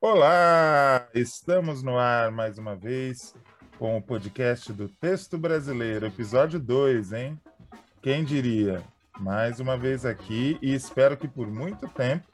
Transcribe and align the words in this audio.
Olá! 0.00 1.08
Estamos 1.12 1.82
no 1.82 1.98
ar 1.98 2.30
mais 2.30 2.56
uma 2.56 2.76
vez 2.76 3.34
com 3.80 3.96
o 3.96 4.00
podcast 4.02 4.72
do 4.72 4.88
Texto 4.88 5.36
Brasileiro, 5.36 6.06
episódio 6.06 6.60
2, 6.60 7.12
hein? 7.12 7.40
Quem 8.00 8.22
diria? 8.22 8.80
Mais 9.18 9.58
uma 9.58 9.76
vez 9.76 10.06
aqui 10.06 10.56
e 10.62 10.72
espero 10.72 11.16
que 11.16 11.26
por 11.26 11.48
muito 11.48 11.88
tempo, 11.88 12.28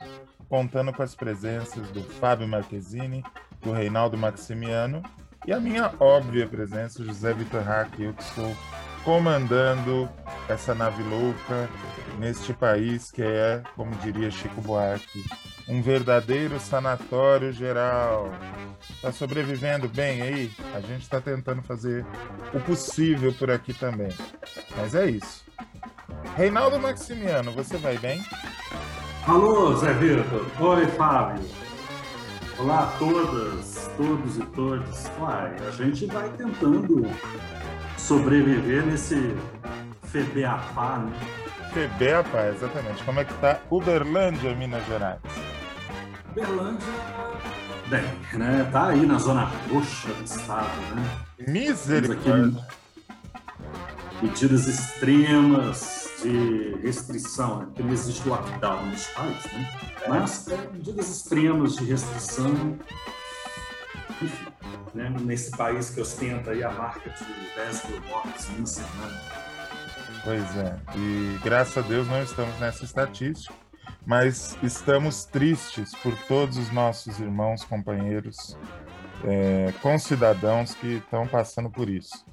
contando 0.47 0.93
com 0.93 1.03
as 1.03 1.15
presenças 1.15 1.89
do 1.89 2.03
Fábio 2.03 2.47
Marquezine, 2.47 3.25
do 3.63 3.73
Reinaldo 3.73 4.19
Maximiano 4.19 5.03
e 5.47 5.53
a 5.53 5.59
minha 5.59 5.91
óbvia 5.99 6.47
presença, 6.47 7.03
José 7.03 7.33
Vitor 7.33 7.63
Hack, 7.63 7.99
eu 7.99 8.13
que 8.13 8.23
estou 8.25 8.55
comandando 9.05 10.07
essa 10.51 10.75
nave 10.75 11.03
louca 11.05 11.71
neste 12.19 12.53
país 12.53 13.11
que 13.11 13.23
é, 13.23 13.63
como 13.75 13.91
diria 13.97 14.31
Chico 14.31 14.61
Buarque, 14.61 15.25
um 15.69 15.81
verdadeiro 15.81 16.59
sanatório 16.61 17.53
geral. 17.53 18.31
Está 18.91 19.13
sobrevivendo 19.13 19.89
bem 19.89 20.23
aí? 20.23 20.53
A 20.75 20.81
gente 20.81 21.03
está 21.03 21.21
tentando 21.21 21.63
fazer 21.63 22.05
o 22.53 22.61
possível 22.61 23.33
por 23.33 23.51
aqui 23.51 23.73
também. 23.73 24.13
Mas 24.77 24.95
é 24.95 25.07
isso. 25.07 25.45
Reinaldo 26.37 26.79
Maximiano, 26.79 27.53
você 27.53 27.77
vai 27.77 27.97
bem? 27.99 28.23
Alô, 29.27 29.75
Zé 29.77 29.93
Vitor. 29.95 30.47
Oi, 30.61 30.87
Fábio. 30.89 31.45
Olá 32.59 32.85
a 32.85 32.99
todas, 32.99 33.91
todos 33.97 34.37
e 34.37 34.47
todas. 34.47 35.11
Uai, 35.19 35.57
a 35.67 35.71
gente 35.71 36.07
vai 36.07 36.29
tentando 36.31 37.11
sobreviver 37.97 38.85
nesse 38.85 39.35
FEBEAPA, 40.05 40.99
né? 40.99 41.13
FEBEAPA, 41.73 42.49
exatamente. 42.49 43.03
Como 43.03 43.19
é 43.19 43.25
que 43.25 43.35
tá 43.35 43.61
Uberlândia, 43.71 44.55
Minas 44.55 44.87
Gerais? 44.87 45.21
Uberlândia, 46.35 46.89
bem, 47.89 48.39
né? 48.41 48.69
Tá 48.73 48.89
aí 48.89 49.07
na 49.07 49.19
zona 49.19 49.45
roxa 49.71 50.13
do 50.13 50.25
estado, 50.25 50.81
né? 50.97 51.25
Misericórdia. 51.47 52.67
Medidas 54.21 54.67
extremas 54.67 56.11
de 56.21 56.77
restrição, 56.83 57.61
né? 57.61 57.67
porque 57.67 57.85
não 57.85 57.93
existe 57.93 58.29
lockdown 58.29 58.85
nos 58.87 59.07
países, 59.09 59.53
né? 59.53 59.73
Mas 60.09 60.49
é, 60.49 60.57
medidas 60.73 61.09
extremas 61.09 61.77
de 61.77 61.85
restrição, 61.85 62.79
enfim, 64.21 64.47
né? 64.93 65.15
nesse 65.21 65.53
país 65.53 65.91
que 65.91 66.01
ostenta 66.01 66.51
aí 66.51 66.65
a 66.65 66.71
marca 66.73 67.11
de 67.11 67.25
10 67.55 67.91
mil 67.91 68.01
mortes 68.09 68.49
em 68.59 68.67
semana. 68.67 69.23
Pois 70.25 70.57
é, 70.57 70.81
e 70.97 71.39
graças 71.45 71.79
a 71.79 71.87
Deus 71.87 72.09
não 72.09 72.21
estamos 72.25 72.59
nessa 72.59 72.85
estatística 72.85 73.64
mas 74.07 74.57
estamos 74.63 75.25
tristes 75.25 75.95
por 75.97 76.17
todos 76.27 76.57
os 76.59 76.71
nossos 76.71 77.19
irmãos, 77.19 77.65
companheiros, 77.65 78.57
é, 79.25 79.73
concidadãos 79.81 80.75
que 80.75 80.97
estão 80.97 81.27
passando 81.27 81.71
por 81.71 81.89
isso. 81.89 82.25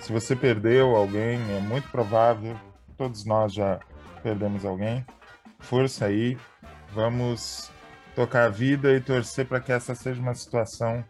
Se 0.00 0.12
você 0.12 0.36
perdeu 0.36 0.94
alguém, 0.94 1.38
é 1.56 1.60
muito 1.60 1.88
provável, 1.90 2.58
todos 2.96 3.24
nós 3.24 3.52
já 3.52 3.80
perdemos 4.22 4.64
alguém. 4.64 5.04
Força 5.58 6.06
aí, 6.06 6.38
vamos 6.92 7.70
tocar 8.14 8.46
a 8.46 8.48
vida 8.48 8.92
e 8.92 9.00
torcer 9.00 9.46
para 9.46 9.60
que 9.60 9.72
essa 9.72 9.94
seja 9.94 10.20
uma 10.20 10.34
situação 10.34 11.04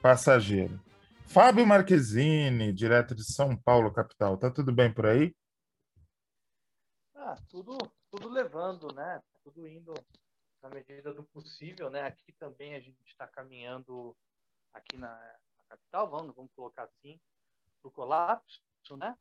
passageira. 0.00 0.78
Fábio 1.26 1.66
Marquezine, 1.66 2.72
direto 2.72 3.14
de 3.14 3.24
São 3.24 3.56
Paulo, 3.56 3.92
capital. 3.92 4.36
Tá 4.38 4.50
tudo 4.50 4.72
bem 4.72 4.92
por 4.92 5.06
aí? 5.06 5.34
Ah, 7.14 7.36
tudo, 7.50 7.76
tudo 8.18 8.34
levando, 8.34 8.92
né? 8.94 9.22
tudo 9.44 9.66
indo 9.66 9.94
na 10.60 10.68
medida 10.68 11.14
do 11.14 11.22
possível, 11.22 11.88
né? 11.88 12.02
Aqui 12.02 12.32
também 12.32 12.74
a 12.74 12.80
gente 12.80 13.00
está 13.06 13.26
caminhando 13.26 14.16
aqui 14.72 14.96
na, 14.96 15.08
na, 15.56 15.64
capital, 15.68 16.10
vamos, 16.10 16.34
vamos 16.34 16.52
colocar 16.52 16.84
assim, 16.84 17.20
para 17.80 17.88
o 17.88 17.92
colapso, 17.92 18.96
né? 18.96 19.16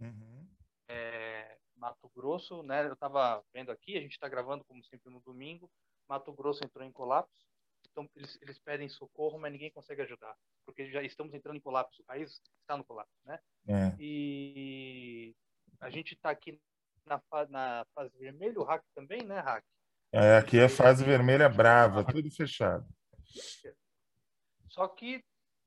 Uhum. 0.00 0.48
É, 0.88 1.58
Mato 1.76 2.10
Grosso, 2.16 2.62
né? 2.62 2.86
Eu 2.86 2.94
estava 2.94 3.44
vendo 3.52 3.70
aqui, 3.70 3.96
a 3.96 4.00
gente 4.00 4.12
está 4.12 4.28
gravando 4.28 4.64
como 4.64 4.82
sempre 4.84 5.12
no 5.12 5.20
domingo. 5.20 5.70
Mato 6.08 6.32
Grosso 6.32 6.64
entrou 6.64 6.84
em 6.84 6.90
colapso, 6.90 7.46
então 7.90 8.08
eles, 8.16 8.38
eles 8.40 8.58
pedem 8.58 8.88
socorro, 8.88 9.38
mas 9.38 9.52
ninguém 9.52 9.70
consegue 9.70 10.02
ajudar, 10.02 10.34
porque 10.64 10.90
já 10.90 11.02
estamos 11.02 11.34
entrando 11.34 11.56
em 11.56 11.60
colapso. 11.60 12.00
O 12.00 12.04
país 12.06 12.40
está 12.62 12.76
no 12.76 12.84
colapso, 12.84 13.14
né? 13.24 13.38
É. 13.68 13.94
E 14.00 15.36
a 15.78 15.90
gente 15.90 16.14
está 16.14 16.30
aqui 16.30 16.58
na, 17.10 17.46
na 17.48 17.86
fase 17.94 18.16
vermelha, 18.18 18.60
o 18.60 18.64
hack 18.64 18.84
também, 18.94 19.22
né, 19.24 19.40
hack? 19.40 19.64
É, 20.12 20.36
aqui 20.38 20.58
é 20.58 20.68
fase 20.68 21.04
vermelha 21.04 21.48
brava, 21.48 22.04
tudo 22.04 22.30
fechado. 22.30 22.86
Só 24.68 24.88
que 24.88 25.24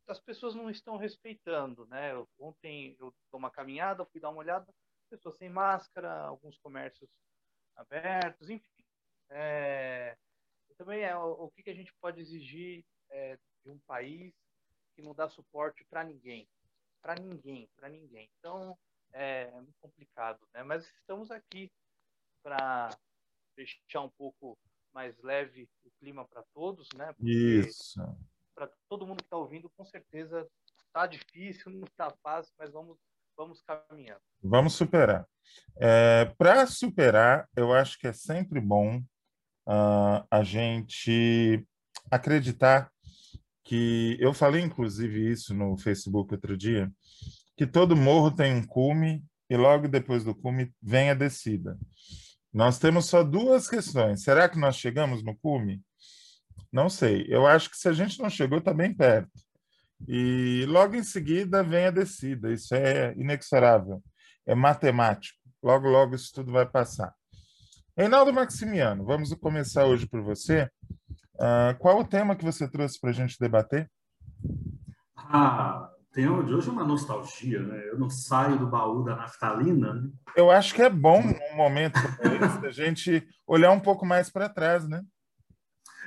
as 0.08 0.20
pessoas 0.20 0.54
não 0.56 0.70
estão 0.70 0.98
respeitando, 0.98 1.86
né? 1.88 2.12
Ontem 2.38 2.96
eu 3.00 3.14
dou 3.31 3.40
uma 3.40 3.50
caminhada, 3.50 4.06
fui 4.06 4.20
dar 4.20 4.30
uma 4.30 4.40
olhada, 4.40 4.68
pessoas 5.09 5.38
sem 5.38 5.50
máscara, 5.50 6.12
alguns 6.24 6.58
comércios 6.58 7.09
abertos, 7.75 8.50
enfim. 8.50 8.84
É, 9.30 10.18
também 10.78 11.04
é 11.04 11.16
o, 11.16 11.46
o 11.46 11.52
que, 11.52 11.64
que, 11.64 11.70
a 11.70 11.75
gente 11.75 11.94
pode 12.02 12.20
exigir 12.20 12.84
é, 13.10 13.38
de 13.64 13.70
um 13.70 13.80
país 13.88 14.34
que 14.96 15.02
não 15.02 15.14
dá 15.14 15.30
suporte 15.30 15.86
para 15.90 16.04
ninguém, 16.04 16.48
para 17.02 17.16
ninguém, 17.16 17.70
para 17.75 17.90
ninguém. 17.90 18.30
Então 18.40 18.78
é, 19.13 19.44
é 19.44 19.62
muito 19.62 19.78
complicado, 19.79 20.40
né? 20.53 20.63
Mas 20.63 20.85
estamos 20.85 21.31
aqui 21.31 21.72
para 22.44 22.90
deixar 23.56 24.01
um 24.01 24.09
pouco 24.09 24.57
mais 24.94 25.18
leve 25.22 25.68
o 25.84 25.91
clima 26.00 26.25
para 26.25 26.44
todos, 26.53 26.88
né? 26.96 27.13
Porque 27.13 27.31
Isso. 27.31 28.00
Para 28.53 28.69
todo 28.88 29.07
mundo 29.07 29.18
que 29.18 29.28
está 29.28 29.38
ouvindo, 29.38 29.69
com 29.75 29.85
certeza 29.85 30.47
está 30.85 31.07
difícil, 31.07 31.72
não 31.72 31.84
está 31.85 32.12
fácil, 32.22 32.53
mas 32.57 32.72
vamos 32.72 32.97
vamos 33.35 33.63
caminhando. 33.63 34.22
Vamos 34.44 34.74
superar. 34.75 35.28
É, 35.78 36.25
para 36.38 36.68
superar, 36.68 37.50
eu 37.56 37.74
acho 37.74 37.97
que 37.97 38.06
é 38.06 38.13
sempre 38.13 38.62
bom 38.62 39.00
uh, 39.68 40.24
a 40.30 40.44
gente 40.44 41.66
acreditar 42.12 42.91
que 43.63 44.18
eu 44.19 44.34
falei 44.34 44.62
inclusive 44.62 45.31
isso 45.31 45.53
no 45.53 45.75
Facebook 45.78 46.34
outro 46.34 46.56
dia 46.56 46.91
que 47.56 47.66
todo 47.68 47.96
morro 47.96 48.31
tem 48.31 48.53
um 48.53 48.66
cume 48.66 49.24
e 49.50 49.58
logo 49.58 49.88
depois 49.88 50.24
do 50.24 50.34
cume 50.34 50.74
vem 50.81 51.09
a 51.09 51.14
descida. 51.14 51.78
Nós 52.53 52.78
temos 52.78 53.06
só 53.06 53.24
duas 53.24 53.68
questões. 53.68 54.24
Será 54.24 54.47
que 54.47 54.59
nós 54.59 54.75
chegamos 54.75 55.24
no 55.24 55.36
cume? 55.36 55.81
Não 56.72 56.90
sei. 56.90 57.25
Eu 57.28 57.47
acho 57.47 57.69
que 57.69 57.78
se 57.78 57.88
a 57.88 57.94
gente 57.94 58.19
não 58.19 58.30
chegou, 58.30 58.59
está 58.59 58.74
bem 58.74 58.94
perto. 58.94 59.31
E 60.08 60.66
logo 60.68 60.96
em 60.96 61.03
seguida 61.03 61.63
vem 61.63 61.86
a 61.86 61.92
descida. 61.92 62.52
Isso 62.52 62.75
é 62.75 63.13
inexorável. 63.16 64.03
É 64.46 64.53
matemático. 64.53 65.38
Logo, 65.62 65.88
logo 65.88 66.16
isso 66.16 66.31
tudo 66.34 66.52
vai 66.52 66.66
passar. 66.66 67.13
Reinaldo 67.96 68.34
Maximiano, 68.34 69.06
vamos 69.06 69.31
começar 69.36 69.86
hoje 69.86 70.08
por 70.08 70.22
você. 70.22 70.68
Uh, 71.36 71.78
qual 71.80 72.00
o 72.00 72.03
tema 72.03 72.36
que 72.36 72.44
você 72.44 72.68
trouxe 72.68 73.00
para 73.00 73.12
a 73.12 73.13
gente 73.13 73.38
debater? 73.40 73.90
Ah, 75.16 75.90
tema 76.13 76.44
de 76.44 76.53
hoje 76.53 76.69
é 76.69 76.72
uma 76.72 76.85
nostalgia, 76.85 77.62
né? 77.62 77.90
Eu 77.90 77.97
não 77.97 78.09
saio 78.09 78.57
do 78.59 78.68
baú 78.68 79.03
da 79.03 79.16
naftalina. 79.16 79.96
Né? 79.96 80.09
Eu 80.38 80.51
acho 80.51 80.74
que 80.74 80.81
é 80.81 80.90
bom 80.90 81.19
um 81.19 81.56
momento 81.56 81.97
a 82.66 82.72
gente 82.72 83.28
olhar 83.47 83.72
um 83.72 83.79
pouco 83.79 84.06
mais 84.06 84.29
para 84.29 84.47
trás, 84.47 84.88
né? 84.88 85.03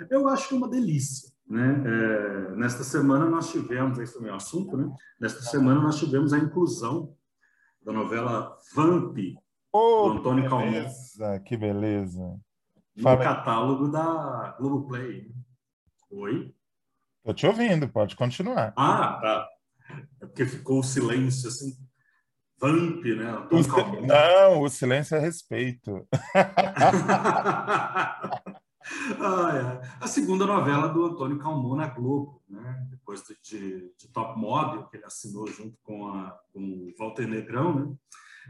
Eu 0.09 0.29
acho 0.29 0.49
que 0.49 0.55
é 0.55 0.59
uma 0.59 0.71
delícia. 0.71 1.31
Né? 1.49 1.83
É, 1.85 2.57
nesta 2.57 2.85
semana 2.85 3.27
nós 3.27 3.51
tivemos, 3.51 3.99
esse 3.99 4.17
é 4.17 4.21
o 4.21 4.23
meu 4.23 4.35
assunto, 4.35 4.77
né? 4.77 4.89
Nesta 5.21 5.43
semana 5.43 5.81
nós 5.81 5.99
tivemos 5.99 6.33
a 6.33 6.39
inclusão 6.39 7.15
da 7.83 7.93
novela 7.93 8.57
Vamp, 8.75 9.17
oh, 9.73 10.11
do 10.11 10.19
Antônio 10.19 10.49
Calmon. 10.49 10.87
Que 11.45 11.57
beleza! 11.57 12.39
No 12.97 13.03
Fala. 13.03 13.23
catálogo 13.23 13.89
da 13.89 14.57
Globoplay. 14.59 15.31
Oi? 16.11 16.55
Estou 17.19 17.35
te 17.35 17.47
ouvindo, 17.47 17.89
pode 17.89 18.17
continuar. 18.17 18.73
Ah, 18.77 19.19
tá. 19.21 19.49
É 20.21 20.27
porque 20.27 20.47
ficou 20.47 20.81
o 20.81 20.85
silêncio 20.85 21.49
assim. 21.49 21.77
Vamp, 22.59 23.05
né? 23.05 23.39
O 23.51 24.07
Não, 24.07 24.63
o 24.63 24.69
silêncio 24.69 25.15
é 25.17 25.21
respeito. 25.21 26.09
ah, 26.35 28.23
é. 29.53 29.89
A 30.01 30.07
segunda 30.07 30.47
novela 30.47 30.89
do 30.89 31.05
Antônio 31.05 31.39
Calmon 31.39 31.77
na 31.77 31.89
Globo, 31.89 32.43
né? 32.49 32.87
depois 32.91 33.23
de, 33.25 33.37
de, 33.43 33.95
de, 33.99 34.09
Top 34.09 34.39
Model, 34.39 34.85
que 34.85 34.97
ele 34.97 35.05
assinou 35.05 35.47
junto 35.49 35.77
com, 35.83 36.09
a, 36.09 36.31
com 36.53 36.61
o 36.61 36.95
Walter 36.99 37.29
Negrão. 37.29 37.75
Né? 37.75 37.95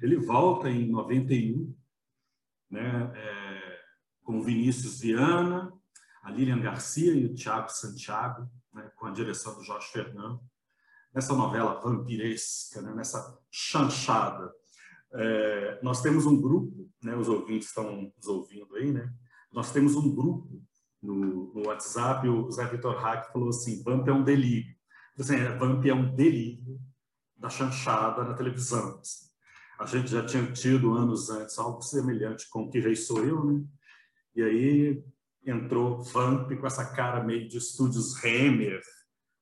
Ele 0.00 0.16
volta 0.16 0.70
em 0.70 0.88
91, 0.88 1.74
né? 2.70 3.12
É, 3.14 3.76
com 4.22 4.38
o 4.38 4.42
Vinícius 4.42 5.00
Viana, 5.00 5.72
a 6.22 6.30
Lilian 6.30 6.60
Garcia 6.60 7.12
e 7.12 7.26
o 7.26 7.34
Thiago 7.34 7.70
Santiago, 7.70 8.48
né? 8.72 8.88
com 8.96 9.06
a 9.06 9.10
direção 9.10 9.54
do 9.56 9.64
Jorge 9.64 9.88
Fernando 9.88 10.40
nessa 11.16 11.34
novela 11.34 11.80
vampiresca, 11.80 12.82
né, 12.82 12.92
nessa 12.94 13.40
chanchada. 13.50 14.52
É, 15.14 15.80
nós 15.82 16.02
temos 16.02 16.26
um 16.26 16.38
grupo, 16.38 16.90
né, 17.02 17.16
os 17.16 17.26
ouvintes 17.26 17.68
estão 17.68 18.12
nos 18.14 18.26
ouvindo 18.26 18.76
aí, 18.76 18.92
né? 18.92 19.10
Nós 19.50 19.72
temos 19.72 19.96
um 19.96 20.14
grupo 20.14 20.62
no, 21.02 21.54
no 21.54 21.66
WhatsApp, 21.68 22.28
o 22.28 22.50
Zé 22.50 22.66
Vitor 22.66 22.96
Hack 22.96 23.32
falou 23.32 23.48
assim, 23.48 23.82
Vamp 23.82 24.06
é 24.06 24.12
um 24.12 24.22
delírio. 24.22 24.76
Assim, 25.18 25.36
é, 25.36 25.56
Vamp 25.56 25.86
é 25.86 25.94
um 25.94 26.14
delírio 26.14 26.78
da 27.34 27.48
chanchada 27.48 28.22
na 28.22 28.34
televisão. 28.34 29.00
Assim. 29.00 29.24
A 29.80 29.86
gente 29.86 30.10
já 30.10 30.26
tinha 30.26 30.52
tido 30.52 30.92
anos 30.92 31.30
antes 31.30 31.58
algo 31.58 31.80
semelhante 31.80 32.46
com 32.50 32.68
Que 32.68 32.78
Rei 32.78 32.94
Sou 32.94 33.24
Eu, 33.24 33.42
né? 33.42 33.64
E 34.34 34.42
aí 34.42 35.04
entrou 35.46 36.02
Vamp 36.02 36.52
com 36.60 36.66
essa 36.66 36.84
cara 36.84 37.24
meio 37.24 37.48
de 37.48 37.56
estúdios 37.56 38.22
Hammer, 38.22 38.82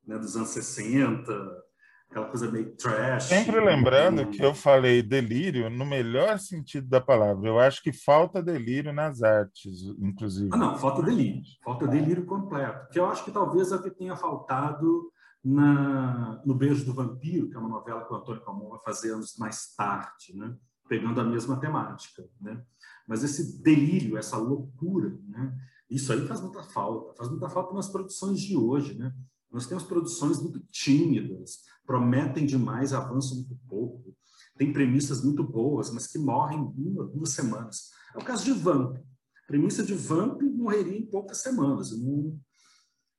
né, 0.07 0.19
dos 0.19 0.37
anos 0.37 0.51
60, 0.51 1.64
aquela 2.11 2.27
coisa 2.29 2.51
meio 2.51 2.77
trash. 2.77 3.25
Sempre 3.25 3.61
lembrando 3.61 4.31
que 4.31 4.43
eu 4.43 4.55
falei 4.55 5.03
delírio 5.03 5.69
no 5.69 5.85
melhor 5.85 6.39
sentido 6.39 6.89
da 6.89 7.01
palavra. 7.01 7.49
Eu 7.49 7.59
acho 7.59 7.83
que 7.83 7.93
falta 7.93 8.43
delírio 8.43 8.93
nas 8.93 9.23
artes, 9.23 9.83
inclusive. 9.99 10.51
Ah, 10.53 10.57
não, 10.57 10.79
falta 10.79 11.03
delírio. 11.03 11.43
Falta 11.65 11.89
delírio 11.89 12.25
completo. 12.25 12.89
Que 12.91 12.99
eu 12.99 13.07
acho 13.07 13.25
que 13.25 13.33
talvez 13.33 13.73
é 13.73 13.77
o 13.77 13.83
que 13.83 13.91
tenha 13.91 14.17
faltado 14.17 15.11
na, 15.45 16.41
no 16.47 16.55
Beijo 16.55 16.85
do 16.85 16.95
Vampiro, 16.95 17.51
que 17.51 17.57
é 17.57 17.59
uma 17.59 17.69
novela 17.69 18.05
que 18.05 18.13
o 18.13 18.17
Antônio 18.17 18.43
Calmon 18.43 18.71
vai 18.71 18.81
fazer 18.85 19.13
anos 19.13 19.37
mais 19.37 19.75
tarde, 19.77 20.35
né? 20.35 20.57
pegando 20.89 21.21
a 21.21 21.25
mesma 21.25 21.59
temática. 21.59 22.25
Né? 22.41 22.63
Mas 23.07 23.23
esse 23.23 23.63
delírio, 23.63 24.17
essa 24.17 24.37
loucura, 24.37 25.19
né? 25.29 25.55
isso 25.91 26.13
aí 26.13 26.27
faz 26.27 26.41
muita 26.41 26.63
falta. 26.63 27.15
Faz 27.17 27.29
muita 27.29 27.49
falta 27.49 27.75
nas 27.75 27.89
produções 27.89 28.41
de 28.41 28.57
hoje. 28.57 28.95
Né? 28.95 29.13
Nós 29.53 29.67
temos 29.67 29.85
produções 29.85 30.41
muito 30.41 30.61
tímidas, 30.71 31.63
prometem 31.87 32.47
demais, 32.47 32.93
avançam 32.93 33.37
muito 33.39 33.57
pouco. 33.69 34.15
Tem 34.57 34.73
premissas 34.73 35.23
muito 35.23 35.43
boas, 35.43 35.93
mas 35.93 36.07
que 36.07 36.19
morrem 36.19 36.59
em 36.59 36.89
uma, 36.89 37.05
duas 37.05 37.31
semanas. 37.31 37.91
É 38.15 38.19
o 38.19 38.25
caso 38.25 38.45
de 38.45 38.53
Vamp. 38.53 38.97
A 38.97 39.47
premissa 39.47 39.83
de 39.83 39.95
Vamp 39.95 40.41
morreria 40.43 40.99
em 40.99 41.07
poucas 41.07 41.39
semanas. 41.39 41.91
No, 41.91 42.39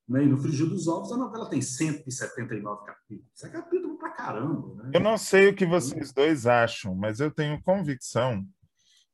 né? 0.08 0.22
No 0.22 0.38
Frigir 0.38 0.68
dos 0.68 0.88
Ovos, 0.88 1.12
a 1.12 1.18
novela 1.18 1.50
tem 1.50 1.62
179 1.62 2.86
capítulos. 2.86 3.32
Isso 3.36 3.46
é 3.46 3.50
capítulo 3.50 3.98
pra 3.98 4.12
caramba. 4.12 4.84
Né? 4.84 4.92
Eu 4.94 5.00
não 5.00 5.18
sei 5.18 5.50
o 5.50 5.56
que 5.56 5.66
vocês 5.66 6.14
dois 6.14 6.46
acham, 6.46 6.96
mas 6.96 7.20
eu 7.20 7.32
tenho 7.32 7.62
convicção 7.62 8.46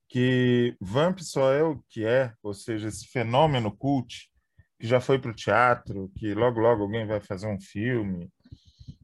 que 0.08 0.76
Vamp 0.80 1.20
só 1.20 1.54
é 1.54 1.64
o 1.64 1.82
que 1.90 2.06
é, 2.06 2.34
ou 2.44 2.54
seja, 2.54 2.90
esse 2.90 3.08
fenômeno 3.08 3.72
cult 3.72 4.30
que 4.78 4.86
já 4.86 5.00
foi 5.00 5.18
para 5.18 5.32
o 5.32 5.36
teatro, 5.36 6.12
que 6.18 6.34
logo, 6.34 6.60
logo 6.60 6.84
alguém 6.84 7.08
vai 7.08 7.22
fazer 7.22 7.48
um 7.48 7.60
filme. 7.62 8.30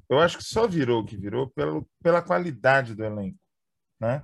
Eu 0.10 0.20
acho 0.20 0.38
que 0.38 0.44
só 0.44 0.68
virou 0.68 1.02
o 1.02 1.06
que 1.06 1.18
virou 1.18 1.50
pelo, 1.50 1.88
pela 2.02 2.22
qualidade 2.22 2.96
do 2.96 3.04
elenco. 3.04 3.38
Né? 4.00 4.24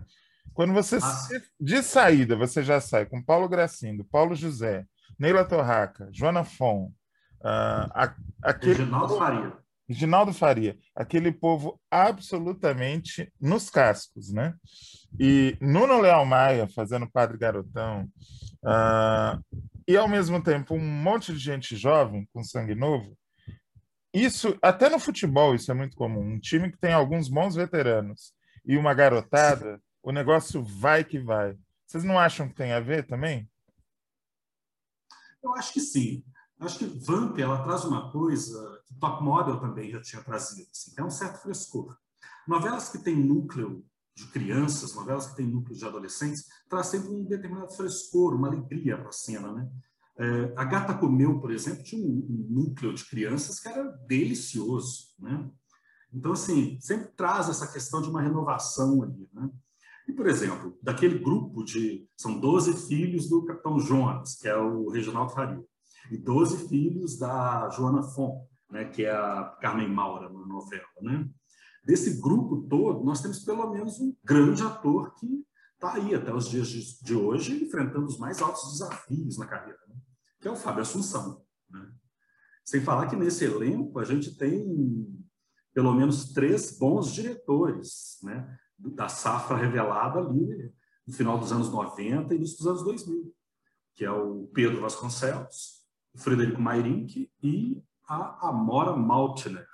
Quando 0.54 0.74
você, 0.74 0.98
ah. 1.02 1.28
de 1.60 1.82
saída, 1.82 2.36
você 2.36 2.64
já 2.64 2.80
sai 2.80 3.06
com 3.06 3.24
Paulo 3.24 3.50
Gracindo, 3.50 4.06
Paulo 4.06 4.36
José, 4.36 4.86
Neila 5.18 5.44
Torraca, 5.44 6.10
Joana 6.12 6.44
Fon, 6.44 6.92
uh, 7.42 8.14
aquele... 8.42 8.74
Reginaldo 8.74 9.18
Faria. 9.18 9.64
Reginaldo 9.88 10.34
Faria, 10.34 10.78
aquele 10.96 11.32
povo 11.32 11.80
absolutamente 11.92 13.32
nos 13.40 13.70
cascos, 13.70 14.32
né? 14.32 14.56
E 15.20 15.58
Nuno 15.60 16.00
Leal 16.00 16.26
Maia 16.26 16.68
fazendo 16.68 17.10
Padre 17.12 17.38
Garotão, 17.38 18.10
uh, 18.64 19.44
e 19.88 19.98
ao 19.98 20.08
mesmo 20.08 20.42
tempo 20.42 20.74
um 20.74 20.80
monte 20.80 21.34
de 21.34 21.40
gente 21.40 21.76
jovem 21.76 22.28
com 22.34 22.44
sangue 22.44 22.74
novo. 22.74 23.16
Isso, 24.14 24.56
até 24.62 24.90
no 24.90 25.00
futebol, 25.00 25.56
isso 25.56 25.72
é 25.72 25.74
muito 25.74 25.96
comum. 25.96 26.22
Um 26.22 26.40
time 26.40 26.72
que 26.72 26.78
tem 26.78 26.94
alguns 26.94 27.28
bons 27.28 27.56
veteranos 27.56 28.34
e 28.64 28.78
uma 28.78 28.94
garotada, 28.94 29.82
o 30.04 30.12
negócio 30.12 30.64
vai 30.64 31.04
que 31.04 31.20
vai. 31.20 31.58
Vocês 31.88 32.04
não 32.04 32.20
acham 32.20 32.48
que 32.48 32.56
tem 32.56 32.74
a 32.74 32.80
ver 32.80 33.08
também? 33.08 33.50
Eu 35.44 35.54
acho 35.56 35.74
que 35.74 35.80
sim. 35.80 36.24
Acho 36.60 36.80
que 36.80 36.86
Vamp 36.86 37.38
ela 37.40 37.64
traz 37.64 37.84
uma 37.84 38.12
coisa 38.12 38.82
que 38.86 38.96
Top 39.00 39.22
Model 39.22 39.60
também 39.60 39.92
já 39.92 40.02
tinha 40.02 40.24
trazido, 40.24 40.70
assim, 40.72 40.94
é 40.98 41.04
um 41.04 41.10
certo 41.10 41.42
frescor. 41.42 41.98
Novelas 42.48 42.90
que 42.90 43.00
têm 43.00 43.16
núcleo 43.16 43.86
de 44.16 44.28
crianças, 44.28 44.96
novelas 44.96 45.28
que 45.28 45.36
têm 45.36 45.48
núcleo 45.48 45.78
de 45.78 45.86
adolescentes, 45.86 46.46
traz 46.70 46.88
sempre 46.88 47.10
um 47.10 47.24
determinado 47.24 47.74
frescor, 47.74 48.36
uma 48.36 48.48
alegria 48.48 48.98
para 48.98 49.10
a 49.10 49.14
cena. 49.14 49.52
Né? 49.52 49.70
É, 50.18 50.54
a 50.56 50.64
Gata 50.64 50.94
Comeu, 50.94 51.40
por 51.40 51.52
exemplo, 51.52 51.84
tinha 51.84 52.06
um, 52.06 52.48
núcleo 52.50 52.94
de 52.94 53.06
crianças 53.06 53.60
que 53.60 53.68
era 53.68 53.84
delicioso. 54.08 55.08
Né? 55.20 55.50
Então, 56.14 56.34
assim, 56.34 56.78
sempre 56.80 57.08
traz 57.16 57.50
essa 57.50 57.72
questão 57.72 58.02
de 58.02 58.10
uma 58.10 58.22
renovação 58.22 59.02
ali. 59.02 59.28
Né? 59.34 59.50
E, 60.08 60.14
por 60.14 60.28
exemplo, 60.28 60.78
daquele 60.82 61.18
grupo 61.18 61.64
de... 61.64 62.08
São 62.16 62.40
12 62.40 62.88
filhos 62.88 63.28
do 63.28 63.44
Capitão 63.46 63.80
Jonas, 63.80 64.36
que 64.36 64.48
é 64.48 64.56
o 64.56 64.90
Reginaldo 64.90 65.34
Faria, 65.34 65.64
e 66.12 66.18
12 66.18 66.68
filhos 66.68 67.18
da 67.18 67.70
Joana 67.70 68.04
Fon, 68.04 68.48
né, 68.70 68.86
que 68.86 69.06
é 69.06 69.12
a 69.12 69.58
Carmen 69.62 69.90
Maura 69.90 70.30
na 70.30 70.46
novela. 70.46 70.84
Né? 71.02 71.28
Desse 71.86 72.22
grupo 72.22 72.68
todo, 72.68 73.04
nós 73.04 73.22
temos 73.22 73.40
pelo 73.40 73.72
menos 73.72 74.00
um 74.00 74.14
grande 74.24 74.62
ator 74.64 75.14
que 75.16 75.44
está 75.84 75.96
aí 75.96 76.16
até 76.16 76.34
os 76.34 76.50
dias 76.50 76.70
de, 76.70 77.04
de, 77.04 77.14
hoje, 77.14 77.62
enfrentando 77.62 78.06
os 78.06 78.18
mais 78.18 78.42
altos 78.42 78.72
desafios 78.72 79.38
na 79.38 79.46
carreira, 79.46 79.80
né? 79.88 79.96
que 80.40 80.48
é 80.48 80.52
o 80.52 80.56
Fábio 80.56 80.82
Assunção. 80.82 81.46
Né? 81.70 81.92
Sem 82.64 82.82
falar 82.82 83.08
que 83.08 83.16
nesse 83.18 83.44
elenco 83.44 84.00
a 84.00 84.06
gente 84.06 84.38
tem 84.38 84.66
pelo 85.74 85.94
menos 85.94 86.32
três 86.32 86.78
bons 86.78 87.14
diretores, 87.14 88.18
né? 88.24 88.58
da 88.78 89.10
safra 89.10 89.58
revelada 89.58 90.20
ali 90.20 90.74
no 91.06 91.14
final 91.14 91.38
dos 91.38 91.52
anos 91.52 91.70
90 91.70 92.34
e 92.34 92.38
início 92.38 92.58
dos 92.58 92.68
anos 92.68 92.84
2000, 92.84 93.34
que 93.96 94.06
é 94.06 94.12
o 94.12 94.50
Pedro 94.54 94.82
Vasconcelos, 94.82 95.84
o 96.14 96.20
Frederico 96.20 96.62
Mairink 96.62 97.30
e 97.42 97.84
a 98.08 98.48
Amora 98.48 98.96
Maltner. 98.96 99.68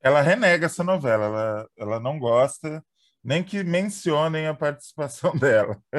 Ela 0.00 0.20
renega 0.20 0.66
essa 0.66 0.84
novela, 0.84 1.24
ela, 1.24 1.70
ela 1.76 2.00
não 2.00 2.18
gosta 2.18 2.84
nem 3.24 3.42
que 3.42 3.64
mencionem 3.64 4.46
a 4.46 4.54
participação 4.54 5.32
dela. 5.38 5.80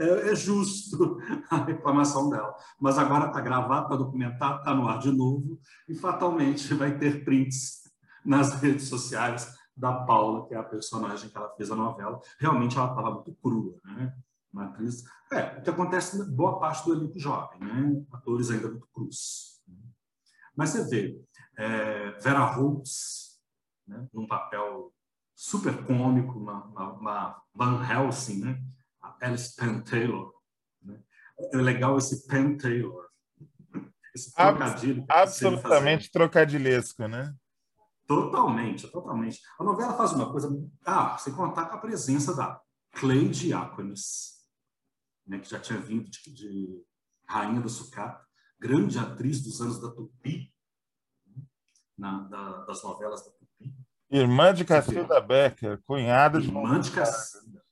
é, 0.00 0.30
é, 0.30 0.34
justo 0.34 1.18
a 1.50 1.56
reclamação 1.64 2.30
dela. 2.30 2.54
Mas 2.80 2.96
agora 2.96 3.26
está 3.26 3.40
gravado, 3.40 3.84
está 3.84 3.96
documentado, 3.96 4.58
está 4.60 4.74
no 4.74 4.88
ar 4.88 4.98
de 4.98 5.12
novo 5.12 5.60
e 5.88 5.94
fatalmente 5.94 6.72
vai 6.72 6.96
ter 6.98 7.24
prints 7.24 7.82
nas 8.24 8.54
redes 8.60 8.88
sociais 8.88 9.54
da 9.76 9.92
Paula, 9.92 10.48
que 10.48 10.54
é 10.54 10.56
a 10.56 10.62
personagem 10.62 11.28
que 11.28 11.36
ela 11.36 11.54
fez 11.54 11.70
a 11.70 11.76
novela. 11.76 12.18
Realmente 12.40 12.78
ela 12.78 12.88
estava 12.88 13.10
muito 13.10 13.34
crua, 13.42 13.74
né? 13.84 14.14
Uma 14.50 14.64
atriz. 14.64 15.04
É, 15.30 15.58
o 15.58 15.62
que 15.62 15.68
acontece 15.68 16.24
boa 16.30 16.58
parte 16.58 16.86
do 16.86 16.94
elenco 16.94 17.18
jovem, 17.18 17.60
né? 17.60 18.02
Atores 18.10 18.50
ainda 18.50 18.68
muito 18.68 18.88
crus. 18.94 19.60
Mas 20.56 20.70
você 20.70 20.88
vê, 20.88 21.22
é, 21.58 22.12
Vera 22.20 22.42
Holtz, 22.46 23.38
né, 23.86 24.08
num 24.14 24.26
papel 24.26 24.90
super 25.36 25.86
cômico, 25.86 26.38
uma, 26.38 26.64
uma, 26.64 26.92
uma 26.94 27.42
Van 27.54 27.86
Helsing, 27.86 28.40
né? 28.40 28.62
a 29.00 29.16
Alice 29.20 29.54
Penn 29.54 29.82
Taylor. 29.82 30.32
Né? 30.82 30.98
É 31.52 31.56
legal 31.58 31.98
esse 31.98 32.26
Penn 32.26 32.56
Taylor. 32.56 33.06
Esse 34.14 34.34
trocadilho. 34.34 35.04
Absolutamente 35.10 36.10
trocadilhesco, 36.10 37.06
né? 37.06 37.34
Totalmente, 38.06 38.88
totalmente. 38.88 39.40
A 39.58 39.64
novela 39.64 39.94
faz 39.94 40.12
uma 40.12 40.32
coisa. 40.32 40.48
Ah, 40.84 41.18
sem 41.18 41.34
contar 41.34 41.66
com 41.66 41.76
a 41.76 41.80
presença 41.80 42.34
da 42.34 42.58
Clay 42.92 43.28
Diáconis, 43.28 44.46
né, 45.26 45.38
que 45.38 45.50
já 45.50 45.60
tinha 45.60 45.78
vindo 45.78 46.08
de, 46.08 46.32
de 46.32 46.84
Rainha 47.28 47.60
do 47.60 47.68
Sucata, 47.68 48.24
grande 48.58 48.98
atriz 48.98 49.42
dos 49.42 49.60
anos 49.60 49.80
da 49.80 49.90
Tupi, 49.90 50.54
na, 51.98 52.20
da, 52.20 52.64
das 52.64 52.82
novelas 52.82 53.24
da. 53.24 53.35
Irmã 54.10 54.54
de 54.54 54.64
Cacilda 54.64 55.20
Becker, 55.20 55.82
cunhada 55.82 56.40
de. 56.40 56.46
Irmã 56.46 56.80
de 56.80 56.90
Cacilda. 56.92 57.62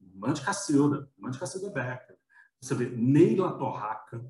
Irmã 0.00 0.32
de 0.32 0.42
Cacilda, 0.42 1.10
irmã 1.16 1.30
de 1.30 1.38
Cacilda 1.38 1.70
Becker. 1.70 2.16
Você 2.60 2.74
vê, 2.74 2.88
Neila 2.88 3.56
Torraca, 3.56 4.24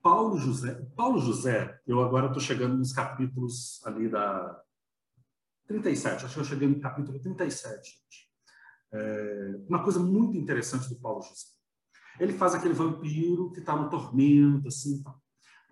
Paulo 0.00 0.38
José. 0.38 0.74
Paulo 0.94 1.18
José, 1.18 1.80
eu 1.86 2.00
agora 2.02 2.26
estou 2.26 2.40
chegando 2.40 2.76
nos 2.76 2.92
capítulos 2.92 3.84
ali 3.84 4.08
da 4.08 4.62
37, 5.66 6.24
acho 6.24 6.34
que 6.34 6.40
eu 6.40 6.44
cheguei 6.44 6.68
no 6.68 6.80
capítulo 6.80 7.18
37, 7.20 7.90
gente. 7.90 8.30
É, 8.92 9.60
uma 9.68 9.82
coisa 9.82 9.98
muito 9.98 10.36
interessante 10.36 10.88
do 10.88 11.00
Paulo 11.00 11.22
José. 11.22 11.46
Ele 12.18 12.32
faz 12.32 12.54
aquele 12.54 12.74
vampiro 12.74 13.50
que 13.52 13.60
está 13.60 13.74
no 13.74 13.88
tormento, 13.88 14.68
assim, 14.68 15.02
tal 15.02 15.19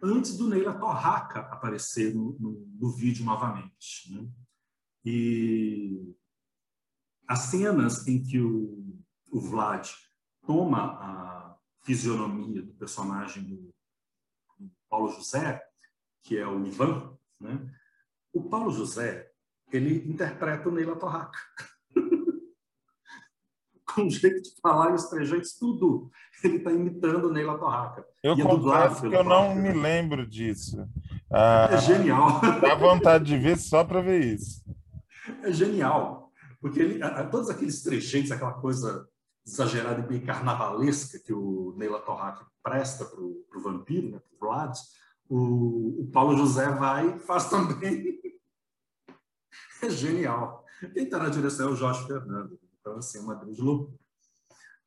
antes 0.02 0.36
do 0.36 0.48
Neila 0.48 0.78
Torraca 0.78 1.40
aparecer 1.40 2.14
no, 2.14 2.36
no, 2.38 2.66
no 2.78 2.90
vídeo 2.90 3.24
novamente. 3.24 4.12
Né? 4.12 4.28
E 5.04 6.14
as 7.26 7.40
cenas 7.40 8.06
em 8.06 8.22
que 8.22 8.40
o, 8.40 8.98
o 9.30 9.40
Vlad 9.40 9.88
toma 10.46 10.78
a 10.78 11.56
fisionomia 11.82 12.62
do 12.62 12.72
personagem 12.74 13.44
do, 13.44 13.74
do 14.58 14.70
Paulo 14.88 15.10
José, 15.10 15.62
que 16.22 16.36
é 16.36 16.46
o 16.46 16.64
Ivan, 16.66 17.16
né? 17.40 17.74
o 18.32 18.48
Paulo 18.48 18.70
José 18.70 19.30
ele 19.72 20.10
interpreta 20.10 20.68
o 20.68 20.72
Neila 20.72 20.96
Torraca. 20.96 21.38
Um 24.00 24.10
jeito 24.10 24.42
de 24.42 24.60
falar 24.60 24.90
e 24.90 24.94
os 24.94 25.06
trejeitos, 25.06 25.52
tudo. 25.54 26.10
Ele 26.42 26.58
está 26.58 26.70
imitando 26.70 27.32
Neila 27.32 27.58
Torraca. 27.58 28.04
Eu 28.22 28.36
E 28.36 28.40
é 28.40 28.44
confesso 28.44 29.08
que 29.08 29.14
eu 29.14 29.24
não 29.24 29.54
me 29.54 29.72
lembro 29.72 30.26
disso. 30.26 30.88
Ah, 31.32 31.68
É 31.72 31.78
genial. 31.78 32.40
dá 32.62 32.74
vontade 32.74 33.24
de 33.24 33.36
ver 33.36 33.58
só 33.58 33.84
para 33.84 34.00
ver 34.00 34.24
isso. 34.24 34.62
É 35.42 35.52
genial. 35.52 36.32
Porque 36.60 36.80
ele, 36.80 37.00
todos 37.30 37.50
aqueles 37.50 37.82
trejeitos, 37.82 38.30
aquela 38.30 38.54
coisa 38.54 39.06
exagerada 39.46 40.00
e 40.00 40.06
bem 40.06 40.20
carnavalesca 40.20 41.18
que 41.18 41.32
o 41.32 41.74
Neila 41.76 42.00
Torraca 42.00 42.46
presta 42.62 43.04
para 43.04 43.20
o 43.20 43.62
vampiro, 43.62 44.10
né, 44.10 44.18
para 44.18 44.34
o 44.34 44.38
Vlad, 44.38 44.76
o 45.28 46.10
Paulo 46.12 46.36
José 46.36 46.70
vai 46.70 47.16
e 47.16 47.18
faz 47.20 47.48
também. 47.48 48.18
É 49.80 49.88
genial. 49.88 50.64
Quem 50.92 51.04
está 51.04 51.18
na 51.18 51.28
direção 51.28 51.68
é 51.68 51.70
o 51.70 51.76
Jorge 51.76 52.04
Fernando. 52.04 52.58
Então, 52.88 52.98
assim, 52.98 53.18
é 53.18 53.20
uma 53.20 53.34
grande 53.34 53.60
loucura. 53.60 53.98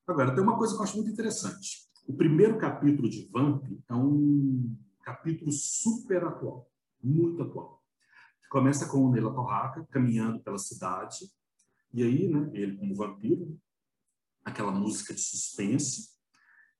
Agora, 0.08 0.34
tem 0.34 0.43
uma 0.43 0.58
coisa 0.58 0.74
que 0.74 0.79
eu 0.79 0.84
acho 0.84 0.98
muito 0.98 1.12
interessante. 1.12 1.88
O 2.08 2.13
primeiro 2.13 2.58
capítulo 2.58 3.08
de 3.08 3.29
Vamp 3.31 3.63
é 3.88 3.93
um 3.93 4.75
capítulo 5.03 5.51
super 5.51 6.24
atual, 6.24 6.70
muito 7.01 7.43
atual. 7.43 7.81
Começa 8.50 8.88
com 8.88 9.05
o 9.05 9.12
Neila 9.12 9.34
Torraca 9.34 9.86
caminhando 9.91 10.41
pela 10.41 10.58
cidade, 10.58 11.31
e 11.93 12.03
aí, 12.03 12.27
né, 12.27 12.50
ele 12.53 12.75
como 12.77 12.96
vampiro, 12.96 13.58
aquela 14.43 14.72
música 14.72 15.13
de 15.13 15.22
suspense, 15.22 16.10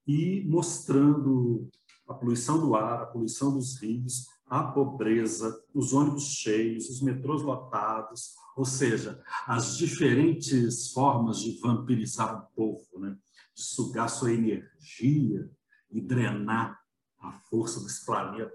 e 0.08 0.44
mostrando 0.48 1.70
a 2.08 2.14
poluição 2.16 2.60
do 2.60 2.76
ar, 2.76 3.04
a 3.04 3.06
poluição 3.06 3.54
dos 3.54 3.80
rios, 3.80 4.26
a 4.52 4.64
pobreza, 4.64 5.64
os 5.74 5.94
ônibus 5.94 6.26
cheios, 6.26 6.90
os 6.90 7.02
metrôs 7.02 7.42
lotados, 7.42 8.36
ou 8.54 8.66
seja, 8.66 9.24
as 9.48 9.78
diferentes 9.78 10.92
formas 10.92 11.40
de 11.40 11.58
vampirizar 11.62 12.38
o 12.38 12.48
povo, 12.54 13.00
né? 13.00 13.18
de 13.56 13.62
sugar 13.64 14.10
sua 14.10 14.34
energia 14.34 15.50
e 15.90 16.02
drenar 16.02 16.78
a 17.20 17.32
força 17.32 17.80
desse 17.80 18.06
planeta. 18.06 18.54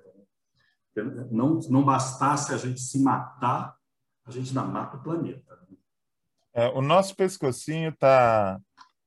né? 0.95 1.29
Não, 1.31 1.61
não 1.71 1.83
bastasse 1.83 2.53
a 2.53 2.59
gente 2.59 2.79
se 2.79 3.03
matar, 3.03 3.75
a 4.27 4.31
gente 4.31 4.49
ainda 4.49 4.65
mata 4.65 4.99
o 4.99 5.03
planeta. 5.03 5.57
né? 5.71 5.79
É, 6.53 6.69
o 6.69 6.83
nosso 6.83 7.17
pescocinho 7.17 7.89
está 7.89 8.61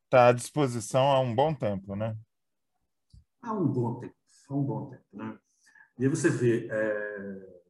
tá 0.09 0.29
à 0.29 0.31
disposição 0.31 1.11
há 1.11 1.19
um 1.19 1.35
bom 1.35 1.53
tempo, 1.53 1.95
né? 1.95 2.17
Há 3.43 3.53
um 3.53 3.67
bom 3.67 3.99
tempo, 3.99 4.15
há 4.49 4.53
um 4.55 4.63
bom 4.63 4.89
tempo, 4.89 5.05
né? 5.13 5.37
E 5.99 6.05
aí 6.05 6.09
você 6.09 6.29
vê, 6.29 6.67
é... 6.71 7.61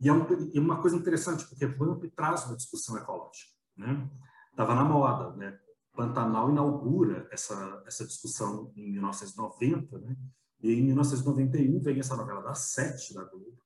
e 0.00 0.08
é, 0.08 0.12
um, 0.12 0.50
e 0.54 0.58
uma 0.60 0.80
coisa 0.80 0.96
interessante, 0.96 1.44
porque 1.46 1.66
Vamp 1.66 2.04
traz 2.14 2.46
uma 2.46 2.56
discussão 2.56 2.96
ecológica, 2.96 3.52
né? 3.76 4.08
Estava 4.50 4.74
na 4.74 4.84
moda, 4.84 5.34
né? 5.36 5.58
Pantanal 5.92 6.48
inaugura 6.48 7.28
essa, 7.30 7.82
essa 7.86 8.06
discussão 8.06 8.72
em 8.76 8.92
1990, 8.92 9.98
né? 9.98 10.16
E 10.62 10.72
em 10.72 10.82
1991 10.84 11.80
vem 11.80 11.98
essa 11.98 12.16
novela 12.16 12.40
das 12.40 12.70
sete 12.70 13.12
da 13.12 13.24
Globo, 13.24 13.60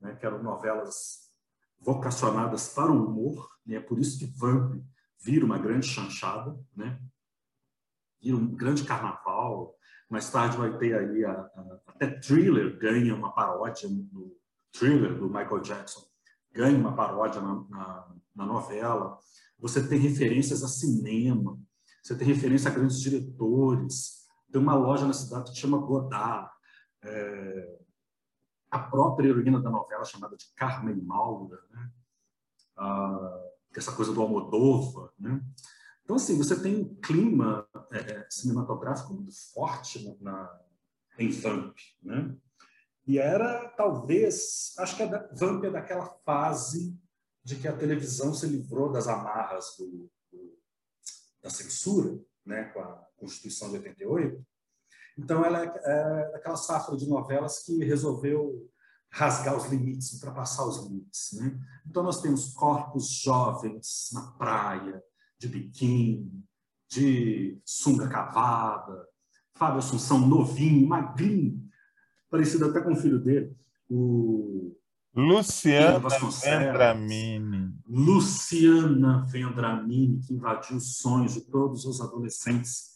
né? 0.00 0.16
que 0.16 0.26
eram 0.26 0.42
novelas 0.42 1.30
vocacionadas 1.78 2.68
para 2.68 2.90
o 2.90 3.06
humor, 3.06 3.48
e 3.64 3.76
é 3.76 3.80
por 3.80 3.98
isso 3.98 4.18
que 4.18 4.26
Vamp 4.26 4.82
vira 5.20 5.44
uma 5.44 5.58
grande 5.58 5.86
chanchada, 5.86 6.58
né? 6.74 7.00
Vira 8.20 8.36
um 8.36 8.54
grande 8.54 8.84
carnaval. 8.84 9.76
Mais 10.12 10.28
tarde 10.28 10.58
vai 10.58 10.76
ter 10.76 10.94
aí 10.94 11.24
a, 11.24 11.32
a, 11.32 11.78
até 11.86 12.06
Thriller 12.06 12.78
ganha 12.78 13.14
uma 13.14 13.32
paródia 13.32 13.88
no 13.88 14.36
Thriller 14.70 15.18
do 15.18 15.26
Michael 15.26 15.60
Jackson, 15.60 16.02
ganha 16.52 16.76
uma 16.76 16.94
paródia 16.94 17.40
na, 17.40 17.64
na, 17.70 18.14
na 18.36 18.44
novela. 18.44 19.18
Você 19.58 19.88
tem 19.88 19.98
referências 19.98 20.62
a 20.62 20.68
cinema, 20.68 21.58
você 22.02 22.14
tem 22.14 22.28
referência 22.28 22.70
a 22.70 22.74
grandes 22.74 23.00
diretores. 23.00 24.26
Tem 24.52 24.60
uma 24.60 24.74
loja 24.74 25.06
na 25.06 25.14
cidade 25.14 25.50
que 25.50 25.58
chama 25.58 25.78
Godard. 25.78 26.50
É, 27.02 27.78
a 28.70 28.80
própria 28.80 29.28
heroína 29.28 29.62
da 29.62 29.70
novela, 29.70 30.04
chamada 30.04 30.36
de 30.36 30.44
Carmen 30.54 31.00
Maura, 31.02 31.58
né? 31.70 31.90
ah, 32.76 33.44
essa 33.74 33.92
coisa 33.92 34.12
do 34.12 34.20
Almodóvar. 34.20 35.10
Né? 35.18 35.42
Então, 36.04 36.16
assim, 36.16 36.36
você 36.36 36.60
tem 36.60 36.76
um 36.76 36.94
clima 36.96 37.66
é, 37.92 38.26
cinematográfico 38.28 39.14
muito 39.14 39.32
forte 39.52 40.04
na, 40.04 40.14
na, 40.20 40.60
em 41.18 41.30
Vamp. 41.30 41.76
Né? 42.02 42.36
E 43.06 43.18
era, 43.18 43.68
talvez, 43.70 44.74
acho 44.78 44.96
que 44.96 45.02
a 45.02 45.06
da, 45.06 45.28
Vamp 45.32 45.64
é 45.64 45.70
daquela 45.70 46.06
fase 46.24 46.98
de 47.44 47.56
que 47.56 47.66
a 47.66 47.76
televisão 47.76 48.34
se 48.34 48.46
livrou 48.46 48.92
das 48.92 49.08
amarras 49.08 49.74
do, 49.78 50.10
do, 50.30 50.58
da 51.42 51.50
censura, 51.50 52.20
né, 52.44 52.64
com 52.64 52.80
a 52.80 53.06
Constituição 53.16 53.70
de 53.70 53.76
88. 53.76 54.44
Então, 55.18 55.44
ela 55.44 55.62
é, 55.64 55.66
é 55.66 56.32
daquela 56.32 56.56
safra 56.56 56.96
de 56.96 57.08
novelas 57.08 57.60
que 57.60 57.84
resolveu 57.84 58.68
rasgar 59.10 59.56
os 59.56 59.66
limites, 59.66 60.12
ultrapassar 60.14 60.66
os 60.66 60.84
limites. 60.84 61.32
Né? 61.34 61.60
Então, 61.86 62.02
nós 62.02 62.20
temos 62.20 62.54
corpos 62.54 63.10
jovens 63.10 64.10
na 64.12 64.32
praia, 64.32 65.02
de 65.42 65.48
biquíni, 65.48 66.44
de 66.88 67.58
sunga 67.64 68.08
cavada, 68.08 69.06
Fábio 69.54 69.78
Assunção 69.78 70.20
novinho, 70.20 70.86
magrinho, 70.86 71.60
parecido 72.30 72.66
até 72.66 72.80
com 72.80 72.92
o 72.92 72.96
filho 72.96 73.18
dele, 73.18 73.52
o 73.90 74.76
Luciana 75.14 75.98
Vendramini. 75.98 77.74
Luciana 77.86 79.26
Vendramini, 79.28 80.20
que 80.20 80.32
invadiu 80.32 80.76
os 80.76 80.96
sonhos 80.98 81.34
de 81.34 81.40
todos 81.42 81.84
os 81.84 82.00
adolescentes 82.00 82.92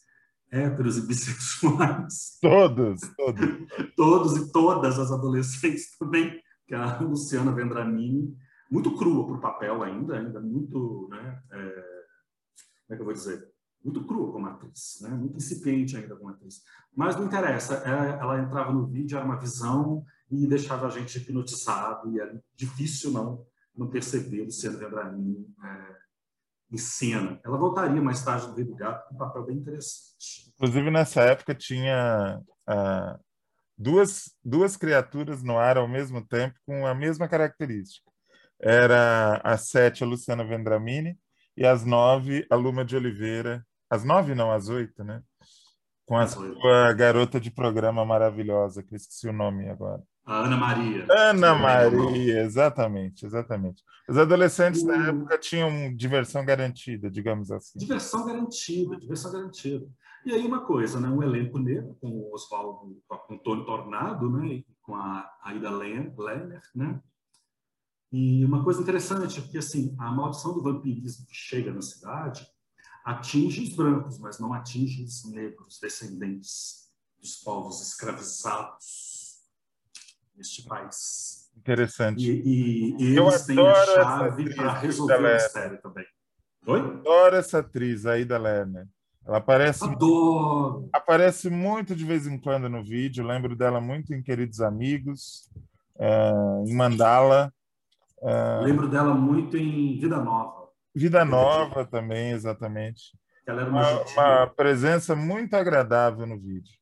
héteros 0.51 0.97
e 0.97 1.07
bissexuais. 1.07 2.39
Todos, 2.41 3.01
todos. 3.17 3.49
todos 3.97 4.37
e 4.37 4.53
todas 4.53 4.99
as 4.99 5.11
adolescentes 5.11 5.99
também, 5.99 6.41
que 6.67 6.75
é 6.75 6.79
a 6.79 6.99
Luciana 7.01 7.51
Vendramini, 7.51 8.33
muito 8.71 8.95
crua 8.95 9.27
para 9.27 9.37
o 9.37 9.41
papel 9.41 9.83
ainda, 9.83 10.19
ainda 10.19 10.41
muito, 10.41 11.09
né, 11.11 11.43
é, 11.53 11.96
como 12.87 12.95
é 12.95 12.97
que 12.97 13.01
eu 13.01 13.05
vou 13.05 13.15
dizer? 13.15 13.49
Muito 13.85 14.05
crua 14.05 14.33
como 14.33 14.47
atriz, 14.47 14.99
né? 15.03 15.11
muito 15.11 15.37
incipiente 15.37 15.97
ainda 15.97 16.17
como 16.17 16.31
atriz. 16.31 16.63
Mas 16.95 17.17
não 17.17 17.27
interessa, 17.27 17.75
ela, 17.85 18.05
ela 18.21 18.41
entrava 18.41 18.73
no 18.73 18.87
vídeo, 18.87 19.17
era 19.17 19.25
uma 19.25 19.39
visão 19.39 20.05
e 20.31 20.47
deixava 20.47 20.87
a 20.87 20.91
gente 20.91 21.19
hipnotizado, 21.19 22.11
e 22.11 22.19
era 22.19 22.43
difícil 22.55 23.13
não, 23.13 23.47
não 23.77 23.89
perceber 23.89 24.43
Luciana 24.43 24.79
Vendramini 24.79 25.47
é, 25.63 25.97
em 26.73 26.79
cena. 26.79 27.41
Ela 27.45 27.59
voltaria 27.59 28.03
mais 28.03 28.25
tarde 28.25 28.49
no 28.49 28.55
Rei 28.55 28.65
do 28.65 28.75
Gato 28.75 29.09
com 29.09 29.15
um 29.15 29.19
papel 29.19 29.45
bem 29.45 29.57
interessante. 29.59 30.53
Inclusive, 30.55 30.91
nessa 30.91 31.23
época, 31.23 31.55
tinha 31.55 32.41
uh, 32.69 33.25
duas, 33.79 34.35
duas 34.45 34.77
criaturas 34.77 35.43
no 35.43 35.59
ar 35.59 35.77
ao 35.77 35.87
mesmo 35.87 36.27
tempo 36.27 36.59
com 36.65 36.87
a 36.87 36.95
mesma 36.95 37.29
característica. 37.29 38.11
Era 38.59 39.37
às 39.45 39.69
sete 39.69 40.03
a 40.03 40.07
Luciana 40.07 40.45
Vendramini 40.45 41.17
e 41.57 41.67
às 41.67 41.85
nove 41.85 42.47
a 42.51 42.55
Luma 42.55 42.85
de 42.85 42.97
Oliveira. 42.97 43.65
Às 43.89 44.05
nove, 44.05 44.35
não, 44.35 44.51
às 44.51 44.69
oito, 44.69 45.05
né? 45.05 45.23
Com 46.05 46.17
a 46.17 46.27
sua 46.27 46.93
garota 46.93 47.41
de 47.41 47.51
programa 47.51 48.05
maravilhosa, 48.05 48.83
que 48.83 48.95
eu 48.95 48.97
esqueci 48.97 49.29
o 49.29 49.33
nome 49.33 49.69
agora. 49.69 50.03
A 50.25 50.41
Ana 50.41 50.57
Maria. 50.57 51.07
Ana 51.09 51.55
Maria, 51.55 52.43
exatamente, 52.43 53.25
exatamente. 53.25 53.83
Os 54.09 54.19
adolescentes 54.19 54.83
uh, 54.83 54.87
da 54.87 54.97
época 54.97 55.39
tinham 55.39 55.95
diversão 55.95 56.45
garantida, 56.45 57.11
digamos 57.11 57.51
assim. 57.51 57.79
Diversão 57.79 58.27
garantida, 58.27 58.97
diversão 58.97 59.33
garantida. 59.33 59.87
E 60.25 60.33
aí 60.33 60.45
uma 60.45 60.65
coisa, 60.65 60.99
né? 60.99 61.09
Um 61.09 61.23
elenco 61.23 61.59
negro 61.59 61.97
com 62.01 62.09
o 62.09 62.35
Oswaldo, 62.35 63.01
com 63.07 63.35
o 63.35 63.39
Tony 63.39 63.65
Tornado, 63.65 64.29
né? 64.29 64.47
E 64.47 64.67
com 64.83 64.97
a 64.97 65.29
Aida 65.45 65.71
Lerner, 65.71 66.61
né? 66.75 67.01
E 68.19 68.43
uma 68.47 68.65
coisa 68.65 68.81
interessante, 68.81 69.43
porque 69.43 69.59
assim, 69.59 69.95
a 69.99 70.11
maldição 70.11 70.55
do 70.55 70.63
vampirismo 70.63 71.27
que 71.27 71.35
chega 71.35 71.71
na 71.71 71.83
cidade 71.83 72.47
atinge 73.05 73.63
os 73.63 73.77
brancos, 73.77 74.19
mas 74.19 74.39
não 74.39 74.55
atinge 74.55 75.05
os 75.05 75.31
negros, 75.31 75.79
descendentes 75.79 76.91
dos 77.21 77.37
povos 77.37 77.87
escravizados 77.87 79.43
neste 80.35 80.65
país. 80.65 81.51
Interessante. 81.59 82.27
E, 82.27 82.95
e, 82.97 83.03
e 83.03 83.19
eles 83.19 83.43
têm 83.45 83.61
a 83.61 83.85
chave 83.85 84.55
para 84.55 84.73
resolver 84.79 85.19
o 85.19 85.35
mistério 85.35 85.83
também. 85.83 86.07
Oi? 86.67 86.81
Adoro 86.81 87.37
essa 87.37 87.59
atriz, 87.59 88.07
Aida 88.07 88.39
Lerner. 88.39 88.89
Ela 89.27 89.37
aparece, 89.37 89.85
Adoro. 89.85 90.89
aparece 90.91 91.51
muito 91.51 91.95
de 91.95 92.05
vez 92.07 92.27
em 92.27 92.39
quando 92.39 92.67
no 92.67 92.83
vídeo. 92.83 93.27
Lembro 93.27 93.55
dela 93.55 93.79
muito 93.79 94.15
em 94.15 94.23
Queridos 94.23 94.63
Amigos, 94.63 95.51
uh, 95.97 96.67
em 96.67 96.75
Mandala. 96.75 97.53
Uh, 98.19 98.65
Lembro 98.65 98.89
dela 98.89 99.15
muito 99.15 99.57
em 99.57 99.99
Vida 99.99 100.19
Nova. 100.23 100.69
Vida 100.95 101.25
Nova 101.25 101.85
também, 101.85 102.33
exatamente. 102.33 103.19
Ela 103.47 103.63
era 103.63 103.71
uma, 103.71 103.91
uma, 103.91 104.03
uma 104.41 104.47
presença 104.49 105.15
muito 105.15 105.55
agradável 105.55 106.27
no 106.27 106.39
vídeo. 106.39 106.75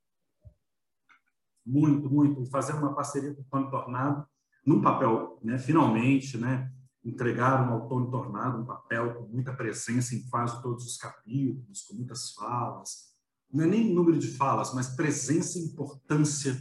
Muito, 1.66 2.08
muito. 2.08 2.46
Fazer 2.46 2.72
uma 2.74 2.94
parceria 2.94 3.34
com 3.34 3.42
o 3.42 3.44
Tony 3.44 3.70
Tornado 3.70 4.26
num 4.64 4.80
papel, 4.80 5.38
né, 5.42 5.58
finalmente, 5.58 6.38
né, 6.38 6.72
entregaram 7.04 7.72
ao 7.72 7.86
Tony 7.86 8.10
Tornado 8.10 8.62
um 8.62 8.64
papel 8.64 9.14
com 9.14 9.26
muita 9.26 9.52
presença 9.52 10.14
em 10.14 10.26
quase 10.28 10.62
todos 10.62 10.86
os 10.86 10.96
capítulos, 10.96 11.82
com 11.82 11.94
muitas 11.94 12.32
falas. 12.32 13.12
Não 13.52 13.64
é 13.64 13.66
nem 13.66 13.92
número 13.92 14.18
de 14.18 14.28
falas, 14.28 14.72
mas 14.72 14.96
presença 14.96 15.58
e 15.58 15.66
importância 15.66 16.56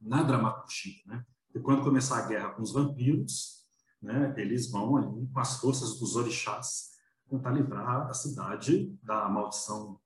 na 0.00 0.22
dramaturgia. 0.22 1.02
Né? 1.06 1.24
E 1.54 1.60
quando 1.60 1.84
começar 1.84 2.18
a 2.18 2.26
guerra 2.26 2.50
com 2.50 2.62
os 2.62 2.72
vampiros, 2.72 3.59
né, 4.00 4.34
eles 4.36 4.70
vão 4.70 4.96
ali 4.96 5.28
com 5.32 5.40
as 5.40 5.58
forças 5.58 5.98
dos 5.98 6.16
orixás 6.16 6.90
tentar 7.28 7.50
livrar 7.50 8.08
a 8.08 8.14
cidade 8.14 8.92
da 9.02 9.28
maldição 9.28 10.00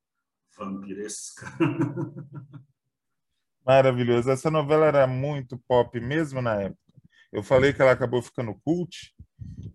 vampiresca. 0.57 1.47
Maravilhoso. 3.65 4.31
Essa 4.31 4.51
novela 4.51 4.87
era 4.87 5.07
muito 5.07 5.59
pop 5.67 5.99
mesmo 5.99 6.43
na 6.43 6.61
época. 6.61 6.79
Eu 7.33 7.43
falei 7.43 7.73
que 7.73 7.81
ela 7.81 7.93
acabou 7.93 8.21
ficando 8.21 8.55
cult. 8.63 9.15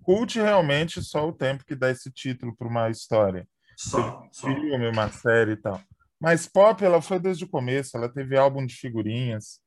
Cult 0.03 0.39
realmente 0.39 1.01
só 1.01 1.27
o 1.27 1.33
tempo 1.33 1.65
que 1.65 1.75
dá 1.75 1.89
esse 1.89 2.11
título 2.11 2.55
para 2.55 2.67
uma 2.67 2.89
história. 2.89 3.47
Só, 3.75 4.21
um 4.21 4.33
filme, 4.33 4.88
uma 4.88 5.09
série 5.09 5.53
e 5.53 5.57
tal. 5.57 5.81
Mas 6.21 6.47
pop 6.47 6.83
ela 6.83 7.01
foi 7.01 7.19
desde 7.19 7.45
o 7.45 7.49
começo. 7.49 7.97
Ela 7.97 8.07
teve 8.07 8.38
álbum 8.38 8.65
de 8.65 8.75
figurinhas. 8.75 9.59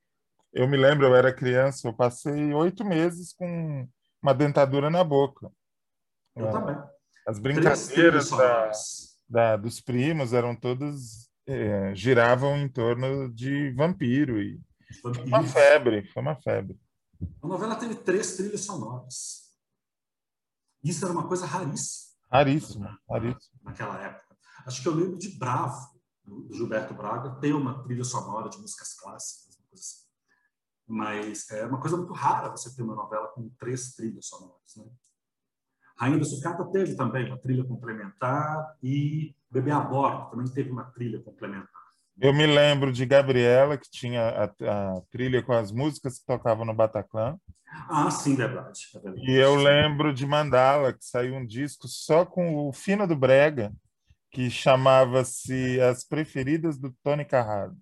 Eu 0.53 0.69
me 0.69 0.77
lembro, 0.77 1.07
eu 1.07 1.17
era 1.17 1.35
criança, 1.35 1.89
eu 1.89 1.93
passei 1.93 2.53
oito 2.53 2.85
meses 2.85 3.33
com 3.33 3.89
uma 4.23 4.33
dentadura 4.33 4.89
na 4.89 5.03
boca. 5.03 5.51
Eu 6.37 6.49
é. 6.49 6.51
também. 6.51 6.77
As 7.27 7.39
brincadeiras 7.39 8.31
da, 8.31 8.71
da, 9.29 9.57
dos 9.57 9.81
primos 9.81 10.33
eram 10.33 10.57
todas 10.57 11.31
é, 11.47 11.95
giravam 11.95 12.57
em 12.57 12.69
torno 12.69 13.33
de 13.33 13.71
vampiro 13.73 14.41
e 14.41 14.61
foi 15.01 15.13
uma 15.25 15.43
febre, 15.43 16.05
foi 16.09 16.23
uma 16.23 16.37
febre. 16.37 16.79
A 17.41 17.47
novela 17.47 17.77
teve 17.77 17.95
três 17.97 18.37
trilhas 18.37 18.63
sonoras. 18.63 19.53
Isso 20.83 21.05
era 21.05 21.13
uma 21.13 21.29
coisa 21.29 21.47
raríssima. 21.47 22.13
Raríssima, 22.31 22.99
raríssima. 23.09 23.61
Naquela 23.63 24.01
época. 24.01 24.37
Acho 24.67 24.83
que 24.83 24.89
eu 24.89 24.95
lembro 24.95 25.19
de 25.19 25.39
Bravo, 25.39 26.01
do 26.25 26.53
Gilberto 26.53 26.95
Braga, 26.95 27.39
ter 27.41 27.53
uma 27.53 27.83
trilha 27.85 28.05
sonora 28.05 28.49
de 28.49 28.59
músicas 28.59 28.95
clássicas, 28.95 29.59
assim. 29.73 30.03
Mas 30.87 31.51
é 31.51 31.67
uma 31.67 31.81
coisa 31.81 31.97
muito 31.97 32.13
rara 32.13 32.51
você 32.51 32.75
ter 32.75 32.83
uma 32.83 32.95
novela 32.95 33.29
com 33.29 33.49
três 33.59 33.95
trilhas 33.95 34.27
sonoras. 34.27 34.77
Né? 34.77 34.85
Rainha 35.97 36.19
da 36.19 36.25
Sucata 36.25 36.65
teve 36.73 36.97
também 36.97 37.27
uma 37.27 37.39
trilha 37.39 37.65
complementar 37.65 38.77
e 38.83 39.35
Bebê 39.51 39.71
a 39.71 39.81
Bordo 39.81 40.31
também 40.31 40.47
teve 40.53 40.71
uma 40.71 40.85
trilha 40.85 41.23
complementar. 41.23 41.83
Eu 42.21 42.33
me 42.33 42.47
lembro 42.47 42.93
de 42.93 43.07
Gabriela, 43.07 43.79
que 43.79 43.91
tinha 43.91 44.29
a, 44.29 44.45
a 44.45 45.01
trilha 45.11 45.43
com 45.43 45.53
as 45.53 45.73
músicas 45.73 46.19
que 46.19 46.27
tocavam 46.27 46.65
no 46.65 46.75
Bataclan. 46.75 47.39
Ah, 47.89 48.11
sim, 48.11 48.37
verdade. 48.37 48.81
É 48.95 48.99
verdade. 48.99 49.31
E 49.31 49.35
eu 49.35 49.55
lembro 49.55 50.13
de 50.13 50.27
Mandala, 50.27 50.93
que 50.93 51.05
saiu 51.05 51.35
um 51.35 51.47
disco 51.47 51.89
só 51.89 52.25
com 52.25 52.69
o 52.69 52.73
Fino 52.73 53.07
do 53.07 53.17
Brega, 53.17 53.73
que 54.31 54.51
chamava-se 54.51 55.81
As 55.81 56.05
Preferidas 56.05 56.79
do 56.79 56.95
Tony 57.03 57.25
Carrado. 57.25 57.77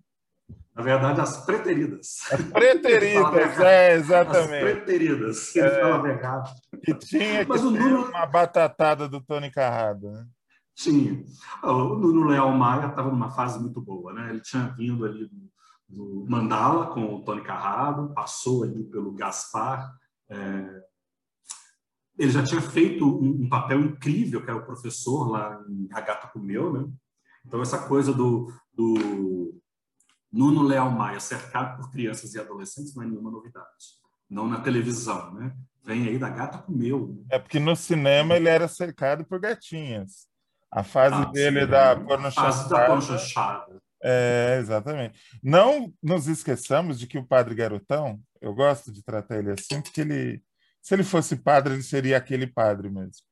Na 0.74 0.82
verdade, 0.82 1.20
as 1.20 1.44
preteridas. 1.44 2.20
As 2.32 2.42
preteridas, 2.42 3.58
é, 3.60 3.94
exatamente. 3.96 4.54
As 4.54 4.60
preteridas, 4.60 5.56
ele 5.56 5.66
é, 5.66 5.80
fala. 6.18 6.44
Que 6.82 6.94
tinha 6.94 7.44
que 7.44 7.48
Mas 7.48 7.60
ter 7.60 7.70
Nuno... 7.70 8.04
uma 8.08 8.26
batatada 8.26 9.08
do 9.08 9.20
Tony 9.20 9.50
Carrado, 9.50 10.10
né? 10.10 10.26
Tinha. 10.74 11.22
O 11.62 11.96
Nuno 11.96 12.24
Leal 12.28 12.50
Maia 12.52 12.86
estava 12.86 13.10
numa 13.10 13.30
fase 13.30 13.60
muito 13.60 13.80
boa, 13.80 14.14
né? 14.14 14.30
Ele 14.30 14.40
tinha 14.40 14.68
vindo 14.68 15.04
ali 15.04 15.26
do, 15.26 15.50
do 15.86 16.26
Mandala 16.26 16.86
com 16.94 17.16
o 17.16 17.22
Tony 17.24 17.42
Carrado, 17.42 18.14
passou 18.14 18.62
ali 18.62 18.82
pelo 18.84 19.12
Gaspar. 19.12 19.92
É... 20.30 20.82
Ele 22.18 22.30
já 22.30 22.42
tinha 22.42 22.62
feito 22.62 23.04
um, 23.04 23.44
um, 23.44 23.48
papel 23.48 23.80
incrível, 23.80 24.42
que 24.42 24.50
era 24.50 24.58
o 24.58 24.64
professor 24.64 25.30
lá 25.30 25.62
em 25.68 25.88
A 25.92 26.00
Gata 26.00 26.28
Comeu, 26.28 26.72
né? 26.72 26.88
Então, 27.46 27.60
essa 27.60 27.86
coisa 27.86 28.12
do, 28.12 28.52
do 28.72 28.94
Nuno 30.32 30.62
Leal 30.62 30.90
Maia 30.90 31.20
cercado 31.20 31.76
por 31.76 31.90
crianças 31.90 32.34
e 32.34 32.40
adolescentes 32.40 32.94
não 32.94 33.02
é 33.02 33.06
nenhuma 33.06 33.30
novidade. 33.30 33.66
Não 34.28 34.46
na 34.48 34.60
televisão, 34.60 35.34
né? 35.34 35.54
Vem 35.84 36.06
aí 36.06 36.18
da 36.18 36.28
Gata 36.28 36.58
Comeu. 36.58 37.08
Né? 37.08 37.24
É 37.30 37.38
porque 37.38 37.58
no 37.58 37.74
cinema 37.74 38.36
ele 38.36 38.48
era 38.48 38.68
cercado 38.68 39.24
por 39.24 39.40
gatinhas. 39.40 40.28
A 40.70 40.84
fase 40.84 41.16
ah, 41.16 41.24
dele 41.24 41.62
sim, 41.62 41.66
da 41.66 41.96
pornochachada. 41.96 43.80
É, 44.02 44.58
exatamente. 44.60 45.20
Não 45.42 45.92
nos 46.02 46.28
esqueçamos 46.28 46.98
de 46.98 47.06
que 47.06 47.18
o 47.18 47.26
padre 47.26 47.54
Garotão, 47.54 48.20
eu 48.40 48.54
gosto 48.54 48.92
de 48.92 49.02
tratar 49.02 49.38
ele 49.38 49.50
assim, 49.50 49.82
porque 49.82 50.00
ele, 50.00 50.42
se 50.80 50.94
ele 50.94 51.02
fosse 51.02 51.36
padre, 51.36 51.74
ele 51.74 51.82
seria 51.82 52.16
aquele 52.16 52.46
padre 52.46 52.88
mesmo. 52.88 53.24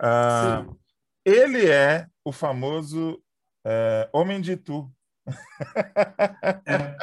Ah, 0.00 0.66
ele 1.24 1.68
é 1.68 2.06
o 2.24 2.32
famoso 2.32 3.22
é, 3.64 4.08
Homem 4.12 4.40
de 4.40 4.56
Tu. 4.56 4.90
É. 6.66 6.96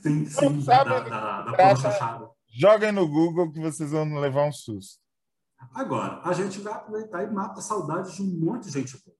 Sim, 0.00 0.24
sim, 0.24 0.62
sabe 0.62 0.90
da, 0.90 1.00
da, 1.00 1.42
da 1.42 1.56
pornochachada. 1.56 2.30
Joguem 2.48 2.92
no 2.92 3.06
Google 3.06 3.52
que 3.52 3.60
vocês 3.60 3.90
vão 3.90 4.18
levar 4.18 4.46
um 4.46 4.52
susto. 4.52 5.00
Agora, 5.74 6.20
a 6.22 6.32
gente 6.32 6.60
vai 6.60 6.72
aproveitar 6.72 7.22
e 7.22 7.30
mata 7.30 7.60
a 7.60 7.62
saudade 7.62 8.14
de 8.14 8.22
um 8.22 8.40
monte 8.40 8.64
de 8.64 8.70
gente 8.70 8.96
boa. 9.04 9.16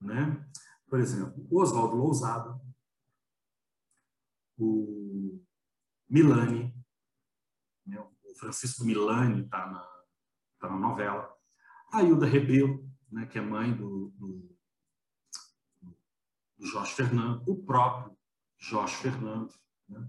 Né? 0.00 0.44
Por 0.88 0.98
exemplo, 0.98 1.46
o 1.50 1.60
Oswaldo 1.60 1.96
Lousada, 1.96 2.60
o 4.58 5.40
Milani, 6.08 6.74
né? 7.86 7.98
o 8.00 8.38
Francisco 8.38 8.84
Milani 8.84 9.44
está 9.44 9.66
na, 9.66 9.88
tá 10.58 10.68
na 10.68 10.76
novela, 10.76 11.32
a 11.92 12.02
Hilda 12.02 12.26
Rebelo, 12.26 12.88
né? 13.10 13.26
que 13.26 13.38
é 13.38 13.40
mãe 13.40 13.72
do, 13.72 14.12
do, 14.18 14.53
do 16.58 16.66
Jorge 16.66 16.92
Fernando, 16.92 17.42
o 17.46 17.56
próprio 17.56 18.16
Jorge 18.58 18.94
Fernando. 18.96 19.52
Né? 19.88 20.08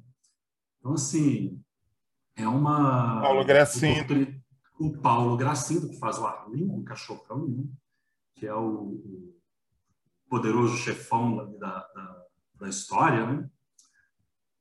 Então, 0.80 0.94
assim, 0.94 1.62
é 2.36 2.48
uma. 2.48 3.22
Paulo 3.22 3.46
Gracinho 3.46 4.06
o 4.80 4.92
Paulo 4.98 5.38
Gracindo, 5.38 5.90
que 5.90 5.98
faz 5.98 6.18
o 6.18 6.26
Arlindo, 6.26 6.76
o 6.76 6.84
cachorrão, 6.84 7.48
né? 7.48 7.64
que 8.36 8.46
é 8.46 8.54
o, 8.54 8.92
o, 8.92 9.36
poderoso 10.30 10.76
chefão 10.78 11.58
da, 11.58 11.80
da, 11.80 12.26
da 12.56 12.70
história, 12.70 13.26
né? 13.26 13.50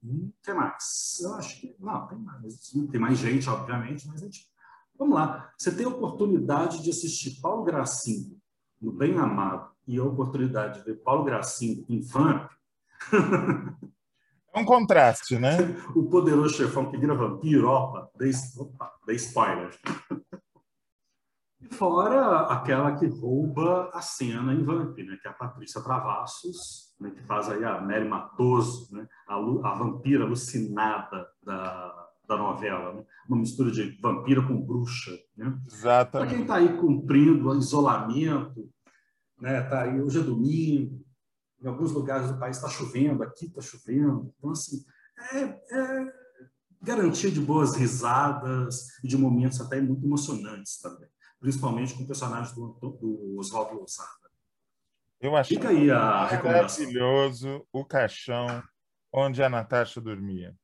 E 0.02 0.32
que 0.42 0.52
mais? 0.52 1.18
Eu 1.22 1.34
acho 1.34 1.60
que. 1.60 1.74
Não, 1.80 2.06
tem 2.06 2.18
mais. 2.18 2.70
Tem 2.90 3.00
mais 3.00 3.18
gente, 3.18 3.48
obviamente, 3.48 4.06
mas 4.06 4.22
a 4.22 4.26
gente. 4.26 4.46
Vamos 4.96 5.14
lá. 5.14 5.52
Você 5.58 5.74
tem 5.74 5.86
a 5.86 5.88
oportunidade 5.88 6.82
de 6.82 6.90
assistir 6.90 7.40
Paulo 7.40 7.64
Gracindo 7.64 8.38
no 8.80 8.92
Bem 8.92 9.18
Amado 9.18 9.73
e 9.86 9.98
a 9.98 10.04
oportunidade 10.04 10.80
de 10.80 10.84
ver 10.84 11.02
Paulo 11.02 11.24
Gracindo 11.24 11.84
em 11.88 12.00
Vamp. 12.00 12.50
É 14.54 14.60
um 14.60 14.64
contraste, 14.64 15.36
né? 15.36 15.56
o 15.96 16.04
poderoso 16.04 16.54
chefão 16.54 16.90
que 16.90 16.96
vira 16.96 17.14
vampiro, 17.14 17.68
opa, 17.68 18.08
dei, 18.16 18.30
opa, 18.56 18.92
dei 19.04 19.16
spoiler. 19.16 19.76
E 21.60 21.74
fora 21.74 22.42
aquela 22.46 22.94
que 22.94 23.06
rouba 23.06 23.90
a 23.92 24.00
cena 24.00 24.52
em 24.52 24.62
Vamp, 24.62 24.96
né? 24.98 25.18
que 25.20 25.26
é 25.26 25.30
a 25.30 25.34
Patrícia 25.34 25.82
Travassos, 25.82 26.94
né? 27.00 27.10
que 27.10 27.22
faz 27.22 27.48
aí 27.48 27.64
a 27.64 27.80
Mary 27.80 28.08
Matoso, 28.08 28.94
né? 28.94 29.08
a, 29.26 29.34
a 29.34 29.74
vampira 29.74 30.24
alucinada 30.24 31.26
da, 31.42 32.08
da 32.28 32.36
novela. 32.36 32.92
Né? 32.92 33.04
Uma 33.28 33.38
mistura 33.38 33.70
de 33.70 33.98
vampira 34.00 34.42
com 34.42 34.60
bruxa. 34.60 35.12
Né? 35.36 35.58
Exatamente. 35.66 36.10
Para 36.10 36.26
quem 36.26 36.42
está 36.42 36.54
aí 36.56 36.76
cumprindo 36.76 37.48
o 37.48 37.58
isolamento, 37.58 38.68
né? 39.40 39.62
tá 39.62 39.82
aí, 39.82 40.00
hoje 40.00 40.20
é 40.20 40.22
domingo, 40.22 41.04
em 41.60 41.66
alguns 41.66 41.92
lugares 41.92 42.30
do 42.30 42.38
país 42.38 42.56
está 42.56 42.68
chovendo, 42.68 43.22
aqui 43.22 43.46
está 43.46 43.60
chovendo. 43.60 44.32
Então, 44.38 44.50
assim, 44.50 44.84
é, 45.32 45.42
é, 45.42 46.12
garantia 46.82 47.30
de 47.30 47.40
boas 47.40 47.74
risadas 47.74 48.88
e 49.02 49.08
de 49.08 49.16
momentos 49.16 49.60
até 49.60 49.80
muito 49.80 50.04
emocionantes 50.04 50.78
também, 50.80 51.08
principalmente 51.40 51.94
com 51.94 52.06
personagens 52.06 52.54
do, 52.54 52.78
do 52.80 53.36
Oswaldo 53.38 53.76
Lousada. 53.76 54.10
Eu 55.20 55.34
achei 55.36 55.56
Fica 55.56 55.70
aí 55.70 55.90
a 55.90 56.26
recomendação. 56.26 56.84
maravilhoso 56.84 57.66
o 57.72 57.84
caixão 57.84 58.62
onde 59.10 59.42
a 59.42 59.48
Natasha 59.48 60.00
dormia. 60.00 60.54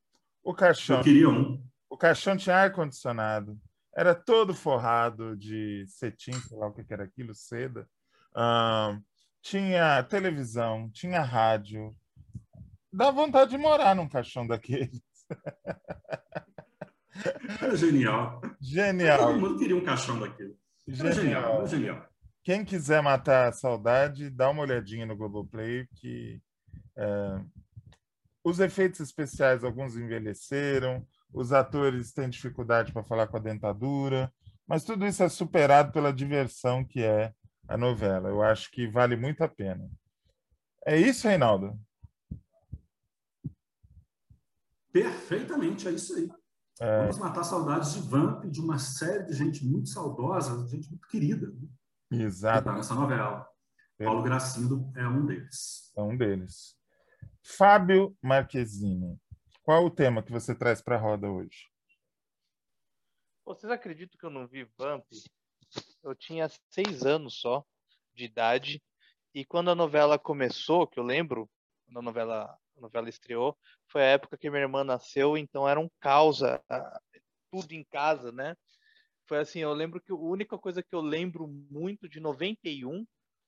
O 0.43 0.53
caixão. 0.53 0.97
Eu 0.97 1.03
queria 1.03 1.29
um. 1.29 1.63
O 1.89 1.97
caixão 1.97 2.37
tinha 2.37 2.55
ar-condicionado, 2.55 3.59
era 3.95 4.13
todo 4.15 4.53
forrado 4.53 5.35
de 5.35 5.85
cetim, 5.87 6.33
sei 6.33 6.57
lá 6.57 6.67
o 6.67 6.73
que 6.73 6.85
era 6.93 7.03
aquilo, 7.03 7.33
seda. 7.33 7.87
Tinha 9.41 10.03
televisão, 10.03 10.89
tinha 10.91 11.21
rádio. 11.21 11.95
Dá 12.93 13.09
vontade 13.09 13.51
de 13.51 13.57
morar 13.57 13.95
num 13.95 14.07
caixão 14.07 14.45
daqueles. 14.45 15.01
Era 17.61 17.75
genial. 17.75 18.41
Genial. 18.59 19.17
Todo 19.17 19.39
mundo 19.39 19.57
queria 19.57 19.75
um 19.75 19.83
caixão 19.83 20.19
daquele. 20.19 20.55
Era 20.87 21.11
genial. 21.11 21.57
Era 21.57 21.67
genial. 21.67 22.05
Quem 22.43 22.65
quiser 22.65 23.01
matar 23.01 23.49
a 23.49 23.51
saudade, 23.51 24.29
dá 24.29 24.49
uma 24.49 24.63
olhadinha 24.63 25.05
no 25.05 25.15
Globoplay, 25.15 25.87
que 25.95 26.41
é, 26.97 27.41
os 28.43 28.59
efeitos 28.59 28.99
especiais, 28.99 29.63
alguns 29.63 29.95
envelheceram, 29.95 31.05
os 31.31 31.53
atores 31.53 32.11
têm 32.11 32.29
dificuldade 32.29 32.91
para 32.91 33.03
falar 33.03 33.27
com 33.27 33.37
a 33.37 33.39
dentadura, 33.39 34.33
Mas 34.71 34.85
tudo 34.85 35.05
isso 35.05 35.21
é 35.21 35.27
superado 35.27 35.91
pela 35.91 36.13
diversão 36.13 36.83
que 36.83 37.03
é 37.03 37.33
a 37.67 37.77
novela. 37.77 38.29
Eu 38.29 38.41
acho 38.41 38.69
que 38.71 38.87
vale 38.87 39.15
muito 39.15 39.43
a 39.43 39.47
pena. 39.47 39.89
É 40.85 40.97
isso, 40.97 41.27
Reinaldo? 41.27 41.79
Perfeitamente, 44.91 45.87
é 45.87 45.91
isso 45.91 46.15
aí. 46.15 46.29
É... 46.79 47.01
Vamos 47.01 47.19
matar 47.19 47.43
saudades 47.43 47.93
de 47.93 48.01
Vamp, 48.01 48.45
de 48.45 48.59
uma 48.59 48.79
série 48.79 49.23
de 49.25 49.33
gente 49.33 49.65
muito 49.65 49.89
saudosa, 49.89 50.67
gente 50.67 50.89
muito 50.89 51.07
querida. 51.07 51.47
Né? 51.47 52.23
Exato. 52.23 52.65
Tá 52.65 52.73
nessa 52.73 52.95
novela. 52.95 53.47
É. 53.99 54.03
Paulo 54.03 54.23
Gracindo 54.23 54.91
é 54.95 55.07
um 55.07 55.25
deles. 55.25 55.93
É 55.95 56.01
um 56.01 56.17
deles. 56.17 56.75
Fábio 57.43 58.17
Marquezine, 58.21 59.19
qual 59.63 59.85
o 59.85 59.91
tema 59.91 60.23
que 60.23 60.31
você 60.31 60.55
traz 60.55 60.81
para 60.81 60.95
a 60.95 60.99
roda 60.99 61.29
hoje? 61.29 61.69
Vocês 63.45 63.71
acreditam 63.71 64.17
que 64.19 64.25
eu 64.25 64.29
não 64.29 64.47
vi 64.47 64.63
Vamp? 64.77 65.05
Eu 66.03 66.15
tinha 66.15 66.49
seis 66.69 67.05
anos 67.05 67.39
só 67.39 67.63
de 68.13 68.25
idade 68.25 68.81
e 69.33 69.45
quando 69.45 69.71
a 69.71 69.75
novela 69.75 70.19
começou, 70.19 70.85
que 70.85 70.99
eu 70.99 71.03
lembro, 71.03 71.49
quando 71.85 71.99
a 71.99 72.01
novela, 72.01 72.57
a 72.77 72.81
novela 72.81 73.07
estreou, 73.07 73.57
foi 73.87 74.01
a 74.01 74.07
época 74.07 74.37
que 74.37 74.49
minha 74.49 74.61
irmã 74.61 74.83
nasceu, 74.83 75.37
então 75.37 75.67
era 75.67 75.79
um 75.79 75.89
caos, 75.99 76.41
tudo 77.49 77.71
em 77.71 77.83
casa, 77.85 78.31
né? 78.31 78.55
Foi 79.27 79.39
assim, 79.39 79.59
eu 79.59 79.73
lembro 79.73 80.01
que 80.01 80.11
a 80.11 80.15
única 80.15 80.57
coisa 80.57 80.83
que 80.83 80.93
eu 80.93 80.99
lembro 80.99 81.47
muito 81.47 82.09
de 82.09 82.19
91, 82.19 83.05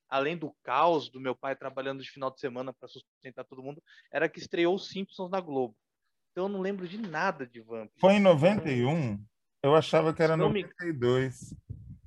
além 0.08 0.38
do 0.38 0.56
caos 0.64 1.10
do 1.10 1.20
meu 1.20 1.36
pai 1.36 1.56
trabalhando 1.56 2.02
de 2.02 2.10
final 2.10 2.32
de 2.32 2.40
semana 2.40 2.72
para 2.72 2.88
sustentar 2.88 3.44
todo 3.44 3.64
mundo, 3.64 3.84
era 4.10 4.30
que 4.30 4.40
estreou 4.40 4.76
os 4.76 4.88
Simpsons 4.88 5.30
na 5.30 5.42
Globo. 5.42 5.76
Então 6.32 6.46
eu 6.46 6.50
não 6.50 6.62
lembro 6.62 6.88
de 6.88 6.98
nada 6.98 7.46
de 7.46 7.60
Vamp. 7.60 7.92
Foi 8.00 8.14
em 8.14 8.20
91? 8.22 9.22
Eu 9.62 9.76
achava 9.76 10.14
que 10.14 10.24
era 10.24 10.38
não 10.38 10.48
92. 10.48 11.52
Me... 11.52 11.58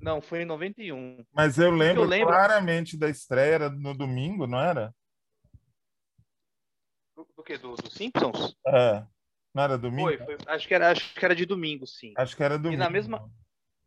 Não, 0.07 0.21
foi 0.21 0.43
em 0.43 0.45
91. 0.45 1.25
Mas 1.33 1.57
eu 1.57 1.69
lembro, 1.69 2.03
eu 2.03 2.07
lembro, 2.07 2.27
claramente 2.27 2.97
da 2.97 3.09
estreia, 3.09 3.55
era 3.55 3.69
no 3.69 3.93
domingo, 3.93 4.47
não 4.47 4.57
era? 4.57 4.95
Do, 7.13 7.27
do 7.35 7.43
que? 7.43 7.57
Do, 7.57 7.75
do, 7.75 7.91
Simpsons? 7.91 8.55
É. 8.65 9.05
Não 9.53 9.63
era 9.63 9.77
domingo? 9.77 10.07
Foi, 10.07 10.17
foi, 10.17 10.37
acho, 10.47 10.65
que 10.65 10.73
era, 10.73 10.91
acho 10.91 11.13
que 11.13 11.25
era 11.25 11.35
de 11.35 11.45
domingo, 11.45 11.85
sim. 11.85 12.13
Acho 12.17 12.37
que 12.37 12.41
era 12.41 12.57
domingo. 12.57 12.75
E 12.75 12.77
na 12.77 12.89
mesma, 12.89 13.29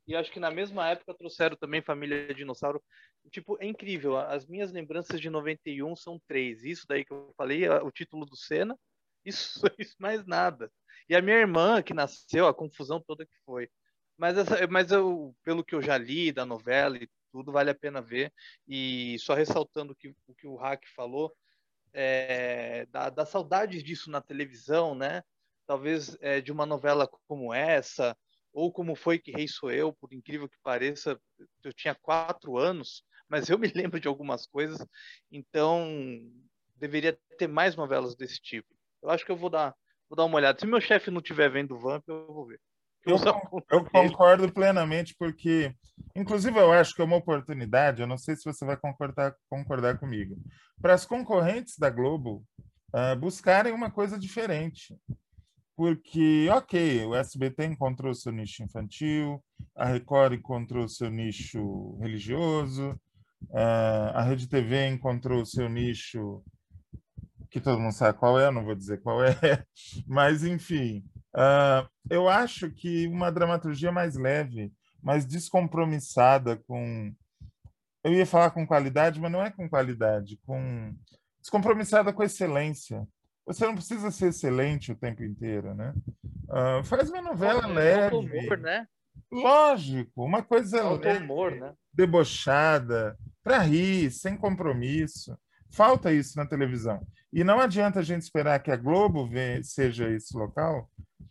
e 0.07 0.15
acho 0.15 0.31
que 0.31 0.39
na 0.39 0.51
mesma 0.51 0.91
época 0.91 1.15
trouxeram 1.15 1.57
também 1.57 1.81
Família 1.81 2.35
Dinossauro. 2.35 2.83
Tipo, 3.31 3.57
é 3.59 3.67
incrível. 3.67 4.19
As 4.19 4.45
minhas 4.47 4.71
lembranças 4.73 5.23
de 5.23 5.31
91 5.31 5.97
são 5.97 6.21
três. 6.29 6.65
Isso 6.65 6.85
daí 6.87 7.03
que 7.03 7.13
eu 7.13 7.33
falei, 7.35 7.67
o 7.67 7.91
título 7.91 8.27
do 8.27 8.37
Senna. 8.37 8.77
Isso, 9.25 9.61
isso 9.79 9.95
mais 9.99 10.27
nada. 10.27 10.73
E 11.07 11.15
a 11.15 11.21
minha 11.21 11.37
irmã, 11.37 11.83
que 11.83 11.93
nasceu, 11.93 12.47
a 12.47 12.55
confusão 12.55 13.05
toda 13.07 13.27
que 13.27 13.37
foi. 13.45 13.69
Mas, 14.21 14.37
essa, 14.37 14.67
mas 14.67 14.93
eu, 14.93 15.35
pelo 15.43 15.65
que 15.65 15.75
eu 15.75 15.81
já 15.81 15.97
li 15.97 16.31
da 16.31 16.45
novela 16.45 16.99
e 16.99 17.09
tudo, 17.33 17.51
vale 17.51 17.71
a 17.71 17.75
pena 17.75 18.03
ver. 18.03 18.31
E 18.69 19.19
só 19.19 19.33
ressaltando 19.33 19.97
que, 19.97 20.15
o 20.27 20.35
que 20.35 20.47
o 20.47 20.57
Hack 20.57 20.87
falou, 20.95 21.35
é, 21.95 22.85
da, 22.91 23.09
da 23.09 23.25
saudades 23.25 23.83
disso 23.83 24.11
na 24.11 24.21
televisão, 24.21 24.95
né? 24.95 25.23
Talvez 25.67 26.19
é, 26.21 26.39
de 26.43 26.53
uma 26.53 26.67
novela 26.67 27.09
como 27.27 27.55
essa, 27.55 28.15
ou 28.53 28.71
como 28.71 28.95
foi 28.95 29.19
que 29.19 29.33
Rei 29.33 29.49
Sou 29.49 29.71
Eu, 29.71 29.91
por 29.95 30.13
incrível 30.13 30.51
que 30.51 30.59
pareça, 30.63 31.19
eu 31.65 31.73
tinha 31.73 31.95
quatro 31.95 32.59
anos, 32.59 33.03
mas 33.27 33.49
eu 33.49 33.59
me 33.59 33.69
lembro 33.75 33.99
de 33.99 34.07
algumas 34.07 34.47
coisas, 34.47 34.87
então 35.33 35.89
deveria 36.77 37.19
ter 37.39 37.47
mais 37.47 37.75
novelas 37.75 38.15
desse 38.15 38.39
tipo. 38.39 38.69
Eu 39.01 39.09
acho 39.09 39.25
que 39.25 39.33
eu 39.33 39.37
vou 39.37 39.49
dar, 39.49 39.75
vou 40.11 40.17
dar 40.17 40.27
uma 40.27 40.37
olhada. 40.37 40.61
Se 40.61 40.67
meu 40.67 40.79
chefe 40.79 41.11
não 41.11 41.21
estiver 41.21 41.49
vendo 41.51 41.79
Vamp, 41.79 42.07
eu 42.07 42.27
vou 42.27 42.45
ver. 42.45 42.61
Eu, 43.07 43.17
eu 43.71 43.85
concordo 43.85 44.53
plenamente, 44.53 45.15
porque, 45.19 45.75
inclusive, 46.15 46.59
eu 46.59 46.73
acho 46.73 46.95
que 46.95 47.01
é 47.01 47.05
uma 47.05 47.17
oportunidade, 47.17 48.03
eu 48.03 48.07
não 48.07 48.19
sei 48.19 48.37
se 48.37 48.45
você 48.45 48.65
vai 48.65 48.77
concordar, 48.77 49.35
concordar 49.49 49.99
comigo, 49.99 50.37
para 50.81 50.95
as 50.95 51.07
concorrentes 51.07 51.79
da 51.79 51.89
Globo 51.89 52.45
uh, 52.95 53.19
buscarem 53.19 53.73
uma 53.73 53.91
coisa 53.91 54.19
diferente. 54.19 54.99
Porque, 55.75 56.47
ok, 56.53 57.07
o 57.07 57.15
SBT 57.15 57.65
encontrou 57.65 58.15
seu 58.15 58.33
nicho 58.33 58.63
infantil, 58.63 59.43
a 59.75 59.87
Record 59.87 60.35
encontrou 60.35 60.87
seu 60.87 61.11
nicho 61.11 61.97
religioso, 62.01 62.91
uh, 63.49 64.13
a 64.13 64.23
Rede 64.23 64.47
TV 64.47 64.89
encontrou 64.89 65.47
seu 65.47 65.71
nicho 65.71 66.43
que 67.51 67.61
todo 67.61 67.81
mundo 67.81 67.93
sabe 67.93 68.17
qual 68.17 68.39
é, 68.39 68.51
não 68.51 68.65
vou 68.65 68.77
dizer 68.77 69.03
qual 69.03 69.25
é, 69.25 69.33
mas 70.07 70.45
enfim, 70.45 71.05
Uh, 71.35 71.89
eu 72.09 72.29
acho 72.29 72.71
que 72.71 73.07
uma 73.07 73.31
dramaturgia 73.31 73.93
mais 73.93 74.17
leve, 74.17 74.73
mais 75.03 75.25
descompromissada 75.25 76.57
com. 76.67 77.15
Eu 78.03 78.13
ia 78.13 78.27
falar 78.27 78.51
com 78.51 78.67
qualidade, 78.67 79.21
mas 79.21 79.31
não 79.31 79.43
é 79.43 79.51
com 79.51 79.69
qualidade, 79.69 80.39
com 80.47 80.95
descompromissada 81.41 82.13
com 82.13 82.23
excelência. 82.23 83.07
Você 83.47 83.67
não 83.67 83.75
precisa 83.75 84.11
ser 84.11 84.29
excelente 84.29 84.93
o 84.93 84.97
tempo 84.97 85.23
inteiro, 85.23 85.75
né? 85.75 85.93
Uh, 86.49 86.85
faz 86.85 87.11
uma 87.11 87.23
novela 87.23 87.65
é, 87.65 87.67
leve. 87.67 88.17
Humor, 88.17 88.59
né? 88.59 88.87
Lógico, 89.31 90.25
uma 90.25 90.43
coisa 90.43 90.89
leve, 90.91 91.25
humor, 91.25 91.53
né? 91.53 91.73
debochada, 91.93 93.17
para 93.43 93.59
rir, 93.59 94.11
sem 94.11 94.37
compromisso. 94.37 95.37
Falta 95.71 96.13
isso 96.13 96.37
na 96.37 96.47
televisão. 96.47 97.07
E 97.33 97.45
não 97.45 97.61
adianta 97.61 98.01
a 98.01 98.03
gente 98.03 98.23
esperar 98.23 98.59
que 98.61 98.73
a 98.73 98.77
Globo 98.77 99.29
seja 99.63 100.11
esse 100.11 100.37
local, 100.37 100.91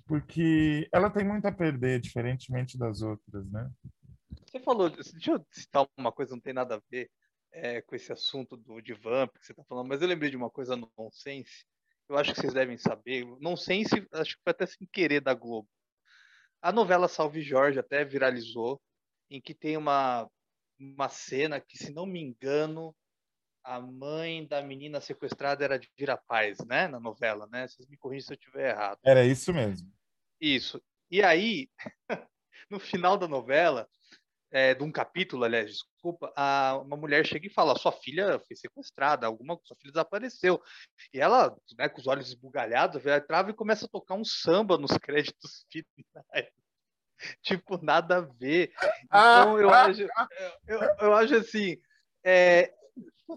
porque 0.09 0.89
ela 0.91 1.11
tem 1.11 1.23
muito 1.23 1.45
a 1.45 1.51
perder, 1.51 2.01
diferentemente 2.01 2.79
das 2.79 3.03
outras, 3.03 3.47
né? 3.51 3.71
Você 4.43 4.59
falou, 4.59 4.89
deixa 4.89 5.33
eu 5.33 5.45
citar 5.51 5.87
uma 5.95 6.11
coisa, 6.11 6.33
não 6.33 6.41
tem 6.41 6.51
nada 6.51 6.77
a 6.77 6.81
ver 6.89 7.11
é, 7.51 7.79
com 7.83 7.95
esse 7.95 8.11
assunto 8.11 8.57
do 8.57 8.81
de 8.81 8.95
Vamp 8.95 9.31
que 9.37 9.45
você 9.45 9.51
está 9.51 9.63
falando, 9.63 9.87
mas 9.87 10.01
eu 10.01 10.07
lembrei 10.07 10.31
de 10.31 10.35
uma 10.35 10.49
coisa 10.49 10.75
no 10.75 10.91
nonsense, 10.97 11.63
eu 12.09 12.17
acho 12.17 12.33
que 12.33 12.41
vocês 12.41 12.55
devem 12.55 12.75
saber, 12.75 13.23
nonsense, 13.39 14.03
acho 14.13 14.35
que 14.35 14.43
foi 14.43 14.49
até 14.49 14.65
sem 14.65 14.87
querer 14.91 15.21
da 15.21 15.35
Globo. 15.35 15.69
A 16.59 16.71
novela 16.71 17.07
Salve 17.07 17.43
Jorge 17.43 17.77
até 17.77 18.03
viralizou, 18.03 18.81
em 19.29 19.39
que 19.39 19.53
tem 19.53 19.77
uma, 19.77 20.27
uma 20.79 21.07
cena 21.07 21.61
que, 21.61 21.77
se 21.77 21.93
não 21.93 22.07
me 22.07 22.19
engano, 22.19 22.95
a 23.63 23.79
mãe 23.79 24.47
da 24.47 24.59
menina 24.63 24.99
sequestrada 24.99 25.63
era 25.63 25.77
de 25.77 25.87
Virapaz, 25.95 26.57
né? 26.65 26.87
Na 26.87 26.99
novela, 26.99 27.47
né? 27.51 27.67
Vocês 27.67 27.87
me 27.87 27.95
corrigem 27.95 28.25
se 28.25 28.33
eu 28.33 28.37
estiver 28.37 28.71
errado. 28.71 28.97
Era 29.05 29.23
isso 29.23 29.53
mesmo. 29.53 29.98
Isso. 30.39 30.81
E 31.11 31.23
aí, 31.23 31.69
no 32.69 32.79
final 32.79 33.17
da 33.17 33.27
novela, 33.27 33.87
é, 34.51 34.73
de 34.73 34.83
um 34.83 34.91
capítulo, 34.91 35.43
aliás, 35.43 35.69
desculpa, 35.71 36.31
a, 36.35 36.77
uma 36.77 36.97
mulher 36.97 37.25
chega 37.25 37.47
e 37.47 37.53
fala: 37.53 37.77
sua 37.77 37.91
filha 37.91 38.39
foi 38.39 38.55
sequestrada, 38.55 39.27
alguma 39.27 39.59
sua 39.63 39.77
filha 39.77 39.91
desapareceu. 39.91 40.61
E 41.13 41.19
ela, 41.19 41.55
né, 41.77 41.87
com 41.89 41.99
os 41.99 42.07
olhos 42.07 42.29
esbugalhados, 42.29 43.01
vê 43.01 43.13
a 43.13 43.21
trava 43.21 43.51
e 43.51 43.55
começa 43.55 43.85
a 43.85 43.89
tocar 43.89 44.15
um 44.15 44.25
samba 44.25 44.77
nos 44.77 44.91
créditos 45.01 45.65
finais. 45.69 46.51
tipo, 47.43 47.83
nada 47.83 48.17
a 48.17 48.21
ver. 48.21 48.71
Então, 49.11 49.59
eu 49.59 49.69
acho, 49.71 50.01
eu, 50.67 50.79
eu 51.01 51.13
acho 51.15 51.35
assim, 51.35 51.77
é, 52.23 52.71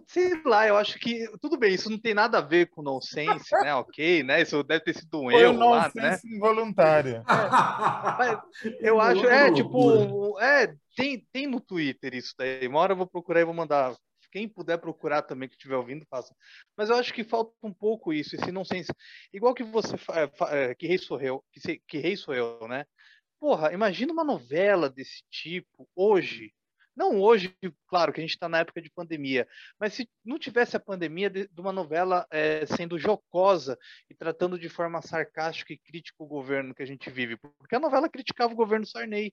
Sei 0.06 0.42
lá, 0.44 0.66
eu 0.66 0.76
acho 0.76 0.98
que 0.98 1.26
tudo 1.40 1.58
bem, 1.58 1.74
isso 1.74 1.90
não 1.90 1.98
tem 1.98 2.14
nada 2.14 2.38
a 2.38 2.42
ver 2.42 2.68
com 2.70 2.82
nonsense, 2.82 3.50
né? 3.62 3.74
Ok, 3.74 4.22
né? 4.22 4.40
Isso 4.40 4.62
deve 4.62 4.84
ter 4.84 4.94
sido 4.94 5.20
um 5.20 5.30
Foi 5.30 5.42
erro 5.42 5.70
lá, 5.70 5.90
né? 5.94 6.18
involuntário. 6.24 7.22
É, 8.80 8.88
eu 8.88 9.00
acho, 9.00 9.26
é 9.26 9.52
tipo, 9.52 10.38
é, 10.40 10.74
tem, 10.96 11.26
tem 11.32 11.46
no 11.46 11.60
Twitter 11.60 12.14
isso 12.14 12.34
daí. 12.38 12.66
Uma 12.66 12.80
hora 12.80 12.92
eu 12.92 12.96
vou 12.96 13.06
procurar 13.06 13.40
e 13.40 13.44
vou 13.44 13.54
mandar. 13.54 13.94
Quem 14.30 14.48
puder 14.48 14.78
procurar 14.78 15.20
também 15.20 15.46
que 15.46 15.56
estiver 15.56 15.76
ouvindo, 15.76 16.06
faça. 16.08 16.34
Mas 16.74 16.88
eu 16.88 16.96
acho 16.96 17.12
que 17.12 17.22
falta 17.22 17.52
um 17.62 17.72
pouco 17.72 18.14
isso, 18.14 18.34
esse 18.34 18.50
nonsense. 18.50 18.90
Igual 19.30 19.52
que 19.52 19.62
você 19.62 19.94
é, 20.50 20.74
que 20.74 20.86
rei 20.86 20.96
sou 20.96 21.20
eu, 21.20 21.44
que, 21.52 21.82
que 21.86 21.98
rei 21.98 22.16
sou 22.16 22.34
eu, 22.34 22.66
né? 22.66 22.86
Porra, 23.38 23.72
imagina 23.72 24.12
uma 24.12 24.24
novela 24.24 24.88
desse 24.88 25.22
tipo 25.30 25.86
hoje 25.94 26.50
não 26.94 27.20
hoje, 27.20 27.56
claro, 27.86 28.12
que 28.12 28.20
a 28.20 28.22
gente 28.22 28.34
está 28.34 28.48
na 28.48 28.58
época 28.58 28.80
de 28.80 28.90
pandemia, 28.90 29.48
mas 29.78 29.94
se 29.94 30.08
não 30.24 30.38
tivesse 30.38 30.76
a 30.76 30.80
pandemia 30.80 31.30
de, 31.30 31.48
de 31.48 31.60
uma 31.60 31.72
novela 31.72 32.26
é, 32.30 32.66
sendo 32.66 32.98
jocosa 32.98 33.78
e 34.10 34.14
tratando 34.14 34.58
de 34.58 34.68
forma 34.68 35.00
sarcástica 35.02 35.72
e 35.72 35.78
crítica 35.78 36.22
o 36.22 36.26
governo 36.26 36.74
que 36.74 36.82
a 36.82 36.86
gente 36.86 37.10
vive, 37.10 37.36
porque 37.36 37.74
a 37.74 37.80
novela 37.80 38.08
criticava 38.08 38.52
o 38.52 38.56
governo 38.56 38.86
Sarney, 38.86 39.32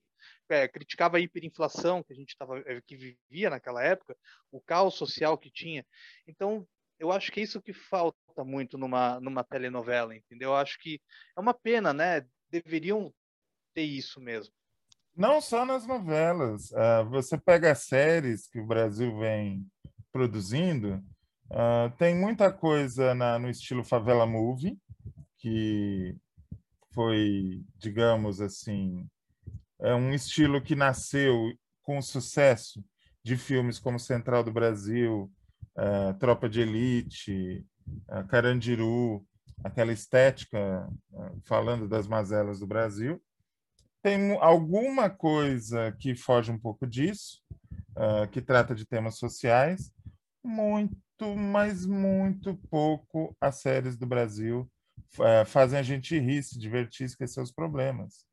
é, 0.50 0.67
criticava 0.67 1.17
a 1.17 1.19
hiperinflação 1.19 2.04
que 2.04 2.13
a 2.13 2.15
gente 2.15 2.36
tava, 2.38 2.60
é, 2.65 2.82
que 2.82 2.95
vivia 2.95 3.50
naquela 3.50 3.84
época, 3.84 4.15
o 4.52 4.62
caos 4.62 4.95
social 4.95 5.38
que 5.38 5.52
tinha. 5.52 5.86
Então, 6.28 6.67
eu 7.00 7.12
acho 7.12 7.32
que 7.32 7.39
é 7.39 7.43
isso 7.43 7.62
que 7.62 7.74
falta 7.74 8.43
muito 8.43 8.78
numa, 8.78 9.19
numa 9.19 9.43
telenovela, 9.43 10.15
entendeu? 10.15 10.50
Eu 10.50 10.56
acho 10.56 10.78
que 10.80 11.02
é 11.36 11.39
uma 11.39 11.54
pena, 11.54 11.93
né? 11.93 12.26
Deveriam 12.50 13.13
ter 13.74 13.84
isso 13.84 14.19
mesmo. 14.19 14.54
Não 15.19 15.41
só 15.41 15.65
nas 15.65 15.86
novelas. 15.86 16.71
Uh, 16.71 17.10
você 17.10 17.38
pega 17.38 17.73
as 17.73 17.79
séries 17.79 18.47
que 18.47 18.58
o 18.58 18.65
Brasil 18.65 19.19
vem 19.19 19.69
produzindo, 20.13 21.03
uh, 21.51 21.91
tem 21.97 22.15
muita 22.15 22.53
coisa 22.53 23.13
na, 23.13 23.38
no 23.38 23.49
estilo 23.49 23.84
favela 23.84 24.25
movie, 24.25 24.79
que 25.38 26.15
foi, 26.93 27.62
digamos 27.77 28.39
assim, 28.39 29.05
é 29.82 29.93
um 29.93 30.13
estilo 30.13 30.62
que 30.62 30.73
nasceu 30.73 31.51
com 31.84 31.97
o 31.97 32.01
sucesso 32.01 32.82
de 33.21 33.36
filmes 33.36 33.77
como 33.77 33.99
Central 33.99 34.41
do 34.41 34.53
Brasil, 34.53 35.29
é, 35.77 36.13
Tropa 36.13 36.47
de 36.49 36.62
Elite, 36.62 37.65
é, 38.10 38.23
Carandiru, 38.23 39.25
aquela 39.63 39.91
estética 39.91 40.89
é, 41.13 41.32
falando 41.43 41.88
das 41.88 42.08
mazelas 42.08 42.60
do 42.60 42.67
Brasil. 42.67 43.21
Tem 44.01 44.38
alguma 44.39 45.09
coisa 45.09 45.91
que 45.99 46.15
foge 46.15 46.51
um 46.51 46.59
pouco 46.59 46.88
disso, 46.88 47.41
que 48.31 48.41
trata 48.41 48.73
de 48.73 48.85
temas 48.85 49.17
sociais, 49.17 49.91
muito, 50.43 51.35
mas 51.35 51.85
muito 51.85 52.55
pouco 52.69 53.35
as 53.41 53.59
séries 53.59 53.97
do 53.97 54.05
Brasil 54.05 54.69
fazem 55.47 55.79
a 55.79 55.83
gente 55.83 56.17
rir, 56.17 56.43
se 56.43 56.57
divertir, 56.57 57.05
esquecer 57.05 57.41
os 57.41 57.51
problemas. 57.51 58.25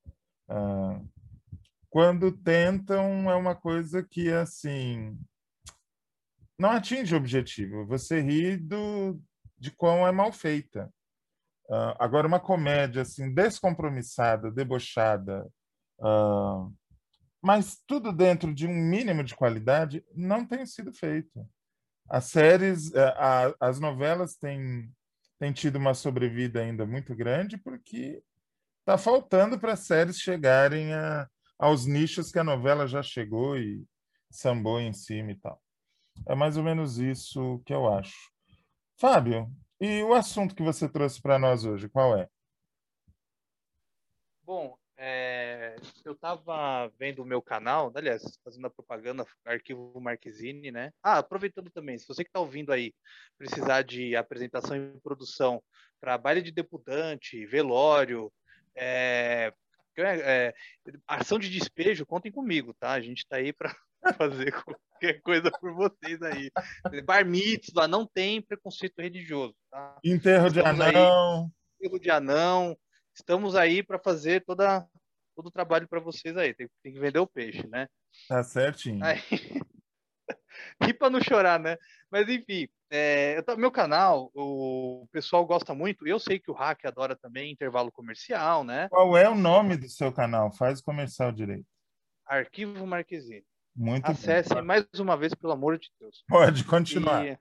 Quando 1.91 2.31
tentam, 2.31 3.31
é 3.31 3.35
uma 3.35 3.55
coisa 3.57 4.03
que, 4.03 4.31
assim, 4.31 5.19
não 6.59 6.71
atinge 6.71 7.15
o 7.15 7.19
objetivo. 7.19 7.87
Você 7.87 8.21
ri 8.21 8.57
do, 8.57 9.21
de 9.59 9.71
quão 9.71 10.07
é 10.07 10.13
mal 10.13 10.33
feita. 10.33 10.93
Uh, 11.69 11.95
agora, 11.99 12.29
uma 12.29 12.39
comédia 12.39 13.03
assim, 13.03 13.33
descompromissada, 13.33 14.51
debochada, 14.51 15.47
uh, 15.99 16.73
mas 17.43 17.83
tudo 17.87 18.13
dentro 18.13 18.55
de 18.55 18.67
um 18.67 18.73
mínimo 18.73 19.25
de 19.25 19.35
qualidade, 19.35 20.05
não 20.15 20.47
tem 20.47 20.65
sido 20.65 20.93
feito. 20.93 21.49
As 22.09 22.27
séries, 22.27 22.91
uh, 22.91 23.57
as 23.61 23.81
novelas 23.81 24.37
têm, 24.37 24.89
têm 25.39 25.53
tido 25.53 25.77
uma 25.77 25.93
sobrevida 25.93 26.61
ainda 26.61 26.87
muito 26.87 27.15
grande 27.17 27.59
porque 27.59 28.23
está 28.81 28.97
faltando 28.97 29.59
para 29.59 29.73
as 29.73 29.81
séries 29.81 30.21
chegarem 30.21 30.95
a, 30.95 31.29
aos 31.59 31.85
nichos 31.85 32.31
que 32.31 32.39
a 32.39 32.45
novela 32.45 32.87
já 32.87 33.03
chegou 33.03 33.59
e 33.59 33.85
sambou 34.31 34.81
em 34.81 34.93
cima 34.93 35.33
e 35.33 35.37
tal. 35.37 35.61
É 36.29 36.35
mais 36.35 36.57
ou 36.57 36.63
menos 36.63 36.99
isso 36.99 37.61
que 37.67 37.75
eu 37.75 37.93
acho. 37.93 38.31
Fábio, 38.99 39.51
e 39.81 40.03
o 40.03 40.15
assunto 40.15 40.55
que 40.55 40.63
você 40.63 40.89
trouxe 40.89 41.21
para 41.21 41.39
nós 41.39 41.65
hoje, 41.65 41.89
qual 41.89 42.17
é? 42.17 42.29
Bom, 44.43 44.79
é, 44.99 45.77
eu 46.05 46.13
estava 46.13 46.91
vendo 46.99 47.23
o 47.23 47.27
meu 47.27 47.43
canal, 47.43 47.93
aliás, 47.95 48.23
fazendo 48.43 48.67
a 48.67 48.71
propaganda, 48.71 49.27
arquivo 49.45 50.01
Marquezine, 50.01 50.71
né? 50.71 50.93
Ah, 51.03 51.19
aproveitando 51.19 51.71
também, 51.71 51.99
se 51.99 52.09
você 52.09 52.25
que 52.25 52.31
está 52.31 52.41
ouvindo 52.41 52.73
aí 52.73 52.95
precisar 53.37 53.83
de 53.83 54.17
apresentação 54.17 54.77
e 54.77 55.01
produção 55.01 55.63
para 56.01 56.17
baile 56.17 56.41
de 56.41 56.51
deputante, 56.51 57.45
velório, 57.45 58.33
é, 58.75 59.53
é, 59.99 60.55
ação 61.07 61.39
de 61.39 61.51
despejo, 61.51 62.07
contem 62.07 62.33
comigo, 62.33 62.73
tá? 62.75 62.93
A 62.93 63.01
gente 63.01 63.19
está 63.19 63.37
aí 63.37 63.53
para 63.53 63.75
fazer 64.17 64.55
qualquer 64.97 65.21
coisa 65.21 65.51
por 65.51 65.75
vocês 65.75 66.21
aí. 66.23 66.51
Bar 67.05 67.25
mitzvah, 67.25 67.87
não 67.87 68.07
tem 68.07 68.41
preconceito 68.41 69.01
religioso. 69.01 69.55
Tá? 69.71 69.99
Enterro 70.03 70.51
de 70.51 70.61
anão. 70.61 71.45
Aí, 71.45 71.87
enterro 71.87 72.01
de 72.01 72.11
anão. 72.11 72.79
Estamos 73.15 73.55
aí 73.55 73.83
para 73.83 73.99
fazer 73.99 74.45
toda, 74.45 74.87
todo 75.35 75.47
o 75.47 75.51
trabalho 75.51 75.87
para 75.89 76.01
vocês 76.01 76.37
aí. 76.37 76.55
Tem, 76.55 76.69
tem, 76.83 76.93
que 76.93 76.99
vender 76.99 77.19
o 77.19 77.27
peixe, 77.27 77.67
né? 77.69 77.87
Tá 78.29 78.43
certinho. 78.43 79.05
Aí... 79.05 79.19
Ri 80.83 80.95
para 80.95 81.11
não 81.11 81.21
chorar, 81.21 81.61
né? 81.61 81.77
Mas 82.11 82.29
enfim, 82.29 82.67
é, 82.91 83.43
meu 83.59 83.71
canal, 83.71 84.31
o 84.35 85.07
pessoal 85.13 85.45
gosta 85.45 85.75
muito. 85.75 86.07
Eu 86.07 86.19
sei 86.19 86.41
que 86.41 86.51
o 86.51 86.55
Hack 86.55 86.85
adora 86.87 87.15
também 87.15 87.53
intervalo 87.53 87.93
comercial, 87.93 88.65
né? 88.65 88.89
Qual 88.89 89.17
é 89.17 89.29
o 89.29 89.35
nome 89.35 89.77
do 89.77 89.89
seu 89.89 90.11
canal? 90.11 90.51
Faz 90.53 90.81
comercial 90.81 91.31
direito. 91.31 91.67
Arquivo 92.27 92.87
Marquezine. 92.87 93.45
Muito 93.77 94.07
Acesse 94.07 94.55
bem. 94.55 94.65
mais 94.65 94.87
uma 94.99 95.17
vez, 95.17 95.35
pelo 95.35 95.53
amor 95.53 95.79
de 95.79 95.91
Deus. 96.01 96.25
Pode 96.27 96.65
continuar. 96.65 97.27
E, 97.27 97.39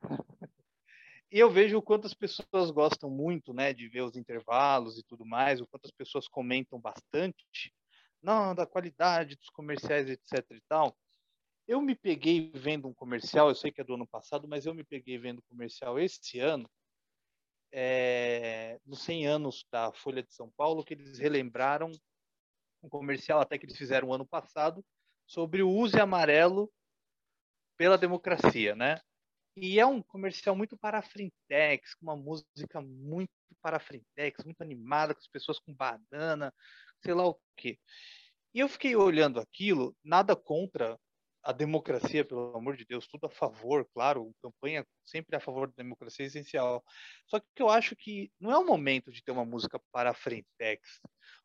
e 1.32 1.40
eu 1.40 1.50
vejo 1.50 1.78
o 1.78 1.82
quanto 1.82 2.06
as 2.06 2.14
pessoas 2.14 2.70
gostam 2.72 3.10
muito, 3.10 3.54
né, 3.54 3.74
de 3.74 3.88
ver 3.88 4.02
os 4.02 4.18
intervalos 4.18 4.98
e 4.98 5.04
tudo 5.04 5.26
mais, 5.26 5.62
o 5.62 5.68
quanto 5.68 5.86
as 5.86 5.92
pessoas 5.92 6.28
comentam 6.28 6.78
bastante, 6.80 7.74
não, 8.22 8.54
da 8.54 8.66
qualidade 8.66 9.38
dos 9.38 9.50
comerciais, 9.50 10.10
etc 10.10 10.46
e 10.52 10.62
tal. 10.68 10.98
Eu 11.66 11.82
me 11.82 11.96
peguei 11.96 12.52
vendo 12.54 12.88
um 12.88 12.94
comercial, 12.94 13.48
eu 13.48 13.56
sei 13.56 13.72
que 13.72 13.80
é 13.80 13.84
do 13.84 13.96
ano 13.96 14.06
passado, 14.06 14.46
mas 14.46 14.66
eu 14.66 14.74
me 14.74 14.84
peguei 14.84 15.18
vendo 15.18 15.42
comercial 15.44 15.98
esse 15.98 16.40
ano, 16.40 16.70
é, 17.72 18.78
nos 18.86 19.02
100 19.04 19.26
anos 19.26 19.66
da 19.72 19.92
Folha 19.94 20.22
de 20.22 20.34
São 20.34 20.52
Paulo, 20.58 20.84
que 20.84 20.94
eles 20.94 21.18
relembraram 21.18 21.90
um 22.84 22.90
comercial 22.90 23.40
até 23.40 23.58
que 23.58 23.66
eles 23.66 23.78
fizeram 23.78 24.14
ano 24.14 24.28
passado, 24.28 24.84
sobre 25.26 25.62
o 25.64 25.70
uso 25.70 26.00
amarelo 26.00 26.72
pela 27.78 27.98
democracia, 27.98 28.76
né? 28.76 29.00
E 29.58 29.80
é 29.80 29.86
um 29.86 30.02
comercial 30.02 30.56
muito 30.56 30.78
para 30.78 31.02
frentex, 31.02 31.96
com 31.96 32.06
uma 32.06 32.16
música 32.16 32.82
muito 32.82 33.32
para 33.62 33.80
frentex, 33.80 34.44
muito 34.44 34.62
animada, 34.62 35.14
com 35.14 35.20
as 35.20 35.28
pessoas 35.28 35.60
com 35.60 35.74
banana, 35.74 36.54
sei 37.02 37.14
lá 37.14 37.28
o 37.28 37.40
quê. 37.56 37.80
E 38.54 38.60
eu 38.60 38.70
fiquei 38.70 38.96
olhando 38.96 39.40
aquilo, 39.40 39.96
nada 40.04 40.36
contra 40.36 41.00
a 41.46 41.52
democracia, 41.52 42.26
pelo 42.26 42.56
amor 42.56 42.76
de 42.76 42.86
Deus, 42.86 43.08
tudo 43.08 43.28
a 43.28 43.30
favor, 43.30 43.88
claro, 43.94 44.34
campanha 44.42 44.86
sempre 45.06 45.36
a 45.36 45.40
favor 45.40 45.68
da 45.68 45.74
democracia 45.78 46.26
é 46.26 46.28
essencial. 46.28 46.84
Só 47.28 47.40
que 47.40 47.62
eu 47.62 47.70
acho 47.70 47.96
que 47.96 48.32
não 48.40 48.52
é 48.52 48.58
o 48.58 48.66
momento 48.66 49.12
de 49.12 49.24
ter 49.24 49.32
uma 49.32 49.46
música 49.46 49.80
para 49.92 50.14
frentex 50.14 51.00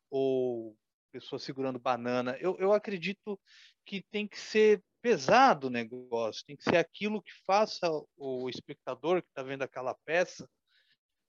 ou 0.09 0.75
pessoas 1.11 1.43
segurando 1.43 1.77
banana. 1.77 2.35
Eu, 2.39 2.57
eu 2.57 2.73
acredito 2.73 3.39
que 3.85 4.03
tem 4.11 4.27
que 4.27 4.39
ser 4.39 4.83
pesado 5.01 5.67
o 5.67 5.69
negócio, 5.69 6.45
tem 6.45 6.55
que 6.55 6.63
ser 6.63 6.77
aquilo 6.77 7.21
que 7.21 7.31
faça 7.45 7.89
o 8.15 8.49
espectador 8.49 9.21
que 9.21 9.29
está 9.29 9.41
vendo 9.41 9.63
aquela 9.63 9.95
peça 10.05 10.47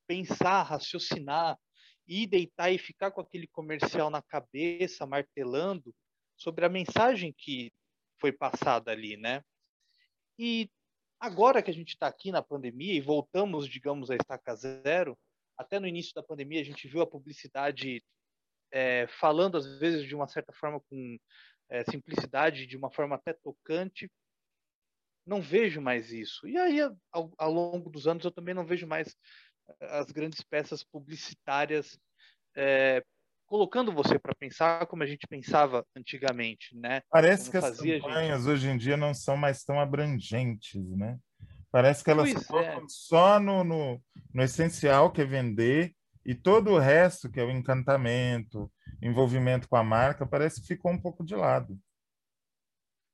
pensar, 0.06 0.62
raciocinar 0.62 1.58
e 2.06 2.26
deitar 2.26 2.70
e 2.70 2.78
ficar 2.78 3.10
com 3.10 3.20
aquele 3.20 3.46
comercial 3.46 4.10
na 4.10 4.20
cabeça, 4.20 5.06
martelando 5.06 5.94
sobre 6.36 6.64
a 6.64 6.68
mensagem 6.68 7.32
que 7.32 7.72
foi 8.20 8.32
passada 8.32 8.90
ali, 8.90 9.16
né? 9.16 9.42
E 10.38 10.70
agora 11.18 11.62
que 11.62 11.70
a 11.70 11.74
gente 11.74 11.90
está 11.90 12.08
aqui 12.08 12.30
na 12.30 12.42
pandemia 12.42 12.94
e 12.94 13.00
voltamos, 13.00 13.68
digamos, 13.68 14.10
a 14.10 14.16
estaca 14.16 14.54
zero, 14.54 15.18
até 15.56 15.78
no 15.78 15.86
início 15.86 16.12
da 16.14 16.22
pandemia 16.22 16.60
a 16.60 16.64
gente 16.64 16.88
viu 16.88 17.00
a 17.00 17.06
publicidade 17.06 18.02
é, 18.70 19.06
falando 19.06 19.56
às 19.56 19.78
vezes 19.78 20.06
de 20.06 20.14
uma 20.14 20.26
certa 20.26 20.52
forma 20.52 20.80
com 20.80 21.18
é, 21.72 21.82
simplicidade, 21.84 22.66
de 22.66 22.76
uma 22.76 22.90
forma 22.90 23.16
até 23.16 23.32
tocante. 23.32 24.10
Não 25.26 25.40
vejo 25.40 25.80
mais 25.80 26.12
isso. 26.12 26.46
E 26.46 26.58
aí, 26.58 26.80
ao, 27.10 27.32
ao, 27.38 27.50
longo 27.50 27.88
dos 27.88 28.06
anos, 28.06 28.24
eu 28.24 28.30
também 28.30 28.54
não 28.54 28.66
vejo 28.66 28.86
mais 28.86 29.16
eh, 29.68 29.98
as 29.98 30.10
grandes 30.10 30.42
peças 30.42 30.84
publicitárias 30.84 31.98
é, 32.54 33.02
colocando 33.46 33.90
você 33.90 34.18
para 34.18 34.34
pensar 34.34 34.86
como 34.86 35.02
a 35.02 35.06
gente 35.06 35.26
pensava 35.26 35.86
antigamente, 35.96 36.76
né? 36.76 37.00
Parece 37.08 37.50
como 37.50 37.52
que 37.52 37.70
as 37.70 37.78
campanhas 37.78 38.42
gente... 38.42 38.50
hoje 38.50 38.68
em 38.68 38.76
dia 38.76 38.96
não 38.96 39.14
são 39.14 39.36
mais 39.36 39.64
tão 39.64 39.80
abrangentes, 39.80 40.84
né? 40.90 41.18
Parece 41.70 42.04
que 42.04 42.10
elas 42.10 42.30
pois 42.30 42.46
focam 42.46 42.82
é. 42.82 42.86
só 42.88 43.40
no, 43.40 43.64
no, 43.64 44.02
no 44.34 44.42
essencial, 44.42 45.10
que 45.10 45.22
é 45.22 45.24
vender, 45.24 45.94
e 46.24 46.34
todo 46.34 46.72
o 46.72 46.78
resto, 46.78 47.30
que 47.30 47.40
é 47.40 47.44
o 47.44 47.50
encantamento, 47.50 48.70
envolvimento 49.02 49.68
com 49.68 49.76
a 49.76 49.84
marca, 49.84 50.26
parece 50.26 50.60
que 50.60 50.68
ficou 50.68 50.92
um 50.92 51.00
pouco 51.00 51.24
de 51.24 51.34
lado. 51.34 51.78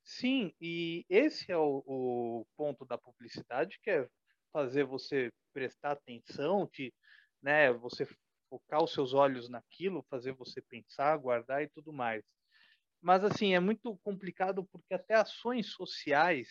Sim, 0.04 0.52
e 0.60 1.04
esse 1.08 1.52
é 1.52 1.56
o, 1.56 1.82
o 1.86 2.46
ponto 2.56 2.84
da 2.84 2.96
publicidade, 2.96 3.78
que 3.82 3.90
é 3.90 4.08
fazer 4.52 4.84
você 4.84 5.30
prestar 5.52 5.92
atenção, 5.92 6.66
te, 6.66 6.94
né, 7.42 7.72
você 7.72 8.06
focar 8.48 8.82
os 8.82 8.92
seus 8.92 9.12
olhos 9.12 9.48
naquilo, 9.48 10.06
fazer 10.08 10.32
você 10.32 10.62
pensar, 10.62 11.16
guardar 11.18 11.62
e 11.62 11.68
tudo 11.68 11.92
mais. 11.92 12.24
Mas 13.00 13.22
assim, 13.24 13.54
é 13.54 13.60
muito 13.60 13.96
complicado 13.98 14.66
porque 14.72 14.94
até 14.94 15.14
ações 15.14 15.72
sociais 15.72 16.48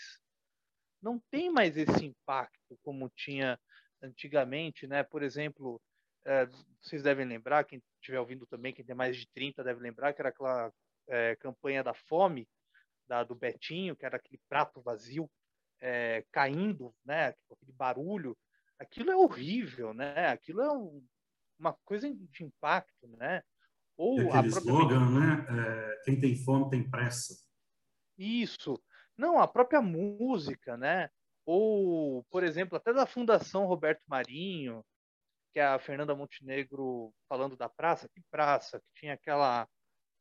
não 1.01 1.19
tem 1.31 1.51
mais 1.51 1.77
esse 1.77 2.05
impacto 2.05 2.77
como 2.83 3.09
tinha 3.09 3.59
antigamente, 4.01 4.87
né? 4.87 5.03
Por 5.03 5.23
exemplo, 5.23 5.81
é, 6.27 6.45
vocês 6.81 7.01
devem 7.01 7.25
lembrar, 7.25 7.63
quem 7.63 7.81
estiver 7.99 8.19
ouvindo 8.19 8.45
também, 8.45 8.73
quem 8.73 8.85
tem 8.85 8.95
mais 8.95 9.15
de 9.15 9.25
30 9.29 9.63
deve 9.63 9.79
lembrar, 9.79 10.13
que 10.13 10.21
era 10.21 10.29
aquela 10.29 10.71
é, 11.07 11.35
campanha 11.37 11.81
da 11.81 11.93
fome, 11.93 12.47
da, 13.07 13.23
do 13.23 13.33
Betinho, 13.33 13.95
que 13.95 14.05
era 14.05 14.17
aquele 14.17 14.39
prato 14.49 14.81
vazio 14.81 15.29
é, 15.79 16.25
caindo, 16.31 16.93
né, 17.05 17.33
aquele 17.49 17.71
barulho. 17.71 18.37
Aquilo 18.77 19.09
é 19.09 19.15
horrível, 19.15 19.93
né? 19.93 20.27
Aquilo 20.27 20.61
é 20.61 20.71
um, 20.71 21.03
uma 21.57 21.73
coisa 21.83 22.13
de 22.13 22.43
impacto, 22.43 23.07
né? 23.17 23.41
Ou 23.97 24.21
e 24.21 24.29
aquele 24.29 24.47
slogan, 24.49 25.09
né? 25.09 25.45
É, 25.49 26.01
quem 26.03 26.19
tem 26.19 26.35
fome 26.35 26.69
tem 26.69 26.87
pressa. 26.87 27.35
Isso. 28.17 28.79
Não, 29.17 29.39
a 29.39 29.47
própria 29.47 29.81
música, 29.81 30.77
né? 30.77 31.09
Ou, 31.43 32.23
por 32.25 32.43
exemplo, 32.43 32.77
até 32.77 32.93
da 32.93 33.07
Fundação 33.07 33.65
Roberto 33.65 34.03
Marinho, 34.07 34.85
que 35.57 35.61
a 35.61 35.79
Fernanda 35.79 36.13
Montenegro 36.13 37.11
falando 37.27 37.57
da 37.57 37.67
praça, 37.67 38.07
que 38.13 38.21
praça, 38.29 38.79
que 38.79 38.99
tinha 38.99 39.13
aquela 39.13 39.67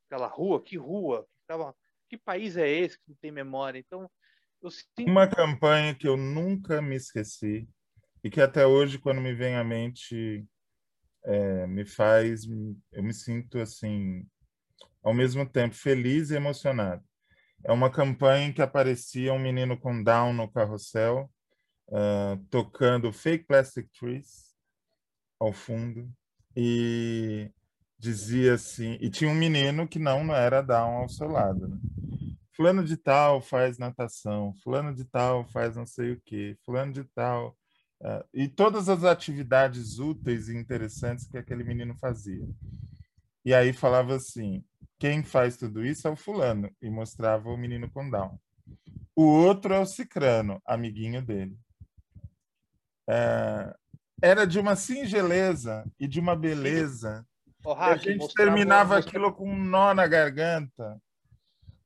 aquela 0.06 0.28
rua, 0.28 0.62
que 0.62 0.78
rua, 0.78 1.26
que 1.26 1.40
ficava, 1.42 1.76
que 2.08 2.16
país 2.16 2.56
é 2.56 2.66
esse 2.66 2.96
que 2.96 3.04
não 3.06 3.16
tem 3.20 3.30
memória? 3.30 3.78
Então, 3.78 4.10
eu 4.62 4.70
sinto... 4.70 5.10
Uma 5.10 5.28
campanha 5.28 5.94
que 5.94 6.08
eu 6.08 6.16
nunca 6.16 6.80
me 6.80 6.96
esqueci 6.96 7.68
e 8.24 8.30
que 8.30 8.40
até 8.40 8.66
hoje, 8.66 8.98
quando 8.98 9.20
me 9.20 9.34
vem 9.34 9.56
à 9.56 9.64
mente, 9.64 10.42
é, 11.22 11.66
me 11.66 11.84
faz, 11.84 12.46
eu 12.92 13.02
me 13.02 13.12
sinto 13.12 13.58
assim, 13.58 14.26
ao 15.02 15.12
mesmo 15.12 15.44
tempo 15.44 15.74
feliz 15.74 16.30
e 16.30 16.36
emocionado. 16.36 17.04
É 17.62 17.72
uma 17.72 17.90
campanha 17.90 18.46
em 18.46 18.52
que 18.54 18.62
aparecia 18.62 19.34
um 19.34 19.38
menino 19.38 19.78
com 19.78 20.02
Down 20.02 20.32
no 20.32 20.50
carrossel, 20.50 21.30
uh, 21.88 22.42
tocando 22.48 23.12
Fake 23.12 23.44
Plastic 23.44 23.90
Trees 23.92 24.45
ao 25.38 25.52
fundo, 25.52 26.10
e 26.56 27.50
dizia 27.98 28.54
assim, 28.54 28.98
e 29.00 29.10
tinha 29.10 29.30
um 29.30 29.34
menino 29.34 29.86
que 29.88 29.98
não, 29.98 30.24
não 30.24 30.34
era 30.34 30.62
Down 30.62 30.96
ao 30.96 31.08
seu 31.08 31.28
lado. 31.28 31.68
Né? 31.68 31.78
Fulano 32.56 32.82
de 32.82 32.96
tal 32.96 33.40
faz 33.42 33.78
natação, 33.78 34.54
fulano 34.62 34.94
de 34.94 35.04
tal 35.04 35.44
faz 35.48 35.76
não 35.76 35.86
sei 35.86 36.12
o 36.12 36.20
quê, 36.24 36.56
fulano 36.64 36.92
de 36.92 37.04
tal. 37.04 37.56
Uh, 38.00 38.24
e 38.32 38.48
todas 38.48 38.88
as 38.88 39.04
atividades 39.04 39.98
úteis 39.98 40.48
e 40.48 40.56
interessantes 40.56 41.26
que 41.26 41.38
aquele 41.38 41.64
menino 41.64 41.94
fazia. 41.96 42.46
E 43.44 43.54
aí 43.54 43.72
falava 43.72 44.14
assim: 44.14 44.64
quem 44.98 45.22
faz 45.22 45.56
tudo 45.56 45.84
isso 45.84 46.08
é 46.08 46.10
o 46.10 46.16
fulano, 46.16 46.70
e 46.80 46.90
mostrava 46.90 47.50
o 47.50 47.56
menino 47.56 47.90
com 47.90 48.08
Down. 48.08 48.38
O 49.14 49.22
outro 49.22 49.72
é 49.72 49.78
o 49.78 49.86
cicrano, 49.86 50.60
amiguinho 50.64 51.22
dele. 51.22 51.58
É, 53.08 53.74
era 54.22 54.46
de 54.46 54.58
uma 54.58 54.76
singeleza 54.76 55.84
e 55.98 56.06
de 56.06 56.20
uma 56.20 56.36
beleza. 56.36 57.26
Oh, 57.64 57.72
a 57.72 57.96
gente 57.96 58.32
terminava 58.34 58.96
aquilo 58.96 59.32
com 59.32 59.48
um 59.48 59.64
nó 59.64 59.92
na 59.92 60.06
garganta. 60.06 61.00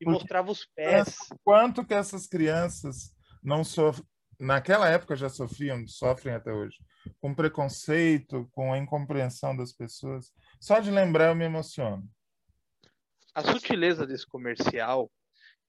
E 0.00 0.04
mostrava 0.04 0.50
os 0.50 0.66
pés. 0.74 1.16
Quanto 1.44 1.84
que 1.84 1.94
essas 1.94 2.26
crianças 2.26 3.12
não 3.42 3.64
sofrem, 3.64 4.06
naquela 4.38 4.88
época 4.88 5.16
já 5.16 5.28
sofriam, 5.28 5.86
sofrem 5.86 6.34
até 6.34 6.52
hoje, 6.52 6.76
com 7.20 7.34
preconceito, 7.34 8.48
com 8.52 8.72
a 8.72 8.78
incompreensão 8.78 9.56
das 9.56 9.72
pessoas. 9.72 10.32
Só 10.58 10.80
de 10.80 10.90
lembrar 10.90 11.28
eu 11.28 11.34
me 11.34 11.44
emociono 11.44 12.08
a 13.34 13.42
sutileza 13.42 14.06
desse 14.06 14.26
comercial 14.26 15.10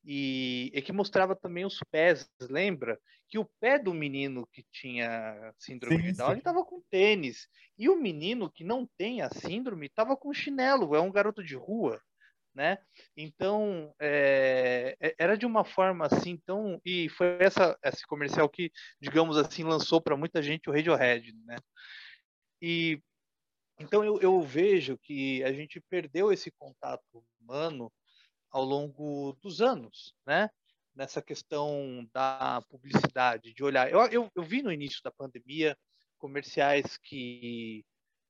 e, 0.03 0.71
e, 0.73 0.81
que 0.81 0.91
mostrava 0.91 1.35
também 1.35 1.65
os 1.65 1.79
pés, 1.91 2.27
lembra? 2.49 2.99
Que 3.29 3.37
o 3.37 3.49
pé 3.59 3.77
do 3.77 3.93
menino 3.93 4.47
que 4.51 4.63
tinha 4.71 5.53
síndrome 5.57 5.97
sim, 5.97 6.11
de 6.11 6.13
Down 6.13 6.33
estava 6.33 6.65
com 6.65 6.81
tênis 6.89 7.47
e 7.77 7.87
o 7.87 7.95
menino 7.95 8.51
que 8.51 8.63
não 8.63 8.87
tem 8.97 9.21
a 9.21 9.29
síndrome 9.29 9.87
estava 9.87 10.17
com 10.17 10.33
chinelo, 10.33 10.95
é 10.95 10.99
um 10.99 11.11
garoto 11.11 11.43
de 11.43 11.55
rua, 11.55 12.01
né? 12.53 12.77
Então 13.15 13.93
é, 13.99 14.97
é 14.99 15.15
era 15.17 15.37
de 15.37 15.45
uma 15.45 15.63
forma 15.63 16.05
assim 16.07 16.37
tão 16.45 16.81
e 16.83 17.07
foi 17.09 17.37
essa 17.39 17.77
esse 17.83 18.05
comercial 18.05 18.49
que 18.49 18.71
digamos 18.99 19.37
assim 19.37 19.63
lançou 19.63 20.01
para 20.01 20.17
muita 20.17 20.41
gente 20.41 20.69
o 20.69 20.73
Radiohead, 20.73 21.31
né? 21.45 21.57
E 22.61 22.99
então 23.79 24.03
eu, 24.03 24.19
eu 24.19 24.41
vejo 24.41 24.97
que 24.97 25.43
a 25.43 25.53
gente 25.53 25.79
perdeu 25.89 26.31
esse 26.31 26.51
contato 26.51 27.23
humano 27.39 27.91
ao 28.51 28.63
longo 28.63 29.37
dos 29.41 29.61
anos, 29.61 30.13
né? 30.25 30.49
Nessa 30.93 31.21
questão 31.21 32.07
da 32.13 32.61
publicidade, 32.69 33.53
de 33.53 33.63
olhar. 33.63 33.89
Eu, 33.89 33.99
eu, 34.07 34.31
eu 34.35 34.43
vi 34.43 34.61
no 34.61 34.71
início 34.71 35.01
da 35.03 35.11
pandemia 35.11 35.77
comerciais 36.17 36.97
que 36.97 37.85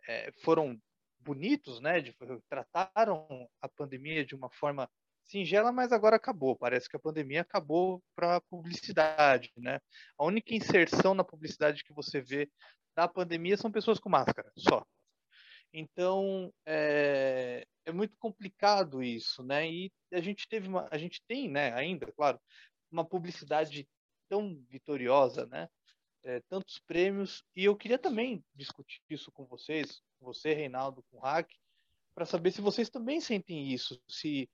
é, 0.08 0.32
foram 0.44 0.80
bonitos, 1.20 1.82
né? 1.82 2.00
De, 2.00 2.16
trataram 2.48 3.50
a 3.62 3.68
pandemia 3.68 4.26
de 4.26 4.36
uma 4.36 4.50
forma 4.50 4.90
singela, 5.24 5.72
mas 5.72 5.92
agora 5.92 6.18
acabou. 6.18 6.56
Parece 6.56 6.90
que 6.90 6.96
a 6.96 7.00
pandemia 7.00 7.42
acabou 7.42 8.04
para 8.16 8.36
a 8.38 8.42
publicidade, 8.42 9.52
né? 9.58 9.80
A 10.18 10.26
única 10.26 10.54
inserção 10.54 11.14
na 11.14 11.24
publicidade 11.24 11.84
que 11.84 11.94
você 11.94 12.22
vê 12.22 12.50
da 12.96 13.08
pandemia 13.08 13.58
são 13.58 13.72
pessoas 13.72 14.00
com 14.00 14.10
máscara, 14.10 14.52
só. 14.56 14.86
Então 15.74 16.54
é, 16.66 17.66
é, 17.86 17.92
muito 17.92 18.16
complicado 18.18 19.02
isso, 19.02 19.44
né? 19.44 19.70
E 19.70 19.92
a 20.12 20.22
gente 20.22 20.48
teve 20.48 20.68
uma, 20.68 20.88
a 20.92 20.98
gente 20.98 21.22
tem, 21.28 21.50
né? 21.50 21.74
Ainda, 21.74 22.12
claro, 22.12 22.40
uma 22.92 23.06
publicidade 23.06 23.88
tão 24.30 24.62
vitoriosa, 24.70 25.46
né? 25.48 25.70
É, 26.24 26.40
tantos 26.50 26.78
prêmios 26.80 27.44
e 27.56 27.66
eu 27.66 27.76
queria 27.76 27.98
também 27.98 28.44
discutir 28.54 29.02
isso 29.10 29.32
com 29.32 29.46
vocês, 29.46 30.02
com 30.20 30.26
você, 30.26 30.54
Reinaldo, 30.54 31.04
com 31.10 31.18
o 31.18 31.22
Hack, 31.22 31.50
para 32.14 32.26
saber 32.26 32.52
se 32.52 32.62
vocês 32.62 32.90
também 32.90 33.20
sentem 33.20 33.72
isso, 33.72 34.00
se 34.08 34.48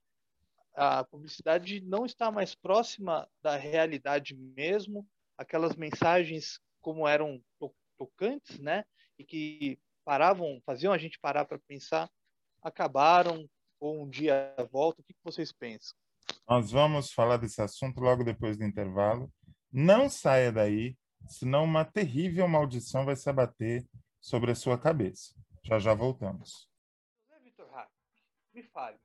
a 0.74 1.04
publicidade 1.04 1.80
não 1.80 2.06
está 2.06 2.30
mais 2.30 2.54
próxima 2.54 3.28
da 3.42 3.56
realidade 3.56 4.34
mesmo, 4.34 5.06
aquelas 5.36 5.74
mensagens 5.74 6.60
como 6.80 7.06
eram 7.06 7.42
tocantes, 7.98 8.58
né? 8.60 8.84
E 9.18 9.24
que 9.24 9.78
paravam, 10.08 10.58
faziam 10.64 10.90
a 10.90 10.96
gente 10.96 11.20
parar 11.20 11.44
para 11.44 11.58
pensar, 11.58 12.10
acabaram 12.62 13.46
ou 13.78 14.02
um 14.02 14.08
dia 14.08 14.56
volta? 14.72 15.02
O 15.02 15.04
que 15.04 15.14
vocês 15.22 15.52
pensam? 15.52 15.94
Nós 16.48 16.70
vamos 16.70 17.12
falar 17.12 17.36
desse 17.36 17.60
assunto 17.60 18.00
logo 18.00 18.24
depois 18.24 18.56
do 18.56 18.64
intervalo. 18.64 19.30
Não 19.70 20.08
saia 20.08 20.50
daí, 20.50 20.96
senão 21.28 21.62
uma 21.62 21.84
terrível 21.84 22.48
maldição 22.48 23.04
vai 23.04 23.16
se 23.16 23.28
abater 23.28 23.86
sobre 24.18 24.50
a 24.50 24.54
sua 24.54 24.78
cabeça. 24.78 25.34
Já 25.62 25.78
já 25.78 25.92
voltamos. 25.92 26.66
José 27.28 27.40
Vitor 27.44 27.70
Hack, 27.70 27.90
me 28.54 28.62
fale, 28.62 28.96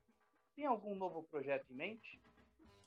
tem 0.55 0.65
algum 0.65 0.95
novo 0.95 1.23
projeto 1.23 1.69
em 1.69 1.75
mente? 1.75 2.21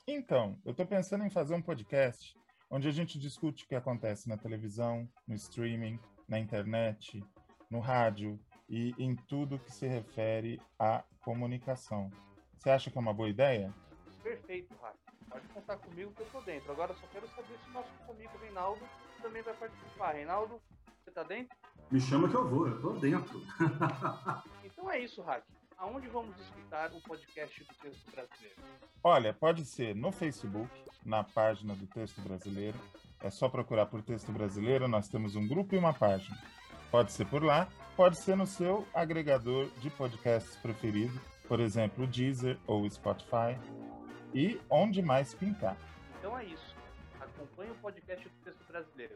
Então, 0.08 0.58
eu 0.64 0.70
estou 0.70 0.86
pensando 0.86 1.22
em 1.22 1.28
fazer 1.28 1.54
um 1.54 1.60
podcast 1.60 2.34
onde 2.70 2.88
a 2.88 2.92
gente 2.92 3.18
discute 3.18 3.64
o 3.64 3.68
que 3.68 3.74
acontece 3.74 4.26
na 4.26 4.38
televisão, 4.38 5.06
no 5.28 5.34
streaming, 5.34 6.00
na 6.26 6.38
internet, 6.38 7.22
no 7.70 7.80
rádio 7.80 8.38
e 8.68 8.94
em 8.98 9.14
tudo 9.14 9.58
que 9.58 9.72
se 9.72 9.86
refere 9.86 10.60
à 10.78 11.04
comunicação. 11.22 12.10
Você 12.56 12.70
acha 12.70 12.90
que 12.90 12.98
é 12.98 13.00
uma 13.00 13.14
boa 13.14 13.28
ideia? 13.28 13.72
Perfeito, 14.22 14.74
Rafa. 14.80 14.96
Pode 15.28 15.46
contar 15.48 15.76
comigo 15.76 16.12
que 16.12 16.22
eu 16.22 16.26
estou 16.26 16.42
dentro. 16.42 16.72
Agora 16.72 16.94
só 16.94 17.06
quero 17.08 17.28
saber 17.28 17.58
se 17.62 17.70
o 17.70 17.72
nosso 17.72 17.90
amigo 18.08 18.38
Reinaldo 18.40 18.80
também 19.20 19.42
vai 19.42 19.54
participar. 19.54 20.12
Reinaldo, 20.12 20.60
você 21.02 21.10
está 21.10 21.22
dentro? 21.22 21.56
Me 21.90 22.00
chama 22.00 22.28
que 22.28 22.34
eu 22.34 22.48
vou, 22.48 22.66
eu 22.66 22.76
estou 22.76 22.98
dentro. 22.98 23.40
então 24.64 24.90
é 24.90 25.00
isso, 25.00 25.22
Hack. 25.22 25.44
Aonde 25.78 26.08
vamos 26.08 26.36
escutar 26.40 26.90
o 26.92 27.00
podcast 27.02 27.62
do 27.62 27.74
Texto 27.74 28.10
Brasileiro? 28.10 28.56
Olha, 29.04 29.34
pode 29.34 29.64
ser 29.64 29.94
no 29.94 30.10
Facebook, 30.10 30.70
na 31.04 31.22
página 31.22 31.74
do 31.74 31.86
Texto 31.86 32.20
Brasileiro. 32.22 32.78
É 33.20 33.30
só 33.30 33.48
procurar 33.48 33.86
por 33.86 34.02
Texto 34.02 34.32
Brasileiro, 34.32 34.88
nós 34.88 35.08
temos 35.08 35.36
um 35.36 35.46
grupo 35.46 35.74
e 35.74 35.78
uma 35.78 35.92
página. 35.92 36.36
Pode 36.96 37.12
ser 37.12 37.26
por 37.26 37.44
lá, 37.44 37.68
pode 37.94 38.18
ser 38.18 38.38
no 38.38 38.46
seu 38.46 38.88
agregador 38.94 39.68
de 39.82 39.90
podcasts 39.90 40.56
preferido, 40.56 41.12
por 41.46 41.60
exemplo, 41.60 42.04
o 42.04 42.06
Deezer 42.06 42.56
ou 42.66 42.84
o 42.84 42.90
Spotify, 42.90 43.54
e 44.32 44.58
onde 44.70 45.02
mais 45.02 45.34
pintar. 45.34 45.76
Então 46.18 46.38
é 46.38 46.46
isso. 46.46 46.74
Acompanhe 47.20 47.70
o 47.70 47.74
podcast 47.74 48.26
do 48.26 48.34
Texto 48.42 48.64
Brasileiro. 48.66 49.12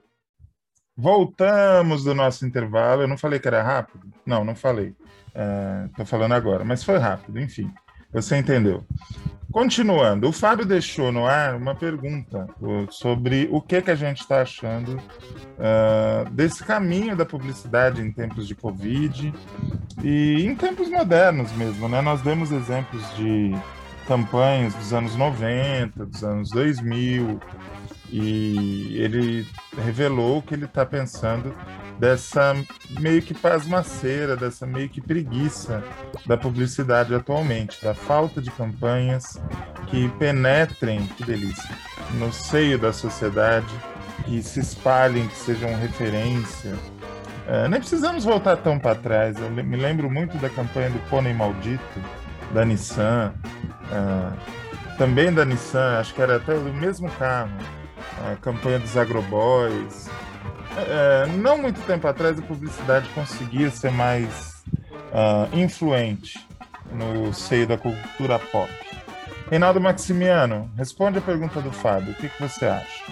Voltamos 0.95 2.05
do 2.05 2.15
nosso 2.15 2.45
intervalo. 2.45 3.01
Eu 3.01 3.09
não 3.09 3.17
falei 3.17 3.41
que 3.41 3.49
era 3.49 3.63
rápido? 3.63 4.13
Não, 4.27 4.45
não 4.45 4.55
falei. 4.55 4.95
Estou 5.87 6.03
é, 6.03 6.05
falando 6.05 6.35
agora, 6.35 6.67
mas 6.67 6.85
foi 6.85 6.99
rápido, 6.99 7.41
enfim. 7.41 7.73
Você 8.13 8.37
entendeu. 8.37 8.85
Continuando, 9.53 10.29
o 10.29 10.33
Fábio 10.33 10.65
deixou 10.65 11.11
no 11.11 11.27
ar 11.27 11.57
uma 11.57 11.75
pergunta 11.75 12.47
sobre 12.89 13.49
o 13.51 13.61
que, 13.61 13.83
que 13.83 13.91
a 13.91 13.97
gente 13.97 14.21
está 14.21 14.43
achando 14.43 14.97
uh, 14.97 16.31
desse 16.31 16.63
caminho 16.63 17.17
da 17.17 17.27
publicidade 17.27 18.01
em 18.01 18.13
tempos 18.13 18.47
de 18.47 18.55
Covid 18.55 19.35
e 20.05 20.47
em 20.47 20.55
tempos 20.55 20.89
modernos 20.89 21.51
mesmo. 21.53 21.89
Né? 21.89 22.01
Nós 22.01 22.21
demos 22.23 22.53
exemplos 22.53 23.03
de 23.17 23.53
campanhas 24.07 24.73
dos 24.75 24.93
anos 24.93 25.17
90, 25.17 26.07
dos 26.07 26.23
anos 26.23 26.51
2000, 26.51 27.41
e 28.09 28.97
ele 28.99 29.47
revelou 29.85 30.43
que 30.43 30.55
ele 30.55 30.67
está 30.67 30.87
pensando 30.87 31.53
dessa 32.01 32.57
meio 32.99 33.21
que 33.21 33.35
pasmaceira, 33.35 34.35
dessa 34.35 34.67
meio 34.67 34.89
que 34.89 35.03
preguiça 35.03 35.85
da 36.27 36.35
publicidade 36.35 37.15
atualmente, 37.15 37.85
da 37.85 37.93
falta 37.93 38.41
de 38.41 38.51
campanhas 38.51 39.39
que 39.89 40.09
penetrem, 40.19 41.07
que 41.09 41.25
delícia, 41.25 41.77
no 42.15 42.33
seio 42.33 42.79
da 42.79 42.91
sociedade, 42.91 43.73
que 44.25 44.43
se 44.43 44.61
espalhem, 44.61 45.29
que 45.29 45.37
sejam 45.37 45.75
referência. 45.77 46.75
É, 47.47 47.69
nem 47.69 47.79
precisamos 47.79 48.25
voltar 48.25 48.57
tão 48.57 48.79
para 48.79 48.95
trás. 48.95 49.37
Eu 49.39 49.51
me 49.51 49.77
lembro 49.77 50.11
muito 50.11 50.39
da 50.39 50.49
campanha 50.49 50.89
do 50.89 50.99
Pônei 51.11 51.35
Maldito, 51.35 52.01
da 52.55 52.65
Nissan, 52.65 53.35
é, 53.93 54.97
também 54.97 55.31
da 55.33 55.45
Nissan, 55.45 55.99
acho 55.99 56.15
que 56.15 56.23
era 56.23 56.37
até 56.37 56.55
o 56.55 56.63
mesmo 56.73 57.11
carro, 57.13 57.51
a 58.33 58.37
campanha 58.37 58.79
dos 58.79 58.97
Agroboys, 58.97 60.09
é, 60.77 61.27
não 61.39 61.59
muito 61.59 61.81
tempo 61.87 62.07
atrás 62.07 62.39
a 62.39 62.43
publicidade 62.43 63.09
conseguia 63.11 63.71
ser 63.71 63.91
mais 63.91 64.63
uh, 65.13 65.57
influente 65.57 66.39
no 66.93 67.33
seio 67.33 67.67
da 67.67 67.77
cultura 67.77 68.39
pop. 68.39 68.71
Reinaldo 69.49 69.81
Maximiano, 69.81 70.71
responde 70.77 71.19
a 71.19 71.21
pergunta 71.21 71.61
do 71.61 71.73
Fábio. 71.73 72.13
O 72.13 72.15
que, 72.15 72.29
que 72.29 72.41
você 72.41 72.67
acha? 72.67 73.05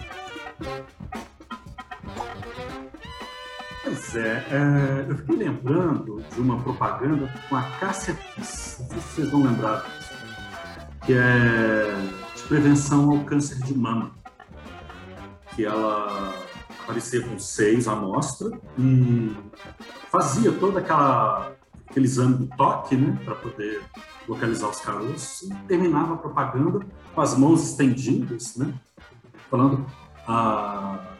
Pois 3.83 4.17
é, 4.17 4.45
é, 4.51 5.07
eu 5.09 5.17
fiquei 5.17 5.37
lembrando 5.37 6.23
de 6.33 6.41
uma 6.41 6.63
propaganda 6.63 7.33
com 7.49 7.57
a 7.57 7.63
Cássia 7.81 8.15
Kiss, 8.15 8.83
não 8.83 8.89
sei 8.89 9.01
se 9.01 9.09
vocês 9.09 9.31
vão 9.31 9.43
lembrar 9.43 9.83
disso, 9.83 10.13
que 11.07 11.15
é 11.15 11.95
de 12.37 12.43
prevenção 12.45 13.11
ao 13.11 13.25
câncer 13.25 13.59
de 13.65 13.77
mama, 13.77 14.13
que 15.57 15.65
ela 15.65 16.35
aparecia 16.89 17.21
com 17.21 17.39
seis 17.39 17.87
amostras 17.87 18.51
e 18.79 19.37
fazia 20.11 20.51
toda 20.53 20.81
aquela 20.81 21.53
aquele 21.87 22.07
exame 22.07 22.35
do 22.37 22.57
toque, 22.57 22.97
né, 22.97 23.19
para 23.25 23.35
poder 23.35 23.83
localizar 24.27 24.69
os 24.69 24.81
caroços, 24.81 25.51
e 25.51 25.55
terminava 25.67 26.15
a 26.15 26.17
propaganda 26.19 26.81
com 27.15 27.21
as 27.21 27.37
mãos 27.37 27.71
estendidas, 27.71 28.57
né, 28.57 28.75
falando 29.51 29.87
a 30.27 31.17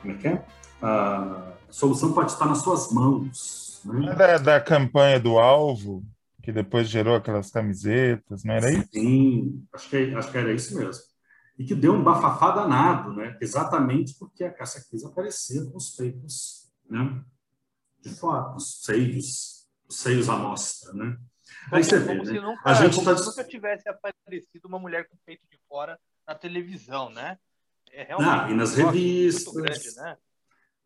como 0.00 0.14
é 0.14 0.16
que 0.16 0.28
é? 0.28 0.44
A 0.82 1.52
solução 1.68 2.12
pode 2.12 2.32
estar 2.32 2.46
nas 2.46 2.58
suas 2.58 2.90
mãos. 2.90 3.82
Né? 3.84 4.14
Da, 4.14 4.38
da 4.38 4.60
campanha 4.60 5.20
do 5.20 5.38
alvo, 5.38 6.02
que 6.42 6.50
depois 6.50 6.88
gerou 6.88 7.14
aquelas 7.16 7.50
camisetas, 7.50 8.42
não 8.44 8.54
era 8.54 8.70
isso? 8.72 8.88
Sim, 8.92 9.62
acho 9.72 9.90
que, 9.90 10.14
acho 10.14 10.30
que 10.32 10.38
era 10.38 10.52
isso 10.52 10.76
mesmo. 10.76 11.09
E 11.60 11.64
que 11.66 11.74
deu 11.74 11.92
um 11.92 12.02
bafafá 12.02 12.52
danado, 12.52 13.12
né? 13.12 13.36
exatamente 13.38 14.14
porque 14.18 14.44
a 14.44 14.50
Cássia 14.50 14.82
Cris 14.88 15.04
aparecia 15.04 15.62
com 15.66 15.76
os 15.76 15.90
peitos 15.90 16.72
né? 16.88 17.22
de 18.00 18.08
fora, 18.08 18.56
os 18.56 18.80
seios, 18.82 19.68
os 19.86 19.98
seios 19.98 20.30
à 20.30 20.36
mostra. 20.36 20.94
Né? 20.94 21.18
Aí 21.70 21.84
você 21.84 21.98
vê, 21.98 22.14
né? 22.14 22.40
nunca, 22.40 22.62
a 22.64 22.72
gente 22.72 23.04
tá... 23.04 23.12
nunca 23.12 23.44
tivesse 23.44 23.86
aparecido 23.90 24.68
uma 24.68 24.78
mulher 24.78 25.06
com 25.06 25.18
peito 25.26 25.46
de 25.50 25.60
fora 25.68 26.00
na 26.26 26.34
televisão, 26.34 27.10
né? 27.10 27.36
É 27.92 28.04
realmente 28.04 28.30
ah, 28.30 28.50
e 28.50 28.54
nas 28.54 28.74
revistas. 28.74 29.52
Grande, 29.52 29.96
né? 29.96 30.16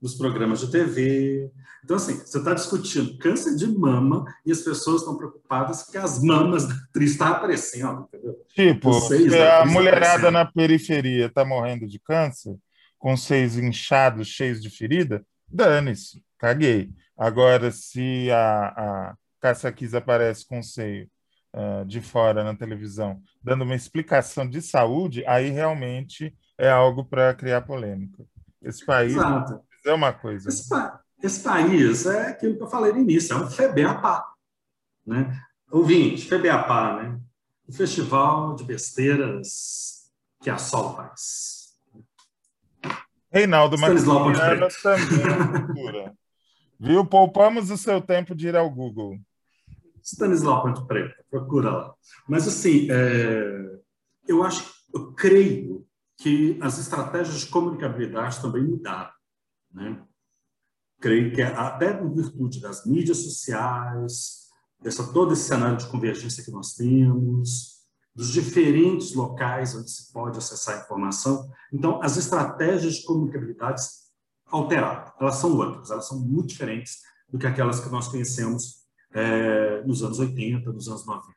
Nos 0.04 0.14
programas 0.14 0.60
de 0.60 0.70
TV. 0.70 1.50
Então, 1.82 1.96
assim, 1.96 2.18
você 2.18 2.36
está 2.36 2.52
discutindo 2.52 3.16
câncer 3.16 3.56
de 3.56 3.66
mama 3.66 4.26
e 4.44 4.52
as 4.52 4.60
pessoas 4.60 5.00
estão 5.00 5.16
preocupadas 5.16 5.84
que 5.84 5.96
as 5.96 6.22
mamas 6.22 6.68
da 6.68 6.74
atriz 6.74 7.12
estão 7.12 7.28
tá 7.28 7.36
aparecendo, 7.38 8.06
entendeu? 8.06 8.36
Tipo, 8.54 8.90
a 8.90 9.64
mulherada 9.64 10.28
aparecendo. 10.28 10.32
na 10.32 10.44
periferia 10.44 11.26
está 11.26 11.42
morrendo 11.42 11.86
de 11.86 11.98
câncer, 11.98 12.54
com 12.98 13.16
seios 13.16 13.56
inchados, 13.56 14.28
cheios 14.28 14.60
de 14.60 14.68
ferida, 14.68 15.24
dane-se, 15.48 16.22
caguei. 16.38 16.90
Agora, 17.16 17.70
se 17.70 18.30
a, 18.30 18.66
a 18.66 19.14
Cássia 19.40 19.72
Kiss 19.72 19.96
aparece 19.96 20.46
com 20.46 20.62
seio 20.62 21.08
uh, 21.54 21.82
de 21.86 22.02
fora 22.02 22.44
na 22.44 22.54
televisão, 22.54 23.22
dando 23.42 23.64
uma 23.64 23.74
explicação 23.74 24.46
de 24.46 24.60
saúde, 24.60 25.24
aí 25.26 25.48
realmente 25.48 26.36
é 26.58 26.68
algo 26.68 27.06
para 27.06 27.32
criar 27.32 27.62
polêmica. 27.62 28.22
Esse 28.62 28.84
país 28.84 29.14
Exato 29.14 29.62
é 29.84 29.92
uma 29.92 30.12
coisa. 30.12 30.48
Esse, 30.48 30.68
esse, 31.22 31.40
país 31.42 32.06
é 32.06 32.28
aquilo 32.28 32.56
que 32.56 32.62
eu 32.62 32.68
falei 32.68 32.92
no 32.92 33.00
início, 33.00 33.34
é 33.34 33.36
um 33.36 33.50
FEBEAPA. 33.50 34.24
Né? 35.06 35.38
Ouvinte, 35.70 36.26
FEBEAPA, 36.26 37.02
né? 37.02 37.20
o 37.66 37.72
festival 37.72 38.54
de 38.54 38.64
besteiras 38.64 40.10
que 40.42 40.50
a 40.50 40.58
Sol 40.58 40.94
faz. 40.94 41.64
Reinaldo 43.30 43.76
Maximiano 43.78 44.68
também 44.82 46.12
Viu? 46.78 47.04
Poupamos 47.04 47.70
o 47.70 47.78
seu 47.78 48.00
tempo 48.00 48.34
de 48.34 48.48
ir 48.48 48.56
ao 48.56 48.70
Google. 48.70 49.18
Stanislau 50.02 50.62
Ponte 50.62 50.86
Preta, 50.86 51.14
procura 51.30 51.70
lá. 51.70 51.94
Mas, 52.28 52.46
assim, 52.46 52.88
é, 52.90 53.80
eu 54.28 54.42
acho, 54.42 54.70
eu 54.92 55.12
creio 55.12 55.86
que 56.18 56.58
as 56.60 56.78
estratégias 56.78 57.40
de 57.40 57.46
comunicabilidade 57.46 58.40
também 58.40 58.62
mudaram. 58.62 59.10
Né? 59.74 60.00
Creio 61.00 61.34
que 61.34 61.42
até 61.42 62.00
em 62.00 62.14
virtude 62.14 62.60
das 62.60 62.86
mídias 62.86 63.18
sociais, 63.18 64.44
dessa 64.80 65.12
todo 65.12 65.32
esse 65.32 65.42
cenário 65.42 65.76
de 65.76 65.86
convergência 65.88 66.44
que 66.44 66.50
nós 66.50 66.74
temos, 66.74 67.74
dos 68.14 68.28
diferentes 68.28 69.12
locais 69.12 69.74
onde 69.74 69.90
se 69.90 70.12
pode 70.12 70.38
acessar 70.38 70.78
a 70.78 70.84
informação, 70.84 71.50
então 71.72 72.00
as 72.00 72.16
estratégias 72.16 72.94
de 72.94 73.04
comunicabilidade 73.04 73.82
alteraram. 74.46 75.12
Elas 75.20 75.36
são 75.36 75.56
outras, 75.56 75.90
elas 75.90 76.06
são 76.06 76.20
muito 76.20 76.48
diferentes 76.48 76.98
do 77.28 77.38
que 77.38 77.46
aquelas 77.46 77.80
que 77.80 77.88
nós 77.88 78.06
conhecemos 78.06 78.84
é, 79.12 79.82
nos 79.82 80.02
anos 80.02 80.20
80, 80.20 80.72
nos 80.72 80.88
anos 80.88 81.04
90. 81.04 81.34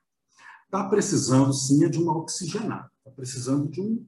Está 0.65 0.87
precisando, 0.87 1.53
sim, 1.53 1.83
é 1.83 1.89
de 1.89 1.97
uma 1.97 2.15
oxigenada, 2.15 2.91
está 2.99 3.11
precisando 3.11 3.69
de 3.69 3.81
um, 3.81 4.05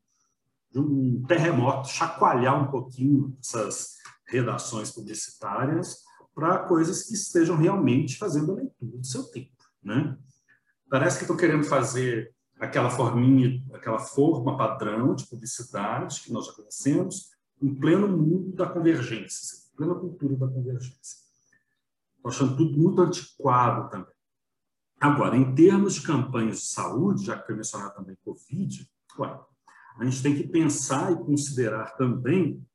de 0.72 0.80
um 0.80 1.24
terremoto, 1.28 1.88
chacoalhar 1.88 2.62
um 2.62 2.70
pouquinho 2.70 3.36
essas 3.42 3.99
redações 4.30 4.92
publicitárias 4.92 6.04
para 6.34 6.60
coisas 6.60 7.04
que 7.04 7.14
estejam 7.14 7.58
realmente 7.58 8.18
fazendo 8.18 8.52
a 8.52 8.56
leitura 8.56 8.98
do 8.98 9.06
seu 9.06 9.24
tempo. 9.26 9.52
Né? 9.84 10.18
Parece 10.90 11.18
que 11.18 11.24
estou 11.24 11.36
querendo 11.36 11.64
fazer 11.66 12.34
aquela 12.60 12.90
forminha, 12.90 13.64
aquela 13.74 14.00
forma 14.00 14.58
padrão 14.58 15.16
de 15.16 15.28
publicidade 15.28 16.22
que 16.22 16.32
nós 16.32 16.46
já 16.46 16.54
conhecemos, 16.54 17.30
em 17.62 17.74
pleno 17.74 18.08
mundo 18.08 18.54
da 18.56 18.68
convergência, 18.68 19.58
em 19.74 19.76
plena 19.76 19.96
cultura 19.96 20.36
da 20.36 20.48
convergência. 20.48 21.20
Estou 22.16 22.32
achando 22.32 22.58
tudo 22.58 22.78
muito 22.78 23.02
antiquado 23.02 23.90
também. 23.90 24.14
Agora, 25.00 25.38
em 25.38 25.56
termos 25.56 25.96
de 25.96 26.02
campanhas 26.02 26.60
de 26.60 26.66
saúde, 26.68 27.26
já 27.26 27.38
que 27.38 27.48
foi 27.48 27.56
mencionado 27.56 27.96
também 27.96 28.18
Covid, 28.24 28.90
ué, 29.18 29.40
a 29.98 30.06
gente 30.06 30.22
tem 30.22 30.36
que 30.36 30.48
pensar 30.48 31.12
e 31.12 31.16
considerar 31.18 31.96
também 31.96 32.66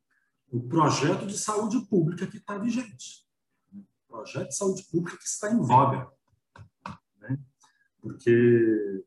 o 0.55 0.63
projeto 0.69 1.27
de 1.27 1.37
saúde 1.37 1.81
pública 1.87 2.29
que 2.29 2.37
está 2.37 2.57
vigente. 2.57 3.27
O 3.73 4.07
projeto 4.07 4.49
de 4.51 4.57
saúde 4.57 4.85
pública 4.85 5.19
que 5.19 5.25
está 5.25 5.51
em 5.51 5.61
voga. 5.61 6.09
Né? 7.21 7.37
Porque. 8.01 9.05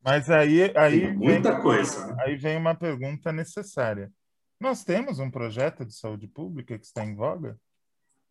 Mas 0.00 0.30
aí, 0.30 0.72
aí 0.76 1.12
muita 1.12 1.54
vem, 1.54 1.62
coisa. 1.62 2.06
Né? 2.06 2.16
Aí 2.20 2.36
vem 2.36 2.56
uma 2.56 2.76
pergunta 2.76 3.32
necessária. 3.32 4.12
Nós 4.60 4.84
temos 4.84 5.18
um 5.18 5.28
projeto 5.28 5.84
de 5.84 5.92
saúde 5.92 6.28
pública 6.28 6.78
que 6.78 6.86
está 6.86 7.04
em 7.04 7.16
voga? 7.16 7.58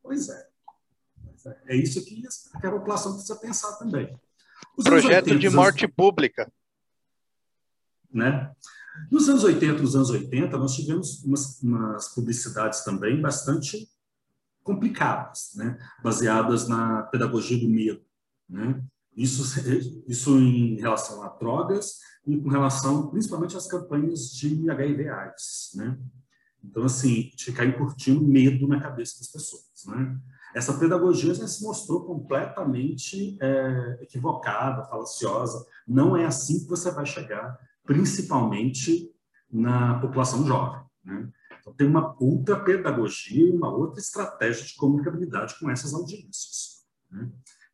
Pois 0.02 0.30
é. 0.30 0.50
É 1.66 1.76
isso 1.76 2.04
que 2.06 2.26
a 2.66 2.72
população 2.72 3.12
precisa 3.12 3.38
pensar 3.38 3.76
também. 3.76 4.18
Os 4.78 4.86
projeto 4.86 5.38
de 5.38 5.50
morte 5.50 5.84
anos... 5.84 5.96
pública. 5.96 6.50
Né? 8.10 8.56
Nos 9.12 9.30
anos 9.30 9.44
80, 9.44 9.82
nos 9.82 9.96
anos 9.96 10.10
80, 10.10 10.58
nós 10.58 10.76
tivemos 10.76 11.24
umas, 11.24 11.62
umas 11.62 12.14
publicidades 12.14 12.84
também 12.84 13.22
bastante 13.22 13.90
complicadas, 14.64 15.52
né? 15.56 15.78
baseadas 16.04 16.68
na 16.68 17.04
pedagogia 17.04 17.60
do 17.60 17.70
medo. 17.70 18.02
Né? 18.50 18.82
Isso, 19.16 19.44
isso 20.08 20.38
em 20.38 20.76
relação 20.76 21.22
a 21.24 21.30
drogas 21.30 22.00
e 22.26 22.38
com 22.38 22.50
relação 22.50 23.08
principalmente 23.10 23.56
às 23.56 23.68
campanhas 23.68 24.32
de 24.32 24.70
HIV 24.70 25.10
AIDS. 25.10 25.72
Né? 25.76 25.98
Então, 26.64 26.84
assim, 26.84 27.32
ficar 27.38 27.66
incutindo 27.66 28.22
medo 28.22 28.68
na 28.68 28.82
cabeça 28.82 29.20
das 29.20 29.28
pessoas. 29.28 29.86
Né? 29.86 30.18
Essa 30.56 30.74
pedagogia 30.74 31.34
já 31.34 31.48
se 31.48 31.64
mostrou 31.64 32.06
completamente 32.06 33.38
é, 33.42 34.00
equivocada, 34.02 34.86
falaciosa. 34.86 35.66
Não 35.88 36.18
é 36.18 36.26
assim 36.26 36.62
que 36.64 36.70
você 36.70 36.90
vai 36.90 37.06
chegar 37.06 37.60
principalmente 37.86 39.12
na 39.52 40.00
população 40.00 40.46
jovem. 40.46 40.82
Né? 41.04 41.30
Então, 41.60 41.74
tem 41.74 41.88
uma 41.88 42.16
outra 42.20 42.60
pedagogia, 42.60 43.54
uma 43.54 43.70
outra 43.70 44.00
estratégia 44.00 44.66
de 44.66 44.76
comunicabilidade 44.76 45.58
com 45.60 45.70
essas 45.70 45.94
audiências. 45.94 46.86
Né? 47.10 47.30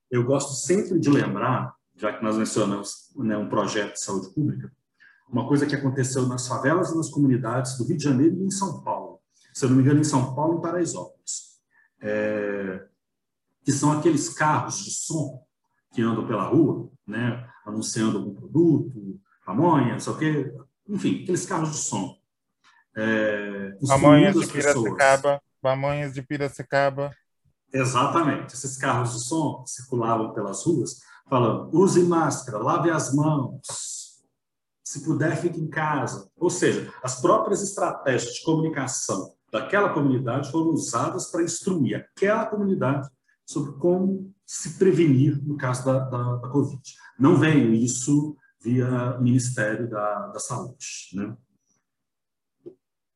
Eu 0.09 0.24
gosto 0.26 0.53
sempre 0.53 0.99
de 0.99 1.09
lembrar, 1.09 1.74
já 1.95 2.14
que 2.14 2.24
nós 2.24 2.38
mencionamos 2.38 3.12
né, 3.16 3.38
um 3.38 3.49
projeto 3.49 3.93
de 3.93 4.03
saúde 4.03 4.34
pública, 4.34 4.72
uma 5.30 5.47
coisa 5.47 5.66
que 5.66 5.76
aconteceu 5.76 6.28
nas 6.28 6.47
favelas 6.47 6.91
e 6.91 6.97
nas 6.97 7.09
comunidades 7.09 7.78
do 7.78 7.86
Rio 7.86 7.97
de 7.97 8.03
Janeiro 8.03 8.36
e 8.36 8.45
em 8.45 8.51
São 8.51 8.84
Paulo. 8.84 9.22
Se 9.53 9.66
eu 9.66 9.70
não 9.70 9.78
me 9.78 9.84
engano, 9.84 9.99
em 10.01 10.03
São 10.03 10.36
Paulo 10.36 10.59
e 10.59 10.62
Paraisópolis. 10.62 11.59
É, 12.01 12.88
que 13.64 13.72
são 13.72 13.91
aqueles 13.91 14.30
carros 14.30 14.84
de 14.84 14.91
som 14.91 15.45
que 15.93 16.01
andam 16.01 16.26
pela 16.26 16.47
rua, 16.47 16.89
né, 17.05 17.47
anunciando 17.66 18.18
algum 18.18 18.34
produto, 18.34 19.20
pamonha, 19.45 19.93
não 19.93 19.99
sei 19.99 20.13
o 20.13 20.17
quê, 20.17 20.53
enfim, 20.87 21.23
aqueles 21.23 21.45
carros 21.45 21.71
de 21.71 21.77
som. 21.77 22.17
É, 22.95 23.77
pamonhas 23.87 24.35
de 24.35 24.47
Piracicaba, 24.47 25.41
pamonhas 25.61 26.13
de 26.13 26.21
Piracicaba. 26.21 27.11
Exatamente, 27.73 28.53
esses 28.53 28.77
carros 28.77 29.13
de 29.13 29.23
som 29.23 29.63
circulavam 29.65 30.33
pelas 30.33 30.65
ruas 30.65 30.99
falando, 31.29 31.69
use 31.73 32.03
máscara, 32.03 32.57
lave 32.57 32.89
as 32.89 33.13
mãos, 33.13 33.61
se 34.83 35.01
puder, 35.05 35.37
fique 35.37 35.57
em 35.57 35.69
casa. 35.69 36.29
Ou 36.35 36.49
seja, 36.49 36.93
as 37.01 37.21
próprias 37.21 37.63
estratégias 37.63 38.33
de 38.33 38.43
comunicação 38.43 39.33
daquela 39.49 39.93
comunidade 39.93 40.51
foram 40.51 40.71
usadas 40.71 41.31
para 41.31 41.43
instruir 41.43 41.95
aquela 41.95 42.45
comunidade 42.45 43.09
sobre 43.45 43.71
como 43.79 44.33
se 44.45 44.77
prevenir 44.77 45.41
no 45.41 45.55
caso 45.55 45.85
da, 45.85 45.99
da, 45.99 46.35
da 46.35 46.49
Covid. 46.49 46.81
Não 47.17 47.37
veio 47.37 47.73
isso 47.73 48.35
via 48.64 49.18
Ministério 49.20 49.89
da, 49.89 50.28
da 50.28 50.39
Saúde. 50.39 50.86
Né? 51.14 51.36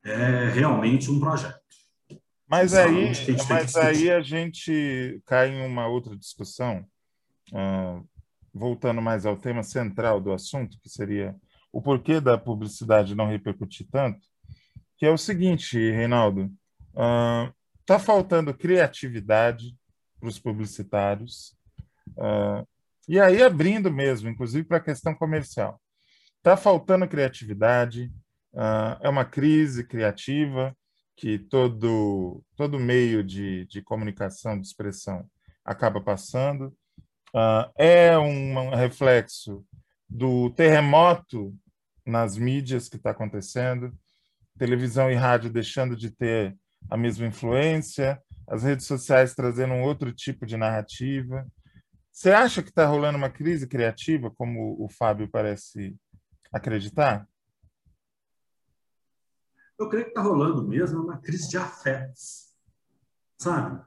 É 0.03 0.49
realmente 0.49 1.09
um 1.09 1.19
projeto. 1.19 1.59
Mas 2.47 2.75
aí, 2.75 3.11
mas 3.49 3.75
aí 3.75 4.11
a 4.11 4.21
gente 4.21 5.21
cai 5.25 5.49
em 5.49 5.65
uma 5.65 5.87
outra 5.87 6.15
discussão, 6.15 6.85
uh, 7.51 8.07
voltando 8.53 9.01
mais 9.01 9.25
ao 9.25 9.35
tema 9.35 9.63
central 9.63 10.21
do 10.21 10.31
assunto, 10.31 10.79
que 10.79 10.87
seria 10.87 11.35
o 11.73 11.81
porquê 11.81 12.21
da 12.21 12.37
publicidade 12.37 13.15
não 13.15 13.27
repercutir 13.27 13.87
tanto, 13.91 14.27
que 14.97 15.05
é 15.05 15.11
o 15.11 15.17
seguinte, 15.17 15.77
Reinaldo, 15.91 16.51
está 17.81 17.97
uh, 17.97 17.99
faltando 17.99 18.53
criatividade 18.53 19.75
para 20.19 20.29
os 20.29 20.39
publicitários, 20.39 21.57
uh, 22.11 22.65
e 23.07 23.19
aí 23.19 23.41
abrindo 23.43 23.91
mesmo, 23.91 24.29
inclusive 24.29 24.67
para 24.67 24.77
a 24.77 24.83
questão 24.83 25.13
comercial. 25.13 25.79
Está 26.37 26.55
faltando 26.55 27.07
criatividade, 27.07 28.11
é 29.01 29.09
uma 29.09 29.25
crise 29.25 29.83
criativa, 29.83 30.75
que 31.15 31.39
todo, 31.39 32.43
todo 32.55 32.79
meio 32.79 33.23
de, 33.23 33.65
de 33.65 33.81
comunicação, 33.81 34.59
de 34.59 34.67
expressão, 34.67 35.25
acaba 35.63 36.01
passando. 36.01 36.67
Uh, 37.33 37.71
é 37.77 38.17
um 38.17 38.69
reflexo 38.75 39.65
do 40.07 40.49
terremoto 40.51 41.53
nas 42.05 42.37
mídias 42.37 42.87
que 42.87 42.97
está 42.97 43.11
acontecendo, 43.11 43.93
televisão 44.57 45.09
e 45.11 45.15
rádio 45.15 45.49
deixando 45.49 45.95
de 45.95 46.11
ter 46.11 46.55
a 46.89 46.95
mesma 46.95 47.25
influência, 47.25 48.21
as 48.47 48.63
redes 48.63 48.85
sociais 48.85 49.33
trazendo 49.33 49.73
um 49.73 49.81
outro 49.81 50.13
tipo 50.13 50.45
de 50.45 50.55
narrativa. 50.55 51.45
Você 52.15 52.31
acha 52.31 52.63
que 52.63 52.69
está 52.69 52.85
rolando 52.87 53.17
uma 53.17 53.29
crise 53.29 53.67
criativa, 53.67 54.31
como 54.31 54.81
o 54.81 54.87
Fábio 54.87 55.29
parece 55.29 55.93
acreditar? 56.49 57.27
Eu 59.77 59.89
creio 59.89 60.05
que 60.05 60.11
está 60.11 60.21
rolando 60.21 60.65
mesmo 60.65 61.03
uma 61.03 61.17
crise 61.17 61.49
de 61.49 61.57
afetos, 61.57 62.53
sabe? 63.37 63.83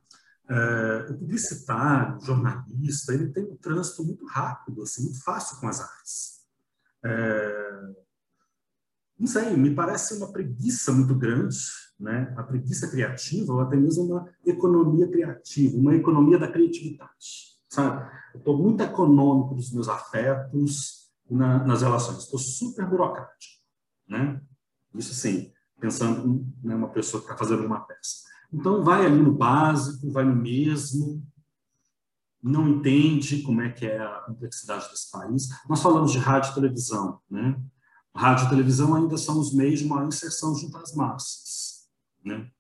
É, 0.46 1.10
o 1.10 1.18
publicitário, 1.20 2.18
o 2.18 2.20
jornalista, 2.20 3.14
ele 3.14 3.32
tem 3.32 3.44
um 3.44 3.56
trânsito 3.56 4.04
muito 4.04 4.26
rápido, 4.26 4.82
assim, 4.82 5.04
muito 5.04 5.24
fácil 5.24 5.58
com 5.58 5.66
as 5.66 5.80
artes. 5.80 6.46
É, 7.02 7.94
não 9.18 9.26
sei, 9.26 9.56
me 9.56 9.74
parece 9.74 10.18
uma 10.18 10.30
preguiça 10.30 10.92
muito 10.92 11.14
grande, 11.14 11.56
né? 11.98 12.34
a 12.36 12.42
preguiça 12.42 12.90
criativa, 12.90 13.54
ou 13.54 13.60
até 13.60 13.74
mesmo 13.74 14.04
uma 14.04 14.30
economia 14.44 15.10
criativa, 15.10 15.78
uma 15.78 15.94
economia 15.94 16.38
da 16.38 16.52
criatividade, 16.52 17.47
sabe? 17.68 18.10
Eu 18.34 18.38
estou 18.38 18.56
muito 18.56 18.82
econômico 18.82 19.54
dos 19.54 19.72
meus 19.72 19.88
afetos 19.88 21.08
na, 21.28 21.64
nas 21.64 21.82
relações, 21.82 22.18
estou 22.18 22.38
super 22.38 22.86
burocrático, 22.86 23.62
né? 24.08 24.40
Isso 24.94 25.14
sim, 25.14 25.52
pensando 25.80 26.26
em 26.26 26.66
né, 26.66 26.74
uma 26.74 26.88
pessoa 26.88 27.20
que 27.20 27.26
está 27.30 27.36
fazendo 27.36 27.64
uma 27.64 27.80
peça. 27.80 28.26
Então, 28.52 28.82
vai 28.82 29.04
ali 29.04 29.20
no 29.20 29.32
básico, 29.32 30.10
vai 30.10 30.24
no 30.24 30.34
mesmo, 30.34 31.22
não 32.42 32.68
entende 32.68 33.42
como 33.42 33.60
é 33.60 33.70
que 33.70 33.86
é 33.86 33.98
a 33.98 34.20
complexidade 34.20 34.88
desse 34.88 35.10
país. 35.10 35.48
Nós 35.68 35.82
falamos 35.82 36.12
de 36.12 36.18
rádio 36.18 36.52
e 36.52 36.54
televisão, 36.54 37.20
né? 37.30 37.60
Rádio 38.14 38.46
e 38.46 38.48
televisão 38.48 38.94
ainda 38.94 39.18
são 39.18 39.38
os 39.38 39.52
meios 39.52 39.80
de 39.80 39.86
maior 39.86 40.06
inserção 40.06 40.54
junto 40.54 40.76
às 40.78 40.94
massas, 40.94 41.88
né? 42.24 42.50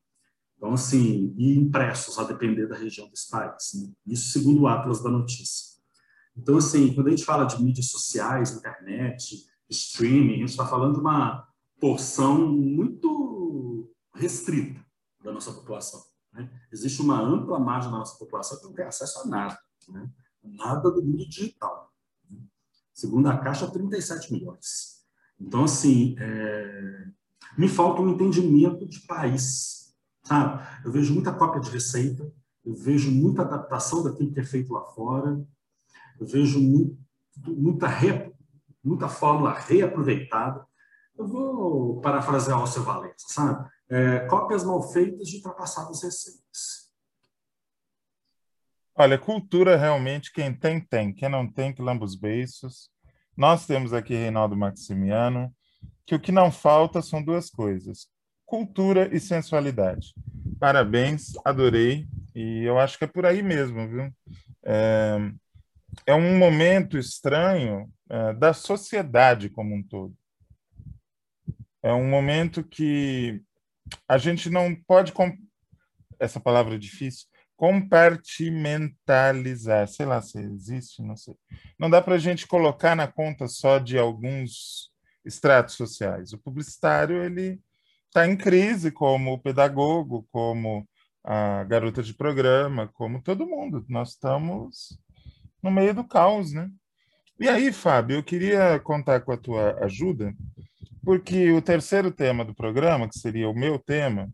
Então, 0.58 0.72
assim, 0.72 1.32
e 1.38 1.56
impressos, 1.56 2.18
a 2.18 2.24
depender 2.24 2.66
da 2.66 2.76
região 2.76 3.08
desse 3.08 3.30
país. 3.30 3.74
Né? 3.74 3.92
Isso 4.08 4.32
segundo 4.32 4.62
o 4.62 4.66
Atlas 4.66 5.00
da 5.00 5.08
Notícia. 5.08 5.78
Então, 6.36 6.56
assim, 6.56 6.92
quando 6.92 7.06
a 7.06 7.10
gente 7.10 7.24
fala 7.24 7.44
de 7.44 7.62
mídias 7.62 7.86
sociais, 7.86 8.52
internet, 8.52 9.46
streaming, 9.70 10.34
a 10.34 10.38
gente 10.38 10.50
está 10.50 10.66
falando 10.66 10.94
de 10.94 11.00
uma 11.00 11.48
porção 11.80 12.48
muito 12.48 13.88
restrita 14.14 14.84
da 15.22 15.32
nossa 15.32 15.52
população. 15.52 16.02
Né? 16.32 16.50
Existe 16.72 17.00
uma 17.02 17.20
ampla 17.20 17.58
margem 17.60 17.90
da 17.90 17.98
nossa 17.98 18.18
população 18.18 18.58
que 18.58 18.64
não 18.64 18.72
tem 18.72 18.84
acesso 18.84 19.20
a 19.20 19.26
nada, 19.26 19.58
né? 19.88 20.10
nada 20.42 20.90
do 20.90 21.02
mundo 21.02 21.28
digital. 21.28 21.92
Né? 22.28 22.38
Segundo 22.92 23.28
a 23.28 23.38
Caixa, 23.38 23.70
37 23.70 24.32
milhões. 24.32 25.04
Então, 25.40 25.64
assim, 25.64 26.16
é... 26.18 27.06
me 27.56 27.68
falta 27.68 28.02
um 28.02 28.10
entendimento 28.10 28.86
de 28.86 29.00
país. 29.00 29.77
Eu 30.84 30.92
vejo 30.92 31.14
muita 31.14 31.32
cópia 31.32 31.60
de 31.60 31.70
receita, 31.70 32.30
eu 32.64 32.74
vejo 32.74 33.10
muita 33.10 33.42
adaptação 33.42 34.02
daquilo 34.02 34.32
que 34.32 34.40
é 34.40 34.44
feito 34.44 34.72
lá 34.72 34.84
fora, 34.86 35.44
eu 36.20 36.26
vejo 36.26 36.60
muito, 36.60 36.98
muita, 37.46 37.86
re... 37.86 38.32
muita 38.82 39.08
fórmula 39.08 39.52
reaproveitada, 39.52 40.66
eu 41.16 41.26
vou 41.26 42.00
parafrasear 42.00 42.62
o 42.62 42.66
seu 42.66 42.82
Valença, 42.82 43.26
sabe? 43.28 43.68
É, 43.88 44.20
cópias 44.26 44.64
mal 44.64 44.82
feitas 44.82 45.28
de 45.28 45.36
ultrapassadas 45.36 46.02
receitas. 46.02 46.88
Olha, 48.94 49.16
cultura 49.16 49.76
realmente, 49.76 50.32
quem 50.32 50.52
tem, 50.52 50.80
tem. 50.80 51.14
Quem 51.14 51.28
não 51.28 51.50
tem, 51.50 51.72
que 51.72 51.80
lamba 51.80 52.04
os 52.04 52.16
beiços. 52.16 52.90
Nós 53.36 53.64
temos 53.64 53.92
aqui 53.92 54.12
Reinaldo 54.12 54.56
Maximiano, 54.56 55.54
que 56.04 56.16
o 56.16 56.20
que 56.20 56.32
não 56.32 56.50
falta 56.50 57.00
são 57.00 57.22
duas 57.22 57.48
coisas: 57.48 58.08
cultura 58.48 59.14
e 59.14 59.20
sensualidade. 59.20 60.12
Parabéns, 60.58 61.34
adorei. 61.44 62.08
E 62.34 62.64
eu 62.64 62.78
acho 62.78 62.96
que 62.96 63.04
é 63.04 63.06
por 63.06 63.26
aí 63.26 63.42
mesmo, 63.42 63.86
viu? 63.86 64.10
É, 64.64 65.18
é 66.06 66.14
um 66.14 66.38
momento 66.38 66.96
estranho 66.96 67.92
é, 68.08 68.32
da 68.32 68.54
sociedade 68.54 69.50
como 69.50 69.74
um 69.74 69.82
todo. 69.82 70.16
É 71.82 71.92
um 71.92 72.08
momento 72.08 72.64
que 72.64 73.42
a 74.08 74.16
gente 74.16 74.48
não 74.48 74.74
pode 74.74 75.12
essa 76.18 76.40
palavra 76.40 76.74
é 76.74 76.78
difícil 76.78 77.28
compartimentalizar, 77.56 79.86
sei 79.88 80.06
lá 80.06 80.22
se 80.22 80.38
existe, 80.38 81.02
não 81.02 81.16
sei. 81.16 81.34
Não 81.76 81.90
dá 81.90 82.00
para 82.00 82.14
a 82.14 82.18
gente 82.18 82.46
colocar 82.46 82.94
na 82.94 83.08
conta 83.08 83.48
só 83.48 83.78
de 83.78 83.98
alguns 83.98 84.92
estratos 85.24 85.74
sociais. 85.74 86.32
O 86.32 86.38
publicitário 86.38 87.24
ele 87.24 87.60
está 88.18 88.26
em 88.26 88.36
crise, 88.36 88.90
como 88.90 89.34
o 89.34 89.38
pedagogo, 89.38 90.26
como 90.32 90.88
a 91.22 91.62
garota 91.64 92.02
de 92.02 92.12
programa, 92.12 92.88
como 92.88 93.22
todo 93.22 93.46
mundo. 93.46 93.84
Nós 93.88 94.10
estamos 94.10 94.98
no 95.62 95.70
meio 95.70 95.94
do 95.94 96.02
caos, 96.02 96.52
né? 96.52 96.68
E 97.38 97.48
aí, 97.48 97.72
Fábio, 97.72 98.16
eu 98.16 98.22
queria 98.24 98.80
contar 98.80 99.20
com 99.20 99.30
a 99.30 99.36
tua 99.36 99.84
ajuda 99.84 100.34
porque 101.04 101.52
o 101.52 101.62
terceiro 101.62 102.10
tema 102.10 102.44
do 102.44 102.54
programa, 102.54 103.08
que 103.08 103.18
seria 103.18 103.48
o 103.48 103.54
meu 103.54 103.78
tema, 103.78 104.28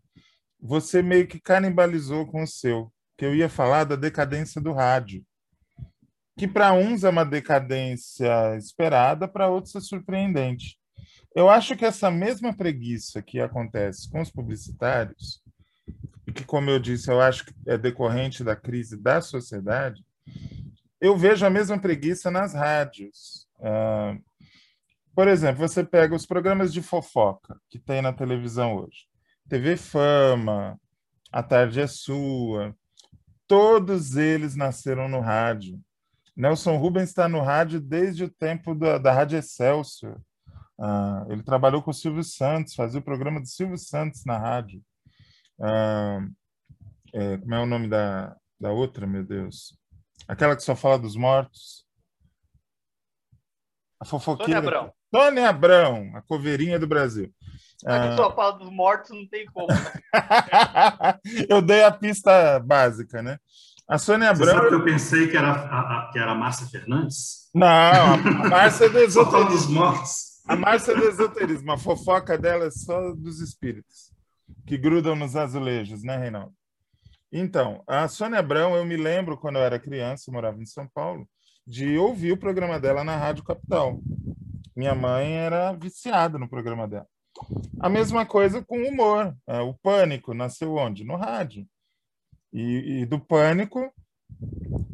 você 0.58 1.02
meio 1.02 1.26
que 1.26 1.38
canibalizou 1.38 2.26
com 2.26 2.42
o 2.42 2.46
seu, 2.46 2.90
que 3.18 3.24
eu 3.26 3.34
ia 3.34 3.50
falar 3.50 3.84
da 3.84 3.96
decadência 3.96 4.60
do 4.60 4.72
rádio, 4.72 5.22
que 6.38 6.48
para 6.48 6.72
uns 6.72 7.04
é 7.04 7.10
uma 7.10 7.24
decadência 7.24 8.56
esperada, 8.56 9.28
para 9.28 9.48
outros 9.48 9.74
é 9.76 9.80
surpreendente. 9.80 10.78
Eu 11.34 11.50
acho 11.50 11.76
que 11.76 11.84
essa 11.84 12.10
mesma 12.10 12.54
preguiça 12.54 13.20
que 13.20 13.40
acontece 13.40 14.08
com 14.08 14.20
os 14.20 14.30
publicitários, 14.30 15.42
e 16.26 16.32
que, 16.32 16.44
como 16.44 16.70
eu 16.70 16.78
disse, 16.78 17.10
eu 17.10 17.20
acho 17.20 17.44
que 17.44 17.52
é 17.66 17.76
decorrente 17.76 18.44
da 18.44 18.54
crise 18.54 18.96
da 18.96 19.20
sociedade, 19.20 20.02
eu 21.00 21.16
vejo 21.16 21.44
a 21.44 21.50
mesma 21.50 21.78
preguiça 21.78 22.30
nas 22.30 22.54
rádios. 22.54 23.46
Uh, 23.58 24.22
por 25.14 25.28
exemplo, 25.28 25.66
você 25.66 25.84
pega 25.84 26.14
os 26.14 26.24
programas 26.24 26.72
de 26.72 26.80
fofoca 26.80 27.60
que 27.68 27.78
tem 27.78 28.00
na 28.00 28.12
televisão 28.12 28.76
hoje. 28.76 29.06
TV 29.48 29.76
Fama, 29.76 30.80
A 31.30 31.42
Tarde 31.42 31.80
é 31.80 31.86
Sua, 31.86 32.74
todos 33.46 34.16
eles 34.16 34.56
nasceram 34.56 35.08
no 35.08 35.20
rádio. 35.20 35.78
Nelson 36.36 36.76
Rubens 36.76 37.10
está 37.10 37.28
no 37.28 37.40
rádio 37.40 37.80
desde 37.80 38.24
o 38.24 38.30
tempo 38.30 38.74
da, 38.74 38.98
da 38.98 39.12
Rádio 39.12 39.38
Excelsior. 39.38 40.20
Ah, 40.78 41.24
ele 41.28 41.42
trabalhou 41.42 41.82
com 41.82 41.90
o 41.90 41.94
Silvio 41.94 42.24
Santos, 42.24 42.74
fazia 42.74 43.00
o 43.00 43.04
programa 43.04 43.40
do 43.40 43.46
Silvio 43.46 43.78
Santos 43.78 44.24
na 44.24 44.38
rádio. 44.38 44.82
Ah, 45.60 46.20
é, 47.12 47.38
como 47.38 47.54
é 47.54 47.60
o 47.60 47.66
nome 47.66 47.88
da, 47.88 48.36
da 48.60 48.72
outra, 48.72 49.06
meu 49.06 49.24
Deus? 49.24 49.78
Aquela 50.26 50.56
que 50.56 50.62
só 50.62 50.74
fala 50.74 50.98
dos 50.98 51.16
mortos. 51.16 51.84
A 54.00 54.04
fofoqueira. 54.04 54.62
Sônia 54.62 54.78
Abrão. 54.78 54.92
Sônia 55.14 55.48
Abrão, 55.48 56.12
a 56.16 56.22
coveirinha 56.22 56.78
do 56.78 56.86
Brasil. 56.88 57.32
A 57.86 57.96
ah... 57.96 58.08
pessoa 58.08 58.34
fala 58.34 58.52
dos 58.58 58.70
mortos, 58.70 59.10
não 59.10 59.26
tem 59.28 59.46
como. 59.46 59.68
Né? 59.68 59.92
eu 61.48 61.62
dei 61.62 61.84
a 61.84 61.90
pista 61.92 62.58
básica, 62.58 63.22
né? 63.22 63.38
A 63.86 63.98
Sônia 63.98 64.30
Abrão. 64.30 64.46
Você 64.46 64.54
sabe 64.54 64.68
que 64.68 64.74
eu 64.74 64.84
pensei 64.84 65.28
que 65.28 65.36
era 65.36 65.52
a, 65.52 65.98
a 66.08 66.10
que 66.10 66.18
era 66.18 66.32
a 66.32 66.34
Márcia 66.34 66.66
Fernandes? 66.66 67.50
Não, 67.54 67.66
a, 67.68 68.16
Márcia 68.48 68.86
é 68.86 68.88
do 68.88 68.98
esoterismo. 69.04 69.50
dos 69.50 69.66
mortos. 69.68 70.33
A 70.46 70.56
Márcia 70.56 70.94
do 70.94 71.04
esoterismo. 71.04 71.72
A 71.72 71.78
fofoca 71.78 72.36
dela 72.36 72.66
é 72.66 72.70
só 72.70 73.12
dos 73.14 73.40
espíritos 73.40 74.12
que 74.66 74.76
grudam 74.76 75.16
nos 75.16 75.36
azulejos, 75.36 76.02
né, 76.02 76.16
Reinaldo? 76.16 76.54
Então, 77.32 77.82
a 77.86 78.06
Sônia 78.06 78.38
Abrão, 78.38 78.76
eu 78.76 78.84
me 78.84 78.96
lembro 78.96 79.36
quando 79.36 79.56
eu 79.56 79.62
era 79.62 79.78
criança, 79.78 80.30
morava 80.30 80.60
em 80.62 80.66
São 80.66 80.86
Paulo, 80.94 81.28
de 81.66 81.98
ouvir 81.98 82.32
o 82.32 82.36
programa 82.36 82.78
dela 82.78 83.02
na 83.02 83.16
Rádio 83.16 83.42
Capital. 83.42 84.00
Minha 84.76 84.94
mãe 84.94 85.32
era 85.32 85.72
viciada 85.72 86.38
no 86.38 86.48
programa 86.48 86.86
dela. 86.86 87.08
A 87.80 87.88
mesma 87.88 88.24
coisa 88.24 88.62
com 88.62 88.78
o 88.82 88.88
humor. 88.88 89.34
É, 89.46 89.60
o 89.60 89.74
Pânico 89.74 90.32
nasceu 90.32 90.76
onde? 90.76 91.04
No 91.04 91.16
rádio. 91.16 91.66
E, 92.52 93.00
e 93.00 93.06
do 93.06 93.18
Pânico 93.18 93.92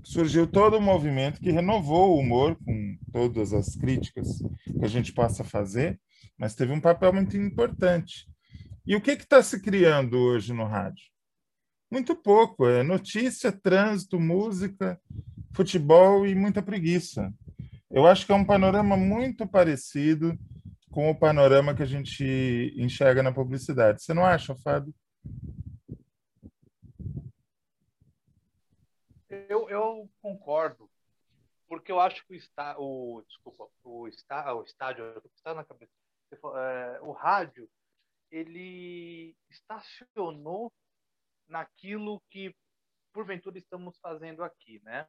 surgiu 0.05 0.47
todo 0.47 0.77
o 0.77 0.81
movimento 0.81 1.41
que 1.41 1.51
renovou 1.51 2.17
o 2.17 2.19
humor, 2.19 2.57
com 2.65 2.99
todas 3.13 3.53
as 3.53 3.77
críticas 3.77 4.39
que 4.79 4.85
a 4.85 4.89
gente 4.89 5.13
possa 5.13 5.45
fazer, 5.45 6.01
mas 6.39 6.55
teve 6.55 6.73
um 6.73 6.81
papel 6.81 7.13
muito 7.13 7.37
importante. 7.37 8.27
E 8.87 8.97
o 8.97 9.01
que 9.01 9.13
está 9.13 9.43
se 9.43 9.61
criando 9.61 10.19
hoje 10.19 10.53
no 10.53 10.65
rádio? 10.65 11.05
Muito 11.91 12.15
pouco. 12.15 12.67
É 12.67 12.83
notícia, 12.83 13.53
trânsito, 13.53 14.19
música, 14.19 15.01
futebol 15.53 16.27
e 16.27 16.35
muita 16.35 16.63
preguiça. 16.63 17.33
Eu 17.91 18.07
acho 18.07 18.25
que 18.25 18.33
é 18.33 18.35
um 18.35 18.45
panorama 18.45 18.97
muito 18.97 19.47
parecido 19.47 20.39
com 20.91 21.11
o 21.11 21.15
panorama 21.15 21.75
que 21.75 21.83
a 21.83 21.87
gente 21.87 22.75
enxerga 22.77 23.23
na 23.23 23.33
publicidade. 23.33 24.03
Você 24.03 24.15
não 24.15 24.25
acha, 24.25 24.55
Fábio? 24.57 24.95
Eu, 29.51 29.69
eu 29.69 30.09
concordo, 30.23 30.89
porque 31.69 31.91
eu 31.91 31.99
acho 31.99 32.25
que 32.25 32.35
o, 32.35 32.37
está, 32.37 32.77
o 32.79 33.21
desculpa, 33.27 33.67
o, 33.83 34.07
está, 34.07 34.55
o 34.55 34.63
estádio, 34.63 35.05
está 35.35 35.53
na 35.53 35.65
cabeça, 35.65 35.91
é, 36.33 37.01
o 37.03 37.11
rádio, 37.11 37.69
ele 38.31 39.35
estacionou 39.51 40.73
naquilo 41.49 42.23
que 42.31 42.55
porventura 43.13 43.59
estamos 43.59 43.99
fazendo 43.99 44.45
aqui, 44.45 44.81
né? 44.85 45.09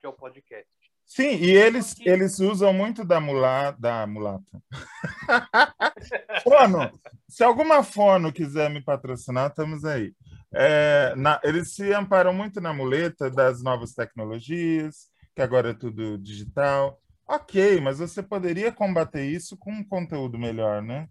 Que 0.00 0.06
é 0.06 0.08
o 0.08 0.12
podcast. 0.12 0.68
Sim, 1.04 1.36
e 1.36 1.52
eles, 1.52 1.94
que... 1.94 2.08
eles 2.08 2.40
usam 2.40 2.72
muito 2.72 3.04
da, 3.04 3.20
mula, 3.20 3.70
da 3.78 4.04
mulata. 4.04 4.60
fono. 6.42 7.00
Se 7.28 7.44
alguma 7.44 7.84
fono 7.84 8.32
quiser 8.32 8.68
me 8.68 8.82
patrocinar, 8.82 9.50
estamos 9.50 9.84
aí. 9.84 10.12
É, 10.52 11.14
na, 11.16 11.40
eles 11.42 11.74
se 11.74 11.92
amparam 11.92 12.32
muito 12.32 12.60
na 12.60 12.72
muleta 12.72 13.30
das 13.30 13.62
novas 13.62 13.92
tecnologias, 13.92 15.10
que 15.34 15.42
agora 15.42 15.70
é 15.70 15.74
tudo 15.74 16.18
digital. 16.18 17.00
Ok, 17.28 17.80
mas 17.80 17.98
você 17.98 18.22
poderia 18.22 18.72
combater 18.72 19.24
isso 19.24 19.56
com 19.56 19.72
um 19.72 19.86
conteúdo 19.86 20.38
melhor, 20.38 20.80
né? 20.82 21.08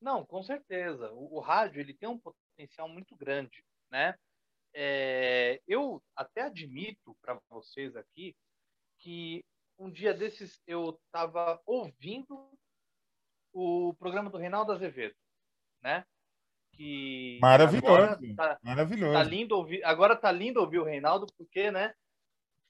Não, 0.00 0.24
com 0.24 0.42
certeza. 0.42 1.10
O, 1.12 1.38
o 1.38 1.40
rádio 1.40 1.80
ele 1.80 1.94
tem 1.94 2.08
um 2.08 2.18
potencial 2.18 2.88
muito 2.88 3.16
grande, 3.16 3.64
né? 3.90 4.14
É, 4.74 5.62
eu 5.66 6.02
até 6.14 6.42
admito 6.42 7.16
para 7.22 7.40
vocês 7.48 7.96
aqui 7.96 8.36
que 8.98 9.44
um 9.78 9.90
dia 9.90 10.12
desses 10.12 10.60
eu 10.66 10.98
estava 11.06 11.60
ouvindo 11.64 12.50
o 13.52 13.94
programa 13.94 14.28
do 14.28 14.36
Reinaldo 14.38 14.72
Azevedo, 14.72 15.14
né? 15.80 16.04
Que 16.76 17.38
maravilhoso, 17.40 18.34
tá, 18.36 18.58
maravilhoso. 18.62 19.12
Tá 19.12 19.22
lindo 19.22 19.56
ouvir, 19.56 19.84
agora 19.84 20.16
tá 20.16 20.32
lindo 20.32 20.60
ouvir 20.60 20.78
o 20.78 20.84
Reinaldo 20.84 21.26
porque, 21.36 21.70
né? 21.70 21.94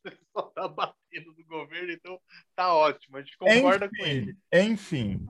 Só 0.33 0.43
tá 0.43 0.69
batendo 0.69 1.35
no 1.37 1.45
governo, 1.47 1.91
então 1.91 2.21
tá 2.55 2.75
ótimo. 2.75 3.17
A 3.17 3.23
gente 3.23 3.37
concorda 3.39 3.87
enfim, 3.87 3.97
com 3.97 4.07
ele. 4.07 4.37
Enfim. 4.53 5.27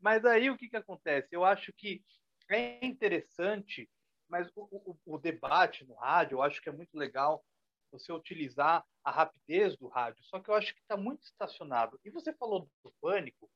Mas 0.00 0.24
aí 0.24 0.50
o 0.50 0.56
que 0.56 0.68
que 0.68 0.76
acontece? 0.76 1.28
Eu 1.30 1.44
acho 1.44 1.72
que 1.72 2.02
é 2.50 2.84
interessante, 2.84 3.88
mas 4.28 4.50
o, 4.56 4.62
o, 4.72 5.14
o 5.14 5.18
debate 5.18 5.84
no 5.84 5.94
rádio, 5.94 6.36
eu 6.36 6.42
acho 6.42 6.60
que 6.60 6.68
é 6.68 6.72
muito 6.72 6.96
legal 6.96 7.44
você 7.90 8.12
utilizar 8.12 8.84
a 9.04 9.10
rapidez 9.10 9.76
do 9.76 9.86
rádio. 9.88 10.24
Só 10.24 10.40
que 10.40 10.50
eu 10.50 10.54
acho 10.54 10.74
que 10.74 10.80
está 10.80 10.96
muito 10.96 11.22
estacionado. 11.22 11.98
E 12.04 12.10
você 12.10 12.32
falou 12.32 12.68
do 12.82 12.92
pânico. 13.00 13.48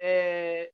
É, 0.00 0.72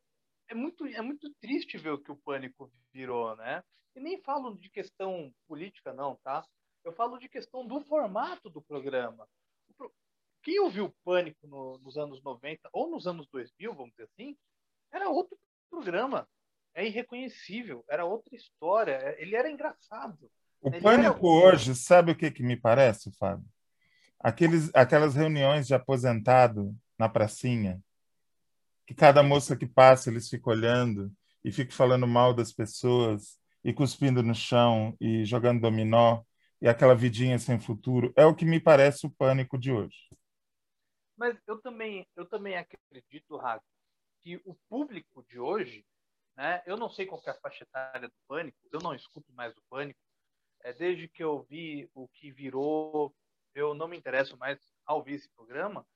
é, 0.49 0.55
muito, 0.55 0.87
é 0.87 1.03
muito 1.03 1.33
triste 1.41 1.79
ver 1.79 1.91
o 1.91 1.99
que 1.99 2.11
o 2.11 2.17
pânico 2.17 2.71
virou, 2.93 3.37
né? 3.37 3.63
E 3.95 4.01
nem 4.01 4.21
falo 4.23 4.57
de 4.59 4.69
questão 4.69 5.33
política, 5.49 5.93
não, 5.93 6.17
tá? 6.17 6.45
Eu 6.85 6.93
falo 6.93 7.19
de 7.19 7.29
questão 7.29 7.67
do 7.67 7.81
formato 7.81 8.49
do 8.49 8.63
programa. 8.63 9.27
Quem 10.43 10.61
ouviu 10.61 10.95
Pânico 11.05 11.45
no, 11.49 11.79
nos 11.79 11.97
anos 11.97 12.23
90 12.23 12.69
ou 12.73 12.89
nos 12.89 13.07
anos 13.09 13.27
2000, 13.33 13.75
vamos 13.75 13.91
dizer 13.91 14.05
assim, 14.05 14.37
era 14.93 15.09
outro 15.09 15.37
programa. 15.69 16.29
É 16.73 16.87
irreconhecível, 16.87 17.85
era 17.89 18.05
outra 18.05 18.37
história. 18.37 19.17
Ele 19.19 19.35
era 19.35 19.51
engraçado. 19.51 20.31
O 20.61 20.71
pânico 20.71 21.27
hoje, 21.29 21.75
sabe 21.75 22.13
o 22.13 22.17
que, 22.17 22.31
que 22.31 22.45
me 22.45 22.57
parece, 22.57 23.11
Fábio? 23.19 23.45
Aqueles, 24.21 24.71
aquelas 24.75 25.17
reuniões 25.17 25.67
de 25.67 25.75
aposentado 25.75 26.73
na 26.99 27.09
pracinha, 27.09 27.83
que 28.87 28.95
cada 28.95 29.23
moça 29.23 29.57
que 29.57 29.67
passa 29.67 30.11
eles 30.11 30.29
ficam 30.29 30.53
olhando 30.53 31.13
e 31.45 31.51
ficam 31.51 31.77
falando 31.77 32.07
mal 32.07 32.33
das 32.33 32.53
pessoas 32.53 33.39
e 33.65 33.73
cuspindo 33.73 34.23
no 34.23 34.35
chão 34.35 34.97
e 35.01 35.25
jogando 35.25 35.61
dominó 35.61 36.23
e 36.61 36.69
aquela 36.69 36.95
vidinha 36.95 37.39
sem 37.39 37.59
futuro. 37.59 38.13
É 38.17 38.25
o 38.25 38.35
que 38.35 38.45
me 38.45 38.61
parece 38.61 39.07
o 39.07 39.11
pânico 39.11 39.59
de 39.59 39.73
hoje. 39.73 39.97
Mas 41.17 41.37
eu 41.47 41.61
também, 41.61 42.07
eu 42.15 42.27
também 42.27 42.57
acredito, 42.57 43.37
Rago, 43.37 43.65
que 44.23 44.37
o 44.45 44.55
público 44.69 45.25
de 45.29 45.39
hoje, 45.39 45.85
né, 46.37 46.63
eu 46.67 46.77
não 46.77 46.91
sei 46.91 47.07
qual 47.07 47.21
é 47.27 47.31
a 47.31 47.41
faixa 47.41 47.65
etária 47.65 48.09
do 48.09 48.15
pânico, 48.29 48.59
eu 48.71 48.81
não 48.81 48.95
escuto 48.95 49.33
mais 49.33 49.57
o 49.57 49.63
pânico, 49.69 49.99
é, 50.63 50.73
desde 50.73 51.09
que 51.09 51.25
eu 51.25 51.43
vi 51.49 51.89
o 51.95 52.09
que 52.09 52.31
virou, 52.31 53.15
eu 53.55 53.75
não 53.75 53.89
me 53.89 53.97
interesso 53.97 54.37
mais 54.37 54.59
ao 54.85 54.99
ouvir 54.99 55.15
esse 55.15 55.29
programa. 55.31 55.87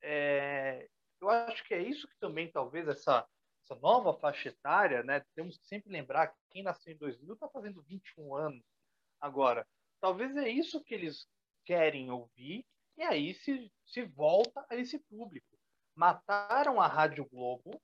É, 0.00 0.88
eu 1.22 1.30
acho 1.30 1.64
que 1.64 1.72
é 1.72 1.80
isso 1.80 2.08
que 2.08 2.18
também, 2.18 2.50
talvez, 2.50 2.86
essa, 2.88 3.26
essa 3.64 3.80
nova 3.80 4.12
faixa 4.18 4.48
etária, 4.48 5.02
né? 5.04 5.24
Temos 5.34 5.56
que 5.56 5.66
sempre 5.66 5.90
lembrar 5.90 6.28
que 6.28 6.38
quem 6.50 6.62
nasceu 6.62 6.92
em 6.92 6.96
2000 6.96 7.34
está 7.34 7.48
fazendo 7.48 7.82
21 7.82 8.34
anos 8.34 8.64
agora. 9.20 9.66
Talvez 10.00 10.36
é 10.36 10.48
isso 10.48 10.82
que 10.82 10.94
eles 10.94 11.28
querem 11.64 12.10
ouvir 12.10 12.66
e 12.96 13.02
aí 13.02 13.34
se, 13.34 13.72
se 13.86 14.02
volta 14.02 14.66
a 14.68 14.74
esse 14.74 14.98
público. 14.98 15.46
Mataram 15.94 16.80
a 16.80 16.88
Rádio 16.88 17.24
Globo, 17.26 17.80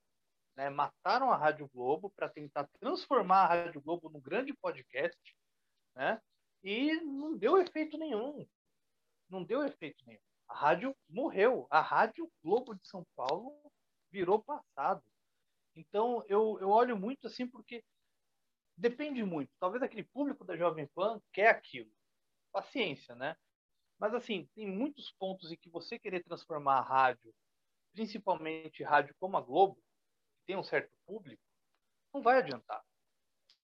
né? 0.56 0.68
mataram 0.68 1.30
a 1.30 1.36
Rádio 1.36 1.68
Globo 1.68 2.10
para 2.10 2.28
tentar 2.28 2.68
transformar 2.80 3.44
a 3.44 3.46
Rádio 3.46 3.80
Globo 3.80 4.10
num 4.10 4.20
grande 4.20 4.52
podcast, 4.54 5.36
né? 5.94 6.20
E 6.62 7.00
não 7.02 7.36
deu 7.36 7.56
efeito 7.56 7.96
nenhum. 7.96 8.44
Não 9.28 9.44
deu 9.44 9.64
efeito 9.64 10.04
nenhum. 10.06 10.27
A 10.48 10.54
rádio 10.54 10.96
morreu. 11.08 11.66
A 11.70 11.80
Rádio 11.80 12.30
Globo 12.42 12.74
de 12.74 12.86
São 12.88 13.04
Paulo 13.14 13.52
virou 14.10 14.42
passado. 14.42 15.02
Então, 15.76 16.24
eu, 16.26 16.58
eu 16.60 16.70
olho 16.70 16.96
muito 16.96 17.26
assim 17.26 17.46
porque 17.46 17.84
depende 18.76 19.22
muito. 19.22 19.52
Talvez 19.60 19.82
aquele 19.82 20.04
público 20.04 20.44
da 20.44 20.56
Jovem 20.56 20.86
Pan 20.88 21.20
quer 21.32 21.50
aquilo. 21.50 21.90
Paciência, 22.50 23.14
né? 23.14 23.36
Mas, 23.98 24.14
assim, 24.14 24.48
tem 24.54 24.66
muitos 24.66 25.12
pontos 25.12 25.52
em 25.52 25.56
que 25.56 25.68
você 25.68 25.98
querer 25.98 26.22
transformar 26.22 26.78
a 26.78 26.82
rádio, 26.82 27.34
principalmente 27.92 28.82
rádio 28.82 29.14
como 29.18 29.36
a 29.36 29.40
Globo, 29.40 29.74
que 29.74 30.46
tem 30.46 30.56
um 30.56 30.62
certo 30.62 30.92
público, 31.04 31.42
não 32.14 32.22
vai 32.22 32.38
adiantar, 32.38 32.82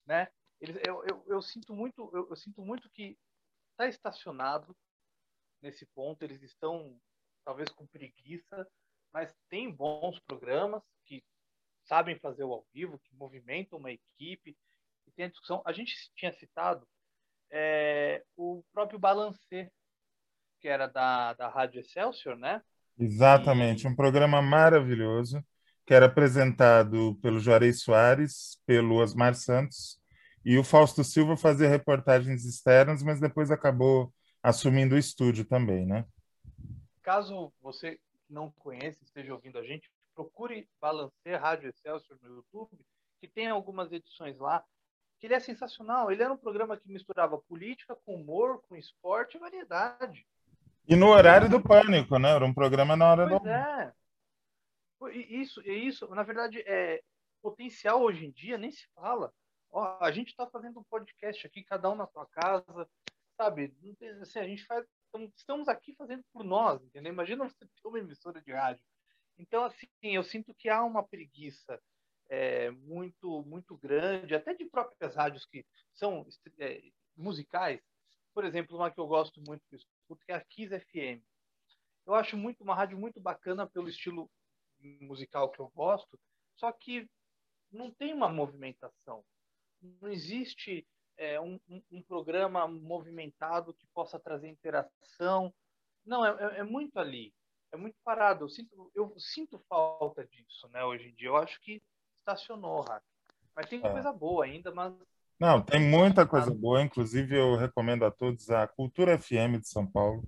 né? 0.05 0.29
Eles, 0.59 0.77
eu, 0.85 1.03
eu, 1.05 1.23
eu, 1.27 1.41
sinto 1.41 1.73
muito, 1.73 2.09
eu, 2.13 2.29
eu 2.29 2.35
sinto 2.35 2.61
muito 2.61 2.89
que 2.89 3.17
está 3.71 3.87
estacionado 3.87 4.75
nesse 5.61 5.85
ponto. 5.87 6.23
Eles 6.23 6.41
estão 6.41 6.99
talvez 7.43 7.69
com 7.69 7.85
preguiça, 7.87 8.67
mas 9.13 9.33
tem 9.49 9.71
bons 9.71 10.19
programas 10.19 10.83
que 11.05 11.23
sabem 11.83 12.17
fazer 12.19 12.43
o 12.43 12.53
ao 12.53 12.65
vivo, 12.73 12.99
que 12.99 13.15
movimentam 13.15 13.79
uma 13.79 13.91
equipe, 13.91 14.57
e 15.07 15.11
tem 15.11 15.25
a 15.25 15.29
discussão. 15.29 15.61
A 15.65 15.71
gente 15.71 15.93
tinha 16.15 16.31
citado 16.31 16.87
é, 17.51 18.23
o 18.35 18.63
próprio 18.73 18.99
Balancê, 18.99 19.71
que 20.59 20.67
era 20.67 20.87
da, 20.87 21.33
da 21.33 21.47
Rádio 21.47 21.81
Excelsior, 21.81 22.35
né? 22.35 22.61
Exatamente, 22.97 23.85
e... 23.85 23.87
um 23.87 23.95
programa 23.95 24.41
maravilhoso, 24.41 25.45
que 25.85 25.93
era 25.93 26.07
apresentado 26.07 27.15
pelo 27.21 27.39
Juarez 27.39 27.83
Soares, 27.83 28.59
pelo 28.65 28.95
Osmar 28.95 29.35
Santos 29.35 29.99
e 30.45 30.59
o 30.59 30.63
Fausto 30.63 31.03
Silva 31.03 31.35
fazia 31.35 31.67
reportagens 31.67 32.45
externas, 32.45 33.01
mas 33.01 33.19
depois 33.19 33.49
acabou 33.49 34.13
assumindo 34.45 34.93
o 34.93 34.97
estúdio 34.97 35.43
também, 35.43 35.85
né? 35.87 36.05
Caso 37.01 37.51
você 37.59 37.99
não 38.29 38.51
conheça, 38.51 39.03
esteja 39.03 39.33
ouvindo 39.33 39.57
a 39.57 39.63
gente, 39.63 39.91
procure 40.13 40.69
Balancer 40.79 41.41
Rádio 41.41 41.69
Excelsior 41.69 42.17
no 42.21 42.35
YouTube, 42.35 42.79
que 43.19 43.27
tem 43.27 43.47
algumas 43.47 43.91
edições 43.91 44.37
lá, 44.37 44.63
que 45.19 45.25
ele 45.25 45.33
é 45.33 45.39
sensacional. 45.39 46.11
Ele 46.11 46.21
era 46.21 46.31
um 46.31 46.37
programa 46.37 46.77
que 46.77 46.87
misturava 46.87 47.39
política 47.39 47.95
com 48.05 48.15
humor, 48.15 48.61
com 48.67 48.75
esporte 48.75 49.35
e 49.35 49.39
variedade. 49.39 50.27
E 50.87 50.95
no 50.95 51.07
horário 51.07 51.49
do 51.49 51.59
pânico, 51.61 52.19
né? 52.19 52.29
Era 52.29 52.45
um 52.45 52.53
programa 52.53 52.95
na 52.95 53.11
hora 53.11 53.27
pois 53.27 53.41
do. 53.41 53.49
É. 53.49 53.93
Isso, 55.27 55.61
isso, 55.61 56.07
na 56.13 56.23
verdade, 56.23 56.63
é 56.67 57.01
potencial 57.41 58.01
hoje 58.01 58.25
em 58.25 58.31
dia 58.31 58.57
nem 58.57 58.71
se 58.71 58.85
fala. 58.93 59.33
Ó, 59.71 59.97
a 59.99 60.11
gente 60.11 60.29
está 60.29 60.47
fazendo 60.47 60.79
um 60.79 60.83
podcast 60.83 61.45
aqui, 61.45 61.63
cada 61.63 61.89
um 61.89 61.95
na 61.95 62.07
sua 62.07 62.25
casa, 62.27 62.87
sabe? 63.37 63.73
Assim, 64.21 64.39
a 64.39 64.47
gente 64.47 64.65
faz, 64.65 64.85
estamos 65.35 65.67
aqui 65.67 65.93
fazendo 65.95 66.23
por 66.31 66.43
nós, 66.43 66.81
entendeu? 66.83 67.11
Imagina 67.11 67.47
você 67.47 67.65
ter 67.81 67.87
uma 67.87 67.99
emissora 67.99 68.41
de 68.41 68.51
rádio 68.51 68.81
Então, 69.37 69.63
assim, 69.63 69.87
eu 70.01 70.23
sinto 70.23 70.53
que 70.53 70.69
há 70.69 70.83
uma 70.83 71.03
preguiça 71.03 71.81
é, 72.27 72.71
muito 72.71 73.43
muito 73.43 73.77
grande, 73.77 74.33
até 74.33 74.53
de 74.53 74.65
próprias 74.65 75.15
rádios 75.15 75.45
que 75.45 75.65
são 75.93 76.25
é, 76.59 76.81
musicais. 77.15 77.81
Por 78.33 78.43
exemplo, 78.43 78.75
uma 78.75 78.91
que 78.91 78.99
eu 78.99 79.07
gosto 79.07 79.41
muito, 79.41 79.63
que 79.69 79.75
escuto, 79.75 80.25
que 80.25 80.31
é 80.31 80.35
a 80.35 80.43
Kiss 80.43 80.77
FM. 80.79 81.23
Eu 82.05 82.13
acho 82.13 82.37
muito 82.37 82.63
uma 82.63 82.75
rádio 82.75 82.97
muito 82.97 83.19
bacana 83.19 83.67
pelo 83.67 83.89
estilo 83.89 84.29
musical 85.01 85.49
que 85.49 85.59
eu 85.59 85.71
gosto, 85.73 86.19
só 86.55 86.71
que 86.71 87.09
não 87.71 87.91
tem 87.91 88.13
uma 88.13 88.29
movimentação. 88.29 89.23
Não 89.81 90.09
existe 90.09 90.85
é, 91.17 91.39
um, 91.39 91.59
um, 91.91 92.01
programa 92.01 92.67
movimentado 92.67 93.73
que 93.73 93.87
possa 93.93 94.19
trazer 94.19 94.47
interação. 94.47 95.53
Não, 96.05 96.25
é, 96.25 96.57
é, 96.57 96.59
é 96.59 96.63
muito 96.63 96.99
ali. 96.99 97.33
É 97.71 97.77
muito 97.77 97.95
parado. 98.03 98.45
Eu 98.45 98.49
sinto, 98.49 98.91
eu 98.93 99.13
sinto 99.17 99.59
falta 99.67 100.25
disso, 100.25 100.67
né, 100.69 100.83
hoje 100.83 101.09
em 101.09 101.15
dia. 101.15 101.27
Eu 101.27 101.37
acho 101.37 101.59
que 101.61 101.81
estacionou, 102.19 102.81
Rafa. 102.81 103.03
Mas 103.55 103.69
tem 103.69 103.79
é. 103.83 103.89
coisa 103.89 104.11
boa 104.11 104.45
ainda, 104.45 104.71
mas. 104.73 104.93
Não, 105.39 105.61
tem 105.61 105.81
muita 105.81 106.25
coisa 106.25 106.53
boa. 106.53 106.81
Inclusive, 106.81 107.37
eu 107.37 107.55
recomendo 107.55 108.05
a 108.05 108.11
todos 108.11 108.49
a 108.49 108.67
Cultura 108.67 109.17
FM 109.17 109.59
de 109.59 109.67
São 109.67 109.85
Paulo. 109.85 110.23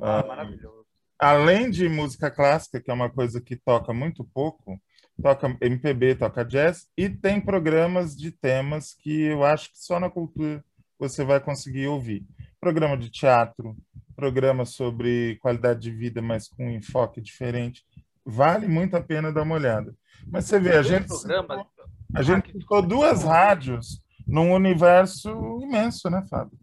Ah, 0.00 0.22
uh, 0.22 0.28
maravilhoso. 0.28 0.86
Além 1.18 1.68
de 1.70 1.88
música 1.88 2.30
clássica, 2.30 2.80
que 2.80 2.90
é 2.90 2.94
uma 2.94 3.10
coisa 3.10 3.40
que 3.40 3.56
toca 3.56 3.92
muito 3.92 4.24
pouco, 4.24 4.80
toca 5.22 5.56
MPB, 5.60 6.14
toca 6.14 6.44
jazz, 6.44 6.88
e 6.96 7.08
tem 7.08 7.40
programas 7.40 8.16
de 8.16 8.30
temas 8.30 8.94
que 8.94 9.22
eu 9.22 9.44
acho 9.44 9.70
que 9.72 9.78
só 9.78 9.98
na 9.98 10.08
cultura 10.08 10.64
você 10.98 11.24
vai 11.24 11.40
conseguir 11.40 11.86
ouvir. 11.86 12.26
Programa 12.60 12.96
de 12.96 13.10
teatro, 13.10 13.76
programa 14.16 14.64
sobre 14.64 15.36
qualidade 15.36 15.80
de 15.80 15.90
vida, 15.90 16.20
mas 16.20 16.48
com 16.48 16.66
um 16.66 16.70
enfoque 16.70 17.20
diferente. 17.20 17.84
Vale 18.24 18.66
muito 18.66 18.96
a 18.96 19.00
pena 19.00 19.32
dar 19.32 19.42
uma 19.42 19.54
olhada. 19.54 19.94
Mas 20.26 20.44
você 20.44 20.58
vê, 20.58 20.76
a 20.76 20.82
gente, 20.82 21.08
a 22.14 22.22
gente 22.22 22.52
ficou 22.52 22.82
duas 22.82 23.22
rádios 23.22 24.02
num 24.26 24.52
universo 24.52 25.30
imenso, 25.62 26.10
né, 26.10 26.24
Fábio? 26.28 26.58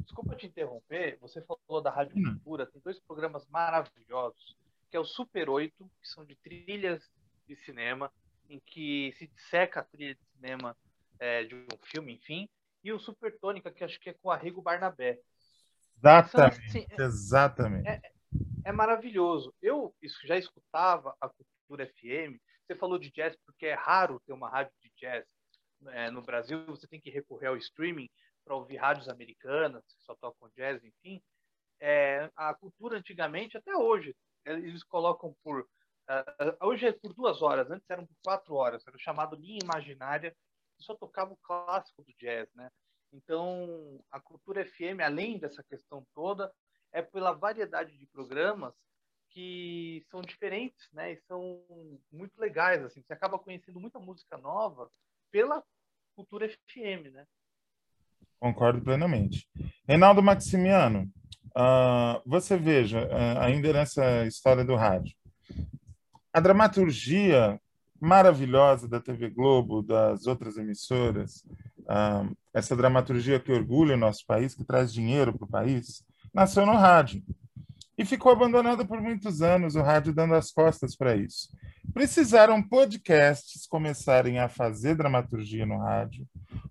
Desculpa 0.00 0.34
te 0.34 0.46
interromper, 0.46 1.18
você 1.20 1.42
falou 1.42 1.82
da 1.82 1.90
Rádio 1.90 2.16
hum. 2.16 2.22
Cultura, 2.22 2.66
tem 2.66 2.80
dois 2.82 2.98
programas 3.00 3.46
maravilhosos, 3.48 4.56
que 4.90 4.96
é 4.96 5.00
o 5.00 5.04
Super 5.04 5.48
8, 5.48 5.72
que 6.00 6.08
são 6.08 6.24
de 6.24 6.34
trilhas 6.36 7.02
de 7.46 7.56
cinema, 7.56 8.12
em 8.48 8.60
que 8.60 9.12
se 9.18 9.30
seca 9.50 9.80
a 9.80 9.84
trilha 9.84 10.14
de 10.14 10.24
cinema 10.36 10.76
é, 11.18 11.44
de 11.44 11.54
um 11.54 11.66
filme, 11.84 12.14
enfim, 12.14 12.48
e 12.82 12.92
o 12.92 12.98
Super 12.98 13.38
Tônica, 13.38 13.70
que 13.70 13.84
acho 13.84 14.00
que 14.00 14.10
é 14.10 14.14
com 14.14 14.28
o 14.28 14.30
Arrigo 14.30 14.60
Barnabé. 14.60 15.18
Exatamente, 15.96 16.66
assim, 16.66 16.86
é, 16.90 17.02
exatamente. 17.02 17.88
É, 17.88 18.00
é, 18.64 18.72
maravilhoso. 18.72 19.54
Eu 19.62 19.94
já 20.24 20.36
escutava 20.36 21.16
a 21.20 21.28
Cultura 21.28 21.86
FM, 21.86 22.40
você 22.66 22.74
falou 22.74 22.98
de 22.98 23.10
jazz 23.10 23.36
porque 23.46 23.66
é 23.66 23.74
raro 23.74 24.20
ter 24.26 24.32
uma 24.32 24.48
rádio 24.48 24.72
de 24.80 24.90
jazz 24.96 25.24
é, 25.88 26.10
no 26.10 26.22
Brasil, 26.22 26.64
você 26.66 26.86
tem 26.86 27.00
que 27.00 27.10
recorrer 27.10 27.48
ao 27.48 27.56
streaming 27.56 28.08
para 28.44 28.56
ouvir 28.56 28.76
rádios 28.76 29.08
americanas 29.08 29.84
que 29.84 30.02
só 30.04 30.14
tocam 30.16 30.50
jazz, 30.56 30.82
enfim. 30.84 31.22
É, 31.80 32.30
a 32.36 32.54
cultura 32.54 32.98
antigamente, 32.98 33.56
até 33.56 33.76
hoje, 33.76 34.14
eles 34.44 34.82
colocam 34.84 35.34
por 35.42 35.68
Uh, 36.12 36.66
hoje 36.66 36.86
é 36.86 36.92
por 36.92 37.14
duas 37.14 37.40
horas, 37.40 37.70
antes 37.70 37.88
eram 37.88 38.04
por 38.04 38.16
quatro 38.22 38.54
horas, 38.54 38.86
era 38.86 38.94
o 38.94 39.00
chamado 39.00 39.34
linha 39.34 39.60
imaginária, 39.62 40.36
só 40.78 40.94
tocava 40.94 41.32
o 41.32 41.38
clássico 41.38 42.02
do 42.02 42.12
jazz, 42.18 42.52
né? 42.54 42.70
Então, 43.12 43.98
a 44.10 44.20
Cultura 44.20 44.64
FM, 44.64 45.00
além 45.02 45.38
dessa 45.38 45.62
questão 45.62 46.06
toda, 46.14 46.52
é 46.92 47.00
pela 47.00 47.32
variedade 47.32 47.96
de 47.96 48.06
programas 48.06 48.74
que 49.30 50.04
são 50.10 50.20
diferentes, 50.20 50.86
né? 50.92 51.12
E 51.12 51.20
são 51.22 51.62
muito 52.10 52.38
legais, 52.38 52.84
assim. 52.84 53.02
Você 53.02 53.12
acaba 53.14 53.38
conhecendo 53.38 53.80
muita 53.80 53.98
música 53.98 54.36
nova 54.36 54.90
pela 55.30 55.64
Cultura 56.14 56.46
FM, 56.48 57.10
né? 57.12 57.26
Concordo 58.38 58.82
plenamente. 58.82 59.48
Reinaldo 59.86 60.22
Maximiano, 60.22 61.10
uh, 61.56 62.20
você 62.26 62.56
veja, 62.58 63.06
uh, 63.06 63.38
ainda 63.40 63.72
nessa 63.72 64.26
história 64.26 64.64
do 64.64 64.74
rádio, 64.74 65.16
a 66.32 66.40
dramaturgia 66.40 67.60
maravilhosa 68.00 68.88
da 68.88 68.98
TV 68.98 69.30
Globo, 69.30 69.82
das 69.82 70.26
outras 70.26 70.56
emissoras, 70.56 71.44
essa 72.52 72.74
dramaturgia 72.74 73.38
que 73.38 73.52
orgulha 73.52 73.94
o 73.94 73.98
nosso 73.98 74.24
país, 74.26 74.54
que 74.54 74.64
traz 74.64 74.92
dinheiro 74.92 75.36
para 75.36 75.44
o 75.44 75.50
país, 75.50 76.02
nasceu 76.34 76.66
no 76.66 76.72
rádio. 76.72 77.22
E 77.96 78.04
ficou 78.04 78.32
abandonada 78.32 78.84
por 78.84 79.00
muitos 79.00 79.42
anos, 79.42 79.76
o 79.76 79.82
rádio 79.82 80.12
dando 80.12 80.34
as 80.34 80.50
costas 80.50 80.96
para 80.96 81.14
isso. 81.14 81.48
Precisaram 81.92 82.62
podcasts 82.62 83.66
começarem 83.66 84.38
a 84.38 84.48
fazer 84.48 84.96
dramaturgia 84.96 85.66
no 85.66 85.78
rádio, 85.78 86.26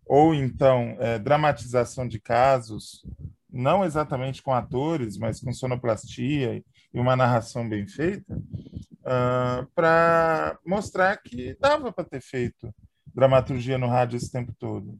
ou 0.06 0.34
então 0.34 0.98
é, 1.00 1.20
dramatização 1.20 2.08
de 2.08 2.20
casos, 2.20 3.06
não 3.50 3.86
exatamente 3.86 4.42
com 4.42 4.54
atores, 4.54 5.18
mas 5.18 5.40
com 5.40 5.54
sonoplastia 5.54 6.64
e 6.94 7.00
uma 7.00 7.16
narração 7.16 7.70
bem 7.70 7.88
feita, 7.88 8.42
ah, 9.14 9.68
para 9.76 10.58
mostrar 10.66 11.18
que 11.18 11.54
dava 11.60 11.92
para 11.92 12.06
ter 12.06 12.22
feito 12.22 12.74
dramaturgia 13.14 13.78
no 13.78 13.88
rádio 13.88 14.16
esse 14.16 14.32
tempo 14.32 14.54
todo. 14.58 14.98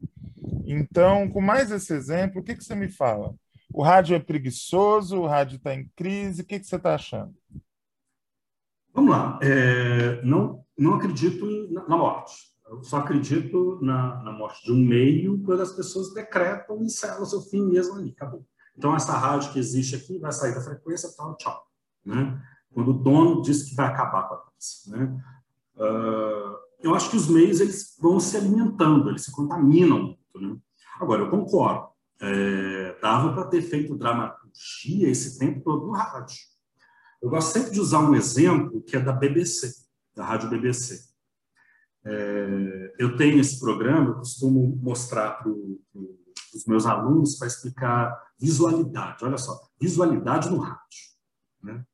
Então, 0.66 1.30
com 1.30 1.40
mais 1.40 1.70
esse 1.70 1.94
exemplo, 1.94 2.42
o 2.42 2.44
que, 2.44 2.54
que 2.54 2.62
você 2.62 2.74
me 2.74 2.90
fala? 2.90 3.34
O 3.72 3.82
rádio 3.82 4.14
é 4.14 4.18
preguiçoso, 4.18 5.18
o 5.18 5.26
rádio 5.26 5.56
está 5.56 5.74
em 5.74 5.90
crise, 5.96 6.42
o 6.42 6.44
que, 6.44 6.60
que 6.60 6.66
você 6.66 6.76
está 6.76 6.94
achando? 6.94 7.34
Vamos 8.92 9.12
lá. 9.12 9.38
É, 9.40 10.20
não, 10.22 10.62
não 10.76 10.96
acredito 10.96 11.46
na, 11.70 11.96
morte. 11.96 12.34
Eu 12.68 12.84
só 12.84 12.98
acredito 12.98 13.78
na, 13.80 14.22
na, 14.22 14.32
morte 14.32 14.62
de 14.62 14.72
um 14.72 14.76
meio 14.76 15.42
quando 15.42 15.62
as 15.62 15.72
pessoas 15.72 16.12
decretam 16.12 16.82
e 16.82 16.84
o 16.84 17.24
seu 17.24 17.40
fim 17.40 17.64
mesmo 17.64 17.94
ali. 17.94 18.10
Acabou. 18.10 18.44
Então, 18.76 18.94
essa 18.94 19.12
rádio 19.12 19.54
que 19.54 19.58
existe 19.58 19.96
aqui 19.96 20.18
vai 20.18 20.32
sair 20.32 20.54
da 20.54 20.60
frequência, 20.60 21.08
tal, 21.16 21.34
tchau. 21.38 21.66
Né? 22.04 22.38
Quando 22.72 22.90
o 22.90 22.98
dono 22.98 23.42
diz 23.42 23.62
que 23.64 23.74
vai 23.74 23.86
acabar 23.86 24.28
com 24.28 24.34
a 24.34 24.38
coisa. 24.38 24.96
Né? 24.96 25.24
Uh, 25.76 26.56
eu 26.82 26.94
acho 26.94 27.10
que 27.10 27.16
os 27.16 27.28
meios 27.28 27.60
eles 27.60 27.96
vão 28.00 28.18
se 28.18 28.36
alimentando, 28.36 29.08
eles 29.08 29.24
se 29.24 29.32
contaminam. 29.32 30.16
Né? 30.34 30.56
Agora, 31.00 31.22
eu 31.22 31.30
concordo, 31.30 31.88
é, 32.20 32.98
dava 33.00 33.32
para 33.32 33.46
ter 33.46 33.62
feito 33.62 33.96
dramaturgia 33.96 35.08
esse 35.08 35.38
tempo 35.38 35.60
todo 35.60 35.86
no 35.86 35.92
rádio. 35.92 36.36
Eu 37.20 37.30
gosto 37.30 37.52
sempre 37.52 37.70
de 37.72 37.80
usar 37.80 38.00
um 38.00 38.14
exemplo 38.14 38.82
que 38.82 38.96
é 38.96 39.00
da 39.00 39.12
BBC, 39.12 39.72
da 40.14 40.24
rádio 40.24 40.50
BBC. 40.50 41.12
É, 42.04 42.94
eu 42.98 43.16
tenho 43.16 43.40
esse 43.40 43.60
programa, 43.60 44.10
eu 44.10 44.14
costumo 44.16 44.76
mostrar 44.82 45.32
para 45.38 45.50
os 45.50 46.66
meus 46.66 46.84
alunos 46.84 47.36
para 47.36 47.46
explicar 47.46 48.20
visualidade. 48.38 49.24
Olha 49.24 49.38
só, 49.38 49.60
visualidade 49.80 50.50
no 50.50 50.58
rádio. 50.58 51.12
Né? 51.62 51.84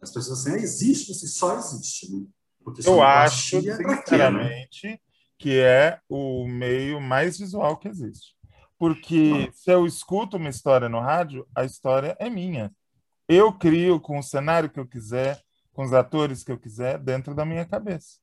As 0.00 0.12
pessoas 0.12 0.40
assim, 0.40 0.52
ah, 0.52 0.62
existe, 0.62 1.12
você 1.12 1.26
só 1.26 1.56
existe. 1.58 2.12
Né? 2.12 2.24
Eu 2.84 3.02
acho, 3.02 3.56
é 3.56 3.60
sinceramente, 3.60 5.00
que 5.38 5.58
é 5.58 6.00
o 6.08 6.46
meio 6.46 7.00
mais 7.00 7.38
visual 7.38 7.76
que 7.76 7.88
existe. 7.88 8.36
Porque 8.78 9.50
se 9.54 9.72
eu 9.72 9.86
escuto 9.86 10.36
uma 10.36 10.48
história 10.48 10.88
no 10.88 11.00
rádio, 11.00 11.46
a 11.54 11.64
história 11.64 12.16
é 12.20 12.30
minha. 12.30 12.72
Eu 13.28 13.52
crio 13.52 13.98
com 14.00 14.18
o 14.18 14.22
cenário 14.22 14.70
que 14.70 14.78
eu 14.78 14.86
quiser, 14.86 15.40
com 15.72 15.84
os 15.84 15.92
atores 15.92 16.44
que 16.44 16.52
eu 16.52 16.58
quiser, 16.58 16.98
dentro 16.98 17.34
da 17.34 17.44
minha 17.44 17.64
cabeça. 17.64 18.18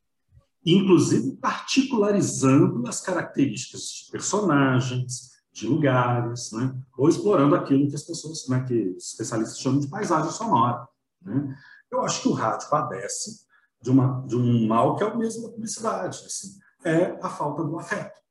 Inclusive 0.66 1.38
particularizando 1.38 2.88
as 2.88 3.02
características 3.02 3.82
de 3.82 4.12
personagens, 4.12 5.36
de 5.54 5.68
lugares, 5.68 6.52
né? 6.52 6.76
ou 6.98 7.08
explorando 7.08 7.56
aquilo 7.56 7.88
que 7.88 7.96
as 7.96 8.04
pessoas, 8.04 8.48
né, 8.50 8.66
que 8.68 8.90
os 8.98 9.12
especialistas 9.12 9.60
chamam 9.60 9.80
de 9.80 9.88
paisagem 9.88 10.32
sonora. 10.32 10.86
Né? 11.26 11.58
Eu 11.92 12.04
acho 12.04 12.22
que 12.22 12.28
o 12.30 12.34
rádio 12.34 12.70
padece 12.70 13.46
de, 13.82 13.90
uma, 13.90 14.26
de 14.28 14.36
um 14.36 14.68
mal 14.68 14.96
que 14.96 15.04
é 15.04 15.08
o 15.08 15.18
mesmo 15.18 15.44
da 15.44 15.54
publicidade. 15.54 16.24
Assim, 16.26 16.60
é 16.84 17.18
a 17.22 17.30
falta 17.30 17.64
do 17.64 17.78
afeto. 17.80 18.22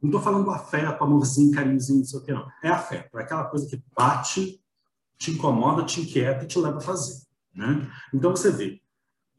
Não 0.00 0.10
estou 0.10 0.22
falando 0.22 0.44
do 0.44 0.50
afeto, 0.50 1.02
amorzinho, 1.02 1.52
carinhozinho, 1.52 1.98
não 1.98 2.04
sei 2.04 2.18
o 2.20 2.22
que, 2.22 2.32
não. 2.32 2.48
É 2.62 2.68
afeto. 2.68 3.18
É 3.18 3.22
aquela 3.22 3.44
coisa 3.44 3.66
que 3.66 3.82
bate, 3.96 4.62
te 5.18 5.32
incomoda, 5.32 5.84
te 5.84 6.00
inquieta 6.00 6.44
e 6.44 6.46
te 6.46 6.58
leva 6.58 6.78
a 6.78 6.80
fazer. 6.80 7.20
Né? 7.52 7.90
Então, 8.14 8.30
você 8.30 8.52
vê, 8.52 8.80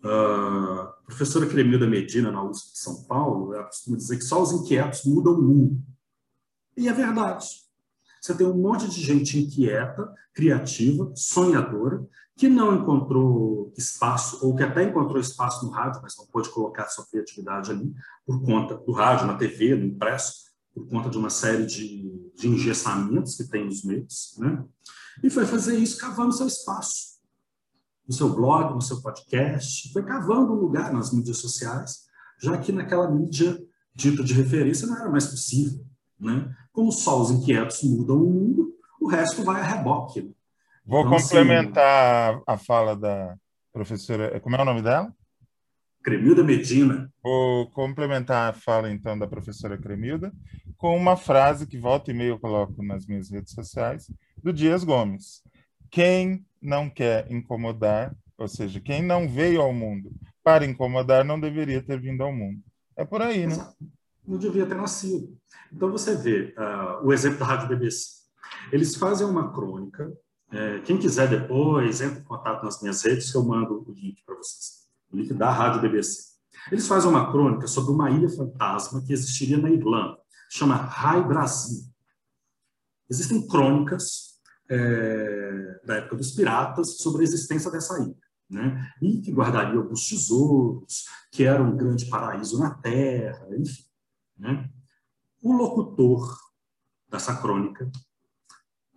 uh, 0.04 0.82
a 0.82 0.96
professora 1.06 1.48
Cremilda 1.48 1.88
Medina, 1.88 2.30
na 2.30 2.44
USP 2.44 2.74
de 2.74 2.80
São 2.80 3.04
Paulo, 3.06 3.54
ela 3.54 3.64
costuma 3.64 3.96
dizer 3.96 4.18
que 4.18 4.24
só 4.24 4.42
os 4.42 4.52
inquietos 4.52 5.06
mudam 5.06 5.34
o 5.34 5.42
mundo. 5.42 5.82
E 6.76 6.90
é 6.90 6.94
verdade. 6.94 7.48
Você 8.22 8.36
tem 8.36 8.46
um 8.46 8.58
monte 8.58 8.90
de 8.90 9.02
gente 9.02 9.40
inquieta, 9.40 10.14
criativa, 10.34 11.10
sonhadora, 11.16 12.06
que 12.40 12.48
não 12.48 12.74
encontrou 12.74 13.74
espaço, 13.78 14.40
ou 14.42 14.56
que 14.56 14.64
até 14.64 14.84
encontrou 14.84 15.20
espaço 15.20 15.66
no 15.66 15.72
rádio, 15.72 16.00
mas 16.02 16.16
não 16.18 16.26
pôde 16.26 16.50
colocar 16.50 16.88
sua 16.88 17.06
criatividade 17.06 17.70
ali, 17.70 17.94
por 18.26 18.42
conta 18.42 18.78
do 18.78 18.94
rádio, 18.94 19.28
na 19.28 19.36
TV, 19.36 19.76
no 19.76 19.88
impresso, 19.88 20.46
por 20.74 20.88
conta 20.88 21.10
de 21.10 21.18
uma 21.18 21.30
série 21.30 21.66
de, 21.66 22.32
de 22.38 22.48
engessamentos 22.48 23.36
que 23.36 23.44
tem 23.44 23.66
nos 23.66 23.84
meios, 23.84 24.38
né? 24.38 24.64
e 25.22 25.30
foi 25.30 25.46
fazer 25.46 25.78
isso 25.78 25.98
cavando 25.98 26.32
seu 26.32 26.48
espaço. 26.48 27.20
no 28.08 28.16
seu 28.16 28.34
blog, 28.34 28.74
no 28.74 28.82
seu 28.82 29.02
podcast, 29.02 29.92
foi 29.92 30.04
cavando 30.04 30.54
um 30.54 30.62
lugar 30.62 30.94
nas 30.94 31.12
mídias 31.12 31.40
sociais, 31.40 32.06
já 32.42 32.58
que 32.58 32.72
naquela 32.72 33.12
mídia 33.12 33.62
dita 33.94 34.24
de 34.24 34.34
referência 34.34 34.88
não 34.88 34.96
era 34.96 35.10
mais 35.10 35.28
possível. 35.28 35.86
Né? 36.18 36.56
Como 36.72 36.90
só 36.90 37.22
os 37.22 37.32
inquietos 37.32 37.84
mudam 37.84 38.24
o 38.24 38.30
mundo, 38.30 38.74
o 39.02 39.10
resto 39.10 39.44
vai 39.44 39.60
a 39.60 39.66
reboque. 39.66 40.22
Né? 40.22 40.32
Vou 40.90 41.02
então, 41.02 41.16
assim, 41.16 41.28
complementar 41.28 42.34
assim, 42.34 42.44
a 42.48 42.58
fala 42.58 42.96
da 42.96 43.36
professora. 43.72 44.40
Como 44.40 44.56
é 44.56 44.62
o 44.62 44.66
nome 44.66 44.82
dela? 44.82 45.14
Cremilda 46.04 46.44
Medina. 46.44 47.12
Vou 47.22 47.70
complementar 47.72 48.50
a 48.50 48.54
fala, 48.54 48.90
então, 48.90 49.18
da 49.18 49.28
professora 49.28 49.78
Cremilda 49.78 50.34
com 50.80 50.96
uma 50.96 51.18
frase 51.18 51.68
que 51.68 51.78
volta 51.78 52.10
e 52.10 52.14
meia 52.14 52.30
eu 52.30 52.40
coloco 52.40 52.82
nas 52.82 53.06
minhas 53.06 53.30
redes 53.30 53.54
sociais, 53.54 54.10
do 54.42 54.54
Dias 54.54 54.86
Gomes. 54.86 55.44
Quem 55.92 56.46
não 56.62 56.90
quer 56.90 57.30
incomodar, 57.30 58.16
ou 58.38 58.48
seja, 58.48 58.80
quem 58.80 59.04
não 59.04 59.28
veio 59.28 59.62
ao 59.62 59.74
mundo 59.74 60.10
para 60.42 60.66
incomodar, 60.66 61.26
não 61.26 61.38
deveria 61.38 61.84
ter 61.84 62.00
vindo 62.00 62.24
ao 62.24 62.34
mundo. 62.34 62.62
É 62.96 63.04
por 63.04 63.22
aí, 63.22 63.46
né? 63.46 63.56
Não 64.26 64.38
devia 64.38 64.66
ter 64.66 64.76
nascido. 64.76 65.38
Então, 65.72 65.92
você 65.92 66.16
vê 66.16 66.56
uh, 66.58 67.06
o 67.06 67.12
exemplo 67.12 67.40
da 67.40 67.46
Rádio 67.46 67.68
BBC. 67.68 68.20
Eles 68.72 68.96
fazem 68.96 69.28
uma 69.28 69.52
crônica. 69.52 70.12
É, 70.52 70.80
quem 70.80 70.98
quiser 70.98 71.30
depois, 71.30 72.02
entre 72.02 72.20
em 72.20 72.24
contato 72.24 72.64
nas 72.64 72.82
minhas 72.82 73.02
redes, 73.04 73.32
que 73.32 73.38
eu 73.38 73.44
mando 73.44 73.86
o 73.88 73.92
link 73.92 74.24
para 74.26 74.36
vocês. 74.36 74.88
O 75.12 75.18
link 75.18 75.34
da 75.34 75.52
Rádio 75.52 75.82
BBC. 75.82 76.30
Eles 76.72 76.88
fazem 76.88 77.10
uma 77.10 77.32
crônica 77.32 77.68
sobre 77.68 77.92
uma 77.92 78.10
ilha 78.10 78.30
fantasma 78.30 79.02
que 79.02 79.14
existiria 79.14 79.58
na 79.58 79.70
Irlanda. 79.70 80.18
Chama 80.50 80.76
Rai 80.76 81.24
Brasil. 81.24 81.84
Existem 83.10 83.48
crônicas 83.48 84.40
é, 84.70 85.82
da 85.86 85.96
época 85.96 86.16
dos 86.16 86.32
piratas 86.32 86.98
sobre 86.98 87.22
a 87.22 87.24
existência 87.24 87.72
dessa 87.72 88.00
ilha. 88.00 88.16
Né? 88.50 88.92
E 89.02 89.22
que 89.22 89.32
guardaria 89.32 89.80
alguns 89.80 90.10
tesouros, 90.10 91.06
que 91.32 91.44
era 91.44 91.62
um 91.62 91.78
grande 91.78 92.06
paraíso 92.08 92.60
na 92.60 92.72
Terra, 92.72 93.48
enfim. 93.56 93.84
Né? 94.38 94.70
O 95.42 95.54
locutor 95.54 96.36
dessa 97.08 97.36
crônica 97.36 97.92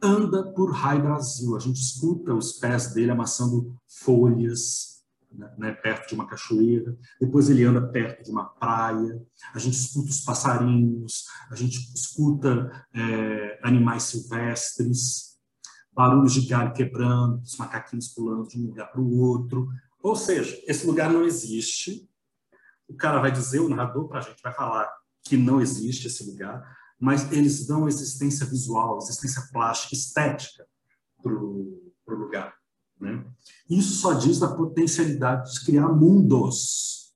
anda 0.02 0.52
por 0.52 0.72
Rai 0.72 1.00
Brasil. 1.00 1.56
A 1.56 1.60
gente 1.60 1.80
escuta 1.80 2.34
os 2.34 2.52
pés 2.54 2.92
dele 2.92 3.12
amassando 3.12 3.76
folhas 3.86 4.92
né, 5.30 5.54
né, 5.56 5.72
perto 5.72 6.08
de 6.08 6.14
uma 6.14 6.26
cachoeira. 6.26 6.96
Depois 7.20 7.48
ele 7.48 7.64
anda 7.64 7.86
perto 7.88 8.24
de 8.24 8.30
uma 8.30 8.44
praia. 8.44 9.22
A 9.54 9.58
gente 9.58 9.74
escuta 9.74 10.10
os 10.10 10.20
passarinhos. 10.20 11.26
A 11.50 11.54
gente 11.54 11.78
escuta 11.94 12.86
é, 12.92 13.60
animais 13.62 14.04
silvestres, 14.04 15.38
barulhos 15.92 16.32
de 16.34 16.46
galho 16.46 16.72
quebrando, 16.72 17.40
os 17.42 17.56
macaquinhos 17.56 18.08
pulando 18.08 18.48
de 18.48 18.58
um 18.58 18.66
lugar 18.66 18.90
para 18.90 19.00
o 19.00 19.18
outro. 19.20 19.68
Ou 20.02 20.16
seja, 20.16 20.58
esse 20.66 20.86
lugar 20.86 21.10
não 21.10 21.24
existe. 21.24 22.08
O 22.88 22.94
cara 22.94 23.20
vai 23.20 23.30
dizer, 23.30 23.60
o 23.60 23.68
narrador 23.68 24.08
para 24.08 24.18
a 24.18 24.22
gente 24.22 24.42
vai 24.42 24.52
falar 24.52 24.90
que 25.22 25.36
não 25.36 25.60
existe 25.60 26.08
esse 26.08 26.28
lugar, 26.28 26.62
mas 27.02 27.32
eles 27.32 27.66
dão 27.66 27.88
existência 27.88 28.46
visual, 28.46 28.96
existência 28.98 29.42
plástica, 29.52 29.92
estética 29.92 30.64
para 31.20 31.34
o 31.34 31.82
lugar. 32.06 32.54
Né? 33.00 33.26
Isso 33.68 33.94
só 33.94 34.12
diz 34.12 34.38
da 34.38 34.54
potencialidade 34.54 35.52
de 35.52 35.64
criar 35.64 35.88
mundos 35.88 37.12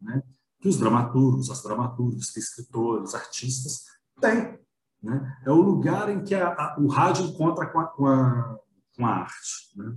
né? 0.00 0.22
que 0.58 0.66
os 0.66 0.78
dramaturgos, 0.78 1.50
as 1.50 1.62
dramaturgas, 1.62 2.34
escritores, 2.34 3.14
artistas 3.14 3.84
têm. 4.18 4.58
Né? 5.02 5.38
É 5.44 5.50
o 5.50 5.60
lugar 5.60 6.08
em 6.08 6.24
que 6.24 6.34
a, 6.34 6.48
a, 6.48 6.76
o 6.80 6.86
rádio 6.86 7.26
encontra 7.26 7.66
com 7.66 7.80
a, 7.80 7.86
com 7.86 8.06
a, 8.06 8.58
com 8.96 9.04
a 9.04 9.10
arte. 9.10 9.76
Né? 9.76 9.94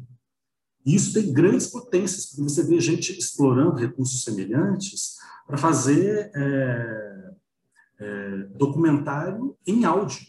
Isso 0.86 1.14
tem 1.14 1.32
grandes 1.32 1.68
potências, 1.68 2.26
porque 2.26 2.44
você 2.44 2.64
vê 2.64 2.82
gente 2.82 3.18
explorando 3.18 3.80
recursos 3.80 4.26
semelhantes 4.26 5.16
para 5.48 5.58
fazer 5.58 6.30
é, 6.36 7.11
é, 8.02 8.38
documentário 8.56 9.56
em 9.66 9.86
áudio, 9.86 10.26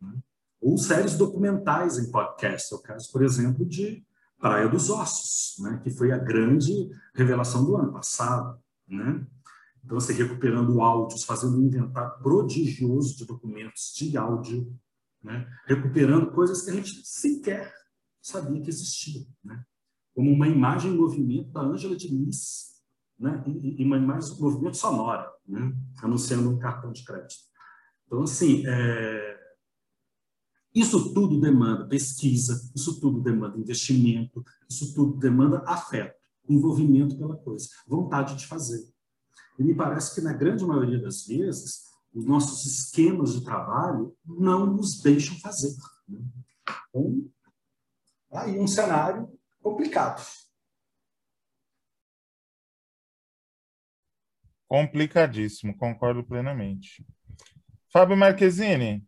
né? 0.00 0.18
ou 0.60 0.76
séries 0.76 1.16
documentais 1.16 1.98
em 1.98 2.10
podcast. 2.10 2.72
É 2.72 2.76
o 2.76 2.80
caso, 2.80 3.10
por 3.10 3.22
exemplo, 3.22 3.64
de 3.64 4.04
Praia 4.38 4.68
dos 4.68 4.90
Ossos, 4.90 5.62
né? 5.64 5.80
que 5.82 5.90
foi 5.90 6.12
a 6.12 6.18
grande 6.18 6.90
revelação 7.14 7.64
do 7.64 7.74
ano 7.74 7.90
passado. 7.90 8.60
Né? 8.86 9.26
Então, 9.82 9.98
você 9.98 10.12
recuperando 10.12 10.82
áudios, 10.82 11.24
fazendo 11.24 11.56
um 11.56 11.62
inventário 11.62 12.18
prodigioso 12.22 13.16
de 13.16 13.24
documentos 13.24 13.94
de 13.96 14.14
áudio, 14.16 14.70
né? 15.22 15.48
recuperando 15.64 16.32
coisas 16.32 16.62
que 16.62 16.70
a 16.70 16.74
gente 16.74 17.00
sequer 17.02 17.72
sabia 18.20 18.60
que 18.60 18.68
existiam. 18.68 19.24
Né? 19.42 19.64
Como 20.14 20.30
uma 20.30 20.48
imagem 20.48 20.92
em 20.92 20.96
movimento 20.96 21.50
da 21.50 21.60
Ângela 21.60 21.96
Diniz, 21.96 22.75
né? 23.18 23.42
e, 23.46 23.82
e 23.82 23.82
imagem 23.82 24.36
em 24.36 24.40
movimento 24.40 24.76
sonora, 24.76 25.30
né? 25.46 25.72
anunciando 26.02 26.50
um 26.50 26.58
cartão 26.58 26.92
de 26.92 27.04
crédito. 27.04 27.44
Então, 28.06 28.22
assim, 28.22 28.62
é... 28.66 29.38
isso 30.74 31.12
tudo 31.12 31.40
demanda 31.40 31.86
pesquisa, 31.86 32.70
isso 32.74 33.00
tudo 33.00 33.20
demanda 33.20 33.58
investimento, 33.58 34.44
isso 34.68 34.94
tudo 34.94 35.16
demanda 35.18 35.62
afeto, 35.66 36.16
envolvimento 36.48 37.16
pela 37.16 37.36
coisa, 37.36 37.68
vontade 37.86 38.36
de 38.36 38.46
fazer. 38.46 38.86
E 39.58 39.64
me 39.64 39.74
parece 39.74 40.14
que, 40.14 40.20
na 40.20 40.32
grande 40.32 40.64
maioria 40.64 41.00
das 41.00 41.26
vezes, 41.26 41.86
os 42.14 42.24
nossos 42.24 42.64
esquemas 42.64 43.34
de 43.34 43.44
trabalho 43.44 44.16
não 44.24 44.66
nos 44.66 45.00
deixam 45.00 45.36
fazer. 45.38 45.74
Né? 46.08 46.20
Então, 46.88 47.30
aí 48.32 48.58
um 48.58 48.66
cenário 48.66 49.28
complicado. 49.62 50.24
Complicadíssimo, 54.68 55.76
concordo 55.76 56.24
plenamente. 56.24 57.06
Fábio 57.92 58.16
Marquezine, 58.16 59.06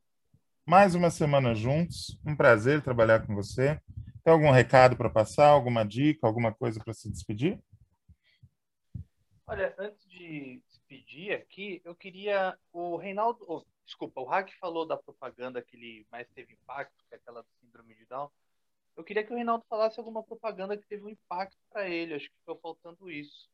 mais 0.64 0.94
uma 0.94 1.10
semana 1.10 1.52
juntos, 1.52 2.16
um 2.24 2.36
prazer 2.36 2.80
trabalhar 2.80 3.26
com 3.26 3.34
você. 3.34 3.80
Tem 4.22 4.32
algum 4.32 4.50
recado 4.50 4.96
para 4.96 5.10
passar, 5.10 5.48
alguma 5.48 5.84
dica, 5.84 6.26
alguma 6.26 6.54
coisa 6.54 6.78
para 6.82 6.94
se 6.94 7.10
despedir? 7.10 7.60
Olha, 9.48 9.74
antes 9.78 10.06
de 10.08 10.62
despedir 10.68 11.32
aqui, 11.32 11.80
eu 11.84 11.94
queria. 11.94 12.56
O 12.72 12.96
Reinaldo. 12.96 13.44
Oh, 13.48 13.64
desculpa, 13.84 14.20
o 14.20 14.26
Hack 14.26 14.52
falou 14.60 14.86
da 14.86 14.96
propaganda 14.96 15.60
que 15.62 15.74
ele 15.74 16.06
mais 16.12 16.28
teve 16.34 16.52
impacto, 16.52 17.02
que 17.08 17.14
é 17.14 17.16
aquela 17.16 17.42
do 17.42 17.48
Síndrome 17.60 17.94
de 17.94 18.04
Down. 18.06 18.30
Eu 18.96 19.02
queria 19.02 19.24
que 19.24 19.32
o 19.32 19.36
Reinaldo 19.36 19.64
falasse 19.68 19.98
alguma 19.98 20.22
propaganda 20.22 20.76
que 20.76 20.86
teve 20.86 21.02
um 21.02 21.08
impacto 21.08 21.56
para 21.70 21.88
ele. 21.88 22.14
Acho 22.14 22.28
que 22.28 22.38
ficou 22.38 22.60
faltando 22.60 23.10
isso. 23.10 23.48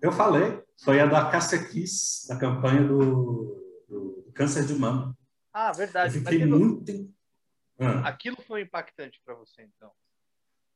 Eu 0.00 0.12
falei, 0.12 0.62
foi 0.82 1.00
a 1.00 1.06
da 1.06 1.28
Cássia 1.28 1.64
Kiss, 1.64 2.28
da 2.28 2.36
campanha 2.36 2.86
do, 2.86 3.84
do, 3.88 4.32
câncer 4.32 4.64
de 4.64 4.74
mama. 4.74 5.16
Ah, 5.52 5.72
verdade. 5.72 6.16
Eu 6.16 6.20
fiquei 6.20 6.38
aquilo, 6.38 6.58
muito. 6.58 7.14
Ah. 7.78 8.08
Aquilo 8.08 8.36
foi 8.46 8.62
impactante 8.62 9.20
para 9.24 9.34
você, 9.34 9.62
então? 9.62 9.90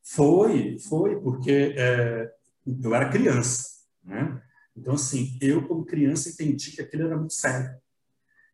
Foi, 0.02 0.78
foi, 0.80 1.20
porque 1.20 1.74
é, 1.76 2.34
eu 2.82 2.94
era 2.94 3.08
criança, 3.08 3.84
né? 4.02 4.42
Então, 4.76 4.94
assim, 4.94 5.38
eu, 5.40 5.66
como 5.68 5.84
criança, 5.84 6.28
entendi 6.28 6.72
que 6.72 6.82
aquilo 6.82 7.06
era 7.06 7.16
muito 7.16 7.34
sério. 7.34 7.76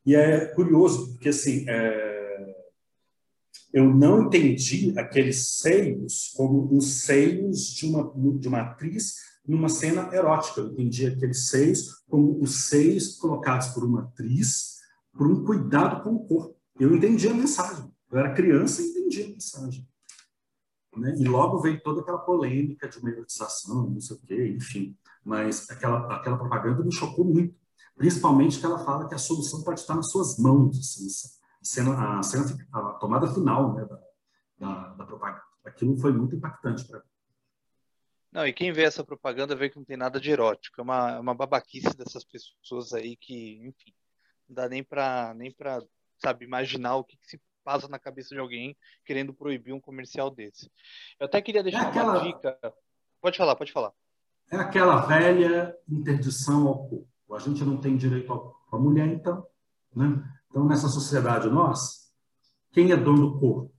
E 0.04 0.14
é 0.14 0.46
curioso, 0.46 1.12
porque, 1.12 1.30
assim, 1.30 1.64
é, 1.68 2.56
eu 3.72 3.84
não 3.84 4.24
entendi 4.24 4.92
aqueles 4.98 5.58
seios 5.60 6.32
como 6.36 6.76
os 6.76 7.02
seios 7.02 7.68
de 7.68 7.86
uma, 7.86 8.12
de 8.38 8.48
uma 8.48 8.60
atriz 8.62 9.16
numa 9.48 9.70
cena 9.70 10.14
erótica. 10.14 10.60
Eu 10.60 10.68
entendi 10.68 11.06
aqueles 11.06 11.48
seios 11.48 12.04
como 12.06 12.40
os 12.42 12.68
seios 12.68 13.16
colocados 13.16 13.68
por 13.68 13.82
uma 13.82 14.02
atriz 14.02 14.76
por 15.18 15.26
um 15.26 15.44
cuidado 15.44 16.02
com 16.04 16.14
o 16.14 16.26
corpo. 16.26 16.56
Eu 16.78 16.94
entendi 16.94 17.28
a 17.28 17.34
mensagem. 17.34 17.92
Eu 18.10 18.18
era 18.18 18.34
criança 18.34 18.80
e 18.80 18.90
entendi 18.90 19.22
a 19.24 19.28
mensagem. 19.28 19.88
Né? 20.96 21.14
E 21.18 21.24
logo 21.24 21.60
veio 21.60 21.82
toda 21.82 22.00
aquela 22.00 22.18
polêmica 22.18 22.88
de 22.88 22.98
uma 22.98 23.10
erotização, 23.10 23.90
não 23.90 24.00
sei 24.00 24.16
o 24.16 24.20
quê, 24.20 24.48
enfim. 24.56 24.96
Mas 25.24 25.68
aquela, 25.70 26.14
aquela 26.14 26.38
propaganda 26.38 26.84
me 26.84 26.92
chocou 26.92 27.24
muito. 27.24 27.54
Principalmente 27.96 28.60
que 28.60 28.66
ela 28.66 28.78
fala 28.78 29.08
que 29.08 29.14
a 29.14 29.18
solução 29.18 29.62
pode 29.62 29.80
estar 29.80 29.96
nas 29.96 30.10
suas 30.10 30.38
mãos. 30.38 30.78
Assim, 30.78 31.06
a, 31.06 31.64
cena, 31.64 32.18
a, 32.18 32.22
cena, 32.22 32.44
a 32.72 32.80
tomada 32.94 33.26
final 33.26 33.74
né, 33.74 33.84
da, 33.84 34.00
da, 34.58 34.88
da 34.94 35.04
propaganda. 35.04 35.42
Aquilo 35.64 35.98
foi 35.98 36.12
muito 36.12 36.36
impactante 36.36 36.84
para 36.86 37.00
mim. 37.00 37.04
Não, 38.30 38.46
e 38.46 38.52
quem 38.52 38.72
vê 38.72 38.82
essa 38.82 39.04
propaganda 39.04 39.56
vê 39.56 39.70
que 39.70 39.76
não 39.76 39.84
tem 39.84 39.96
nada 39.96 40.20
de 40.20 40.30
erótico. 40.30 40.80
É 40.80 40.82
uma, 40.82 41.12
é 41.12 41.20
uma 41.20 41.34
babaquice 41.34 41.96
dessas 41.96 42.24
pessoas 42.24 42.92
aí 42.92 43.16
que, 43.16 43.56
enfim, 43.64 43.92
não 44.48 44.54
dá 44.54 44.68
nem 44.68 44.84
para 44.84 45.32
nem 45.34 45.50
pra, 45.50 45.80
sabe, 46.22 46.44
imaginar 46.44 46.96
o 46.96 47.04
que, 47.04 47.16
que, 47.16 47.26
se 47.26 47.40
passa 47.64 47.88
na 47.88 47.98
cabeça 47.98 48.34
de 48.34 48.40
alguém 48.40 48.76
querendo 49.04 49.34
proibir 49.34 49.72
um 49.72 49.80
comercial 49.80 50.30
desse. 50.30 50.70
Eu 51.18 51.26
até 51.26 51.40
queria 51.40 51.62
deixar 51.62 51.84
é 51.84 51.88
aquela... 51.88 52.18
uma 52.18 52.22
dica. 52.22 52.58
Pode 53.20 53.36
falar, 53.36 53.56
pode 53.56 53.72
falar. 53.72 53.92
É 54.50 54.56
aquela 54.56 55.06
velha 55.06 55.76
interdição 55.88 56.66
ao 56.66 56.88
corpo. 56.88 57.08
A 57.34 57.38
gente 57.38 57.62
não 57.64 57.78
tem 57.78 57.96
direito 57.96 58.32
à 58.72 58.78
mulher, 58.78 59.06
então. 59.08 59.46
Né? 59.94 60.06
Então, 60.48 60.66
nessa 60.66 60.88
sociedade 60.88 61.48
nossa, 61.48 62.10
quem 62.72 62.90
é 62.90 62.96
dono 62.96 63.32
do 63.32 63.40
corpo 63.40 63.74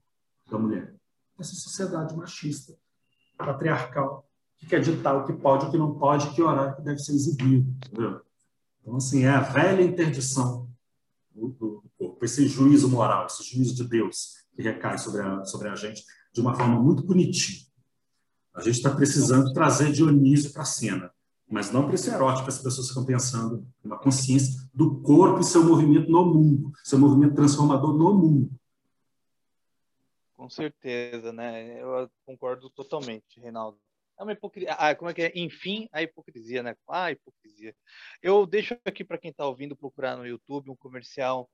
da 0.48 0.58
mulher? 0.58 1.00
essa 1.40 1.54
sociedade 1.54 2.14
machista, 2.14 2.76
patriarcal, 3.36 4.29
que 4.60 4.66
quer 4.66 4.80
ditar 4.80 5.16
o 5.16 5.26
que 5.26 5.32
pode, 5.32 5.66
o 5.66 5.70
que 5.70 5.78
não 5.78 5.98
pode, 5.98 6.32
que 6.34 6.42
horário 6.42 6.76
que 6.76 6.82
deve 6.82 6.98
ser 6.98 7.12
exibido. 7.12 7.68
Entendeu? 7.86 8.20
Então, 8.80 8.96
assim, 8.96 9.24
é 9.24 9.30
a 9.30 9.40
velha 9.40 9.82
interdição 9.82 10.68
do, 11.34 11.82
corpo, 11.98 12.24
esse 12.24 12.46
juízo 12.46 12.88
moral, 12.88 13.26
esse 13.26 13.42
juízo 13.42 13.74
de 13.74 13.88
Deus 13.88 14.36
que 14.54 14.62
recai 14.62 14.98
sobre 14.98 15.22
a, 15.22 15.44
sobre 15.44 15.68
a 15.68 15.74
gente 15.74 16.04
de 16.32 16.40
uma 16.40 16.54
forma 16.54 16.80
muito 16.80 17.04
punitiva. 17.04 17.68
A 18.54 18.60
gente 18.60 18.76
está 18.76 18.94
precisando 18.94 19.52
trazer 19.52 19.92
Dionísio 19.92 20.52
para 20.52 20.62
a 20.62 20.66
cena, 20.66 21.10
mas 21.48 21.70
não 21.70 21.86
para 21.86 21.94
esse 21.94 22.10
erótico 22.10 22.48
as 22.48 22.58
pessoas 22.58 22.88
ficam 22.88 23.04
pensando 23.04 23.66
uma 23.82 23.98
consciência 23.98 24.68
do 24.74 25.00
corpo 25.00 25.40
e 25.40 25.44
seu 25.44 25.64
movimento 25.64 26.10
no 26.10 26.24
mundo, 26.26 26.72
seu 26.84 26.98
movimento 26.98 27.34
transformador 27.34 27.96
no 27.96 28.14
mundo. 28.14 28.50
Com 30.34 30.48
certeza, 30.48 31.32
né? 31.32 31.80
Eu 31.80 32.10
concordo 32.24 32.70
totalmente, 32.70 33.38
Reinaldo. 33.38 33.78
É 34.20 34.22
uma 34.22 34.32
hipocrisia. 34.32 34.74
Ah, 34.74 34.94
como 34.94 35.10
é 35.10 35.14
que 35.14 35.22
é? 35.22 35.32
Enfim, 35.34 35.88
a 35.90 36.02
hipocrisia, 36.02 36.62
né? 36.62 36.76
Ah, 36.86 37.04
a 37.04 37.12
hipocrisia. 37.12 37.74
Eu 38.22 38.44
deixo 38.44 38.78
aqui 38.84 39.02
para 39.02 39.16
quem 39.16 39.30
está 39.30 39.46
ouvindo 39.46 39.74
procurar 39.74 40.14
no 40.14 40.26
YouTube 40.26 40.70
um 40.70 40.76
comercial 40.76 41.50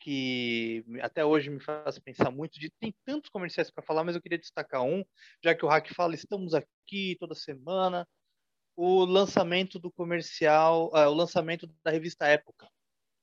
que 0.00 0.84
até 1.00 1.24
hoje 1.24 1.48
me 1.48 1.60
faz 1.60 1.98
pensar 2.00 2.30
muito 2.32 2.58
de 2.58 2.70
tem 2.80 2.92
tantos 3.04 3.30
comerciais 3.30 3.70
para 3.70 3.84
falar, 3.84 4.02
mas 4.02 4.16
eu 4.16 4.22
queria 4.22 4.38
destacar 4.38 4.82
um, 4.82 5.04
já 5.42 5.54
que 5.54 5.64
o 5.64 5.68
Hack 5.68 5.92
fala, 5.94 6.14
estamos 6.14 6.54
aqui 6.54 7.16
toda 7.20 7.34
semana, 7.36 8.06
o 8.76 9.04
lançamento 9.04 9.78
do 9.78 9.90
comercial, 9.90 10.88
uh, 10.88 11.08
o 11.08 11.14
lançamento 11.14 11.68
da 11.84 11.90
revista 11.90 12.26
Época, 12.26 12.68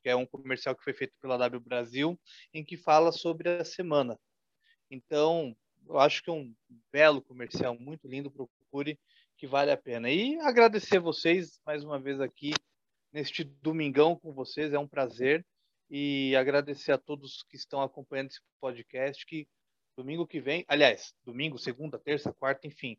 que 0.03 0.09
é 0.09 0.15
um 0.15 0.25
comercial 0.25 0.75
que 0.75 0.83
foi 0.83 0.93
feito 0.93 1.13
pela 1.21 1.37
W 1.37 1.59
Brasil, 1.61 2.19
em 2.53 2.63
que 2.63 2.77
fala 2.77 3.11
sobre 3.11 3.49
a 3.49 3.65
semana. 3.65 4.17
Então, 4.89 5.55
eu 5.87 5.99
acho 5.99 6.23
que 6.23 6.29
é 6.29 6.33
um 6.33 6.53
belo 6.91 7.21
comercial, 7.21 7.77
muito 7.79 8.07
lindo, 8.07 8.31
procure, 8.75 8.99
que 9.37 9.47
vale 9.47 9.71
a 9.71 9.77
pena. 9.77 10.09
E 10.09 10.37
agradecer 10.41 10.99
vocês 10.99 11.59
mais 11.65 11.83
uma 11.83 11.99
vez 11.99 12.19
aqui 12.19 12.53
neste 13.11 13.43
domingão 13.43 14.17
com 14.17 14.33
vocês, 14.33 14.73
é 14.73 14.79
um 14.79 14.87
prazer 14.87 15.45
e 15.89 16.35
agradecer 16.35 16.91
a 16.91 16.97
todos 16.97 17.43
que 17.49 17.55
estão 17.55 17.81
acompanhando 17.81 18.29
esse 18.31 18.41
podcast, 18.59 19.25
que 19.25 19.47
domingo 19.95 20.27
que 20.27 20.41
vem, 20.41 20.65
aliás, 20.67 21.13
domingo, 21.23 21.57
segunda, 21.57 21.97
terça, 21.97 22.33
quarta, 22.33 22.67
enfim, 22.67 22.97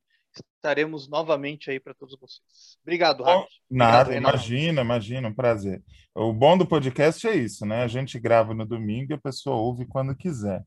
estaremos 0.56 1.08
novamente 1.08 1.70
aí 1.70 1.78
para 1.78 1.94
todos 1.94 2.16
vocês. 2.18 2.76
Obrigado, 2.82 3.22
Rafa. 3.22 3.46
Nada, 3.70 4.10
Obrigado, 4.10 4.22
imagina, 4.22 4.80
imagina, 4.82 5.28
um 5.28 5.34
prazer. 5.34 5.82
O 6.14 6.32
bom 6.32 6.56
do 6.56 6.66
podcast 6.66 7.26
é 7.28 7.36
isso, 7.36 7.64
né? 7.64 7.82
A 7.82 7.88
gente 7.88 8.18
grava 8.18 8.54
no 8.54 8.64
domingo 8.66 9.12
e 9.12 9.14
a 9.14 9.18
pessoa 9.18 9.56
ouve 9.56 9.86
quando 9.86 10.16
quiser. 10.16 10.64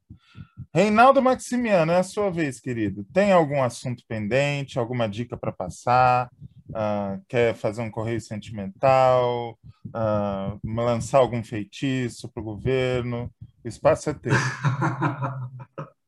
Reinaldo 0.74 1.22
Maximiano, 1.22 1.91
é 1.91 1.97
a 1.97 2.03
sua 2.03 2.30
vez, 2.30 2.59
querido. 2.59 3.03
Tem 3.13 3.32
algum 3.32 3.61
assunto 3.61 4.03
pendente, 4.07 4.80
alguma 4.80 5.09
dica 5.09 5.36
para 5.36 5.51
passar? 5.51 6.30
Uh, 6.70 7.20
quer 7.28 7.55
fazer 7.55 7.82
um 7.82 7.89
correio 7.89 8.22
sentimental? 8.22 9.57
Uh, 9.88 10.59
lançar 10.63 11.17
algum 11.17 11.43
feitiço 11.43 12.30
para 12.30 12.41
o 12.41 12.45
governo? 12.45 13.30
O 13.63 13.67
espaço 13.67 14.11
é 14.11 14.13
teu. 14.13 14.34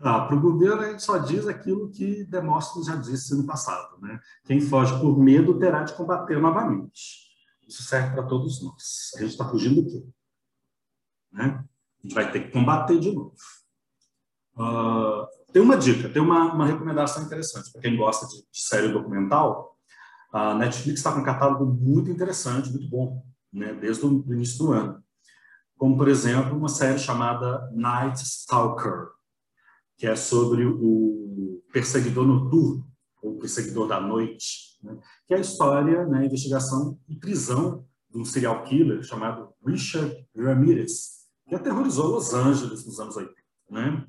Ah, 0.00 0.20
para 0.20 0.36
o 0.36 0.40
governo, 0.40 0.82
a 0.82 0.90
gente 0.90 1.02
só 1.02 1.18
diz 1.18 1.46
aquilo 1.46 1.90
que 1.90 2.24
Demóstenes 2.24 2.86
já 2.86 2.96
disse 2.96 3.34
no 3.34 3.46
passado. 3.46 3.98
Né? 4.00 4.20
Quem 4.44 4.60
foge 4.60 4.98
por 5.00 5.18
medo 5.18 5.58
terá 5.58 5.82
de 5.82 5.94
combater 5.94 6.40
novamente. 6.40 7.24
Isso 7.66 7.82
serve 7.82 8.14
para 8.14 8.22
todos 8.24 8.62
nós. 8.62 9.10
A 9.16 9.20
gente 9.20 9.30
está 9.30 9.48
fugindo 9.48 9.82
do 9.82 9.90
quê? 9.90 10.06
Né? 11.32 11.64
A 11.98 12.02
gente 12.02 12.14
vai 12.14 12.30
ter 12.30 12.40
que 12.40 12.52
combater 12.52 13.00
de 13.00 13.12
novo. 13.12 13.34
Uh, 14.56 15.26
tem 15.52 15.60
uma 15.60 15.76
dica, 15.76 16.08
tem 16.08 16.22
uma, 16.22 16.52
uma 16.52 16.66
recomendação 16.66 17.24
interessante 17.24 17.72
para 17.72 17.80
quem 17.80 17.96
gosta 17.96 18.26
de, 18.26 18.36
de, 18.36 18.60
série 18.60 18.88
documental. 18.88 19.76
A 20.32 20.54
Netflix 20.54 21.00
está 21.00 21.12
com 21.12 21.20
um 21.20 21.24
catálogo 21.24 21.64
muito 21.64 22.10
interessante, 22.10 22.70
muito 22.70 22.88
bom, 22.88 23.24
né? 23.52 23.72
desde 23.72 24.06
o 24.06 24.24
início 24.32 24.58
do 24.58 24.72
ano. 24.72 25.02
Como, 25.76 25.96
por 25.96 26.08
exemplo, 26.08 26.56
uma 26.56 26.68
série 26.68 26.98
chamada 26.98 27.68
Night 27.72 28.22
Stalker 28.22 29.13
que 29.96 30.06
é 30.06 30.16
sobre 30.16 30.64
o 30.66 31.62
perseguidor 31.72 32.26
noturno, 32.26 32.86
ou 33.22 33.38
perseguidor 33.38 33.88
da 33.88 34.00
noite, 34.00 34.78
né? 34.82 34.98
que 35.26 35.34
é 35.34 35.38
a 35.38 35.40
história, 35.40 36.06
né, 36.06 36.26
investigação 36.26 36.98
e 37.08 37.16
prisão 37.16 37.84
de 38.10 38.18
um 38.18 38.24
serial 38.24 38.62
killer 38.64 39.02
chamado 39.02 39.52
Richard 39.66 40.14
Ramirez, 40.36 41.24
que 41.48 41.54
aterrorizou 41.54 42.08
Los 42.08 42.32
Angeles 42.32 42.86
nos 42.86 43.00
anos 43.00 43.16
80. 43.16 43.34
Né? 43.70 44.06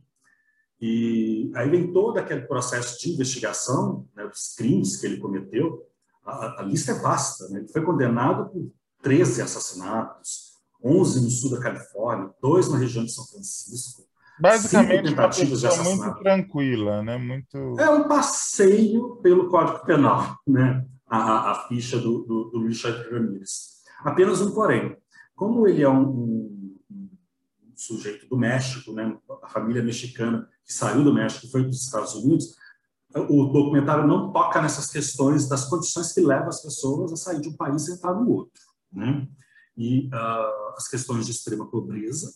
E 0.80 1.52
aí 1.56 1.70
vem 1.70 1.92
todo 1.92 2.18
aquele 2.18 2.42
processo 2.42 3.00
de 3.00 3.14
investigação 3.14 4.08
né, 4.16 4.28
dos 4.28 4.54
crimes 4.56 4.98
que 4.98 5.06
ele 5.06 5.18
cometeu. 5.18 5.82
A, 6.24 6.62
a 6.62 6.64
lista 6.64 6.92
é 6.92 7.00
vasta. 7.00 7.48
Né? 7.50 7.60
Ele 7.60 7.68
foi 7.70 7.84
condenado 7.84 8.50
por 8.52 8.72
13 9.02 9.42
assassinatos, 9.42 10.56
11 10.84 11.22
no 11.22 11.30
sul 11.30 11.52
da 11.52 11.60
Califórnia, 11.60 12.34
dois 12.42 12.70
na 12.70 12.78
região 12.78 13.04
de 13.06 13.12
São 13.12 13.26
Francisco, 13.26 14.04
Basicamente, 14.40 15.14
uma 15.14 15.30
pessoa 15.30 15.84
muito 15.84 16.20
tranquila, 16.20 17.02
né? 17.02 17.18
Muito... 17.18 17.80
É 17.80 17.90
um 17.90 18.08
passeio 18.08 19.18
pelo 19.18 19.50
Código 19.50 19.86
Penal, 19.86 20.38
né? 20.46 20.86
A, 21.08 21.52
a 21.52 21.68
ficha 21.68 21.98
do, 21.98 22.24
do, 22.24 22.44
do, 22.46 22.66
Richard 22.66 23.10
Ramirez. 23.10 23.84
Apenas 24.00 24.42
um 24.42 24.52
porém. 24.54 24.98
Como 25.36 25.68
ele 25.68 25.84
é 25.84 25.90
um, 25.90 26.04
um, 26.04 26.78
um, 26.92 27.10
sujeito 27.76 28.28
do 28.28 28.38
México, 28.38 28.92
né? 28.92 29.16
A 29.44 29.48
família 29.48 29.84
mexicana 29.84 30.48
que 30.66 30.74
saiu 30.74 31.04
do 31.04 31.14
México 31.14 31.46
e 31.46 31.52
foi 31.52 31.62
para 31.62 31.70
os 31.70 31.84
Estados 31.84 32.16
Unidos, 32.16 32.56
o 33.16 33.46
documentário 33.46 34.06
não 34.06 34.34
toca 34.34 34.62
nessas 34.62 34.90
questões 34.90 35.48
das 35.48 35.66
condições 35.70 36.12
que 36.12 36.20
levam 36.20 36.50
as 36.50 36.62
pessoas 36.62 37.14
a 37.14 37.16
sair 37.16 37.40
de 37.40 37.50
um 37.50 37.56
país 37.56 37.88
e 37.88 37.94
entrar 37.94 38.14
no 38.14 38.30
outro, 38.30 38.62
né? 38.92 39.28
E 39.78 40.08
uh, 40.08 40.76
as 40.76 40.88
questões 40.88 41.26
de 41.26 41.32
extrema 41.32 41.70
pobreza, 41.70 42.34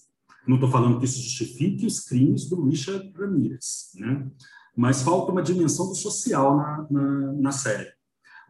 não 0.48 0.56
estou 0.56 0.70
falando 0.70 1.00
que 1.00 1.06
isso 1.06 1.22
justifique 1.22 1.86
os 1.86 2.00
crimes 2.02 2.50
do 2.50 2.66
Richard 2.66 3.12
Ramirez, 3.18 3.92
né? 3.96 4.28
mas 4.76 5.02
falta 5.02 5.32
uma 5.32 5.44
dimensão 5.44 5.88
do 5.88 5.96
social 5.96 6.58
na, 6.58 6.88
na, 6.90 7.34
na 7.34 7.52
série. 7.52 7.92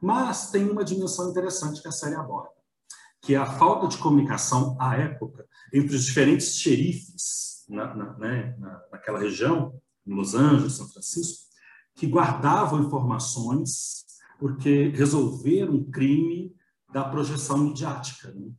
Mas 0.01 0.49
tem 0.51 0.69
uma 0.69 0.83
dimensão 0.83 1.29
interessante 1.29 1.81
que 1.81 1.87
a 1.87 1.91
série 1.91 2.15
aborda, 2.15 2.51
que 3.21 3.35
é 3.35 3.37
a 3.37 3.45
falta 3.45 3.87
de 3.87 3.97
comunicação 3.97 4.77
à 4.79 4.95
época 4.95 5.45
entre 5.73 5.95
os 5.95 6.05
diferentes 6.05 6.55
xerifes 6.57 7.65
na, 7.67 7.93
na, 7.93 8.17
né, 8.17 8.55
naquela 8.91 9.19
região, 9.19 9.73
em 10.05 10.13
Los 10.13 10.33
Angeles, 10.33 10.73
São 10.73 10.87
Francisco, 10.87 11.49
que 11.95 12.07
guardavam 12.07 12.81
informações 12.81 14.05
porque 14.39 14.87
resolveram 14.89 15.73
um 15.73 15.91
crime 15.91 16.55
da 16.91 17.03
projeção 17.03 17.57
midiática. 17.57 18.31
Né? 18.31 18.51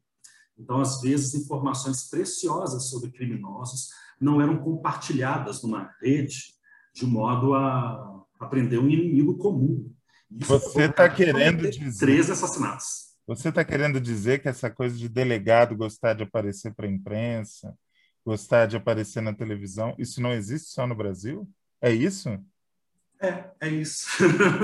Então, 0.61 0.80
às 0.80 1.00
vezes, 1.00 1.34
informações 1.34 2.08
preciosas 2.08 2.90
sobre 2.90 3.11
criminosos 3.11 3.88
não 4.20 4.40
eram 4.40 4.58
compartilhadas 4.58 5.62
numa 5.62 5.90
rede 6.00 6.54
de 6.94 7.06
modo 7.06 7.54
a 7.54 8.22
aprender 8.38 8.78
um 8.78 8.88
inimigo 8.88 9.38
comum. 9.38 9.90
Isso 10.30 10.48
Você 10.48 10.82
está 10.82 11.08
querendo 11.08 11.68
dizer... 11.70 11.98
Três 11.98 12.30
assassinatos. 12.30 13.11
Você 13.26 13.48
está 13.48 13.64
querendo 13.64 14.00
dizer 14.00 14.42
que 14.42 14.48
essa 14.48 14.70
coisa 14.70 14.96
de 14.96 15.08
delegado 15.08 15.76
gostar 15.76 16.14
de 16.14 16.24
aparecer 16.24 16.74
para 16.74 16.86
a 16.86 16.90
imprensa, 16.90 17.74
gostar 18.24 18.66
de 18.66 18.76
aparecer 18.76 19.22
na 19.22 19.32
televisão, 19.32 19.94
isso 19.98 20.20
não 20.20 20.32
existe 20.32 20.68
só 20.68 20.86
no 20.86 20.94
Brasil? 20.94 21.48
É 21.80 21.90
isso? 21.90 22.38
É, 23.20 23.44
é 23.61 23.68
isso. 23.68 24.06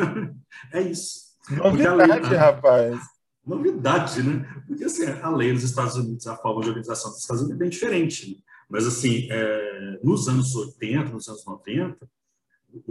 é 0.72 0.80
isso. 0.82 1.36
Novidade, 1.48 2.34
rapaz 2.34 3.15
novidade, 3.46 4.22
né? 4.22 4.44
Porque 4.66 4.84
assim, 4.84 5.06
a 5.06 5.30
lei 5.30 5.52
dos 5.52 5.62
Estados 5.62 5.94
Unidos, 5.94 6.26
a 6.26 6.36
forma 6.36 6.62
de 6.62 6.68
organização 6.68 7.10
dos 7.12 7.20
Estados 7.20 7.42
Unidos 7.42 7.56
é 7.56 7.62
bem 7.62 7.70
diferente. 7.70 8.30
Né? 8.30 8.36
Mas 8.68 8.86
assim, 8.86 9.28
é, 9.30 10.00
nos 10.02 10.28
anos 10.28 10.54
80, 10.54 11.10
nos 11.10 11.28
anos 11.28 11.46
90, 11.46 11.96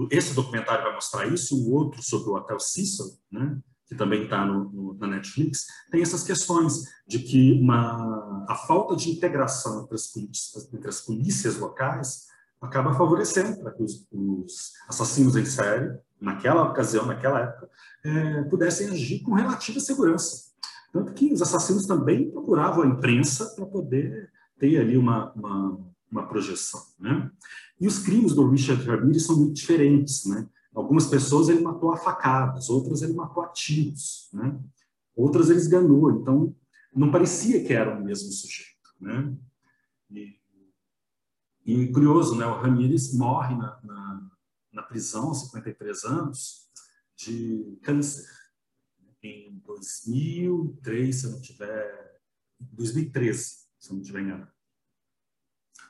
esse 0.09 0.33
documentário 0.33 0.85
vai 0.85 0.95
mostrar 0.95 1.27
isso, 1.27 1.55
o 1.57 1.73
outro 1.73 2.01
sobre 2.01 2.29
o 2.29 2.35
Hotel 2.35 2.59
Cecil, 2.59 3.05
né? 3.29 3.59
que 3.87 3.93
também 3.93 4.23
está 4.23 4.43
na 4.45 5.07
Netflix, 5.07 5.67
tem 5.91 6.01
essas 6.01 6.23
questões 6.23 6.85
de 7.07 7.19
que 7.19 7.51
uma, 7.53 8.45
a 8.49 8.55
falta 8.55 8.95
de 8.95 9.11
integração 9.11 9.83
entre 9.83 9.93
as, 9.93 10.11
entre 10.73 10.89
as 10.89 11.01
polícias 11.01 11.57
locais 11.57 12.25
acaba 12.61 12.93
favorecendo 12.93 13.59
para 13.59 13.71
que 13.71 13.83
os, 13.83 14.07
os 14.11 14.71
assassinos 14.87 15.35
em 15.35 15.45
série 15.45 15.97
naquela 16.19 16.63
ocasião, 16.63 17.05
naquela 17.05 17.41
época, 17.41 17.69
é, 18.03 18.43
pudessem 18.43 18.89
agir 18.89 19.21
com 19.21 19.33
relativa 19.33 19.79
segurança. 19.79 20.53
Tanto 20.91 21.13
que 21.13 21.33
os 21.33 21.41
assassinos 21.41 21.85
também 21.85 22.31
procuravam 22.31 22.83
a 22.83 22.87
imprensa 22.87 23.53
para 23.55 23.65
poder 23.65 24.31
ter 24.57 24.79
ali 24.79 24.97
uma, 24.97 25.31
uma, 25.33 25.79
uma 26.09 26.27
projeção. 26.27 26.81
Né? 26.97 27.29
E 27.79 27.85
os 27.87 27.99
crimes 27.99 28.33
do 28.33 28.49
Richard 28.49 28.81
Ramirez 28.85 29.25
são 29.25 29.37
muito 29.37 29.53
diferentes. 29.53 30.25
Né? 30.25 30.47
Algumas 30.73 31.07
pessoas 31.07 31.49
ele 31.49 31.59
matou 31.59 31.91
a 31.91 31.97
facadas, 31.97 32.69
outras 32.69 33.01
ele 33.01 33.13
matou 33.13 33.43
a 33.43 33.49
tiros, 33.49 34.29
né? 34.33 34.57
outras 35.15 35.49
ele 35.49 35.59
esganou. 35.59 36.11
Então, 36.11 36.55
não 36.95 37.11
parecia 37.11 37.61
que 37.63 37.73
era 37.73 37.99
o 37.99 38.03
mesmo 38.03 38.31
sujeito. 38.31 38.71
Né? 39.01 39.33
E, 40.11 40.35
e 41.65 41.91
curioso, 41.91 42.35
né? 42.35 42.45
o 42.45 42.59
Ramirez 42.59 43.13
morre 43.13 43.55
na, 43.55 43.79
na 43.83 44.31
na 44.75 44.83
prisão, 44.83 45.33
53 45.33 46.03
anos, 46.03 46.69
de 47.15 47.79
câncer. 47.81 48.27
Em 49.23 49.57
2003, 49.65 51.15
se 51.15 51.25
eu 51.25 51.31
não 51.31 51.41
tiver. 51.41 52.21
2013, 52.59 53.43
se 53.79 53.89
eu 53.89 53.93
não 53.93 54.01
estiver 54.01 54.21
enganado. 54.21 54.51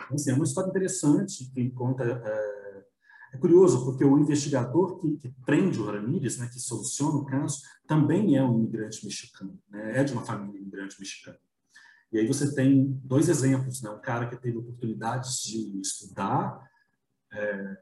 Então, 0.05 0.15
assim, 0.15 0.31
é 0.31 0.33
uma 0.33 0.45
história 0.45 0.69
interessante 0.69 1.51
que 1.51 1.69
conta. 1.71 2.03
É, 2.03 2.85
é 3.33 3.37
curioso, 3.37 3.83
porque 3.83 4.05
o 4.05 4.17
investigador 4.17 4.97
que, 4.99 5.17
que 5.17 5.29
prende 5.45 5.79
o 5.81 5.85
Ramírez, 5.85 6.37
né, 6.37 6.47
que 6.47 6.59
soluciona 6.59 7.17
o 7.17 7.25
caso, 7.25 7.61
também 7.85 8.37
é 8.37 8.43
um 8.43 8.59
imigrante 8.59 9.03
mexicano, 9.03 9.59
né, 9.67 9.99
é 9.99 10.03
de 10.05 10.13
uma 10.13 10.23
família 10.23 10.57
imigrante 10.57 10.97
mexicana. 10.97 11.37
E 12.11 12.19
aí 12.19 12.27
você 12.27 12.53
tem 12.53 12.99
dois 13.03 13.29
exemplos, 13.29 13.81
né, 13.81 13.89
um 13.89 13.99
cara 13.99 14.27
que 14.29 14.37
teve 14.37 14.57
oportunidades 14.57 15.41
de 15.41 15.79
estudar 15.81 16.69
é, 17.33 17.77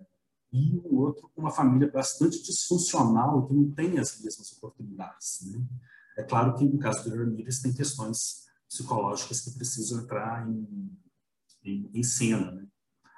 e 0.51 0.77
o 0.85 0.97
outro 0.99 1.29
com 1.33 1.41
uma 1.41 1.51
família 1.51 1.91
bastante 1.91 2.41
disfuncional 2.43 3.45
que 3.47 3.53
não 3.53 3.71
tem 3.71 3.97
as 3.97 4.21
mesmas 4.21 4.51
oportunidades. 4.53 5.39
Né? 5.51 5.63
É 6.17 6.23
claro 6.23 6.55
que 6.55 6.63
no 6.63 6.77
caso 6.77 7.09
do 7.09 7.15
Ramírez 7.15 7.59
tem 7.59 7.73
questões 7.73 8.43
psicológicas 8.69 9.41
que 9.41 9.57
precisam 9.57 10.01
entrar 10.03 10.47
em, 10.47 10.97
em, 11.63 11.89
em 11.93 12.03
cena. 12.03 12.51
Né? 12.51 12.67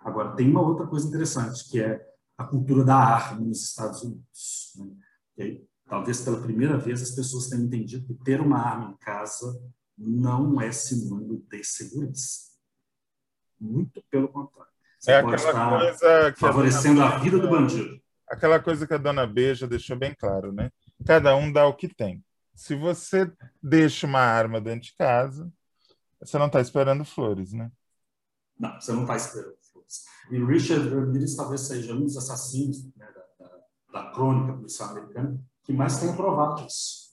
Agora, 0.01 0.35
tem 0.35 0.49
uma 0.49 0.61
outra 0.61 0.87
coisa 0.87 1.07
interessante, 1.07 1.69
que 1.69 1.81
é 1.81 2.05
a 2.37 2.45
cultura 2.45 2.83
da 2.83 2.95
arma 2.95 3.41
nos 3.41 3.63
Estados 3.63 4.01
Unidos. 4.01 4.73
Né? 4.77 4.91
E 5.37 5.43
aí, 5.43 5.67
talvez 5.87 6.21
pela 6.21 6.41
primeira 6.41 6.77
vez 6.77 7.01
as 7.01 7.11
pessoas 7.11 7.47
tenham 7.47 7.65
entendido 7.65 8.05
que 8.05 8.13
ter 8.23 8.39
uma 8.39 8.59
arma 8.59 8.91
em 8.91 8.97
casa 8.97 9.61
não 9.97 10.59
é 10.59 10.71
sinônimo 10.71 11.45
de 11.49 11.63
segurança. 11.63 12.51
Muito 13.59 14.03
pelo 14.09 14.27
contrário. 14.27 14.71
Você 14.99 15.11
é 15.11 15.17
aquela 15.17 15.79
coisa 15.79 16.31
que 16.31 16.39
favorecendo 16.39 17.01
a, 17.01 17.15
a 17.15 17.17
vida 17.19 17.39
do 17.39 17.49
bandido. 17.49 18.01
Aquela 18.27 18.59
coisa 18.59 18.87
que 18.87 18.93
a 18.93 18.97
dona 18.97 19.27
Beija 19.27 19.67
deixou 19.67 19.95
bem 19.95 20.15
claro, 20.15 20.51
né? 20.51 20.71
Cada 21.05 21.35
um 21.35 21.51
dá 21.51 21.65
o 21.67 21.75
que 21.75 21.87
tem. 21.87 22.23
Se 22.55 22.75
você 22.75 23.31
deixa 23.61 24.07
uma 24.07 24.19
arma 24.19 24.59
dentro 24.59 24.87
de 24.87 24.95
casa, 24.95 25.51
você 26.19 26.37
não 26.37 26.47
está 26.47 26.59
esperando 26.59 27.05
flores, 27.05 27.53
né? 27.53 27.71
Não, 28.57 28.79
você 28.79 28.93
não 28.93 29.01
está 29.01 29.15
esperando 29.15 29.57
flores. 29.71 30.05
E 30.31 30.43
Richard 30.43 30.89
Ramirez 30.89 31.35
talvez 31.35 31.61
seja 31.61 31.93
um 31.93 32.01
dos 32.01 32.17
assassinos 32.17 32.83
né, 32.95 33.05
da, 33.05 33.45
da, 33.45 34.01
da 34.01 34.11
crônica 34.11 34.53
policial 34.53 34.89
americana 34.89 35.39
que 35.63 35.73
mais 35.73 35.99
tem 35.99 36.15
provado 36.15 36.65
isso. 36.65 37.04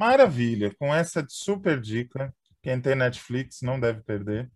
Maravilha! 0.00 0.74
Com 0.78 0.94
essa 0.94 1.22
super 1.28 1.78
dica, 1.78 2.34
quem 2.62 2.80
tem 2.80 2.94
Netflix 2.94 3.60
não 3.60 3.78
deve 3.78 4.00
perder. 4.00 4.50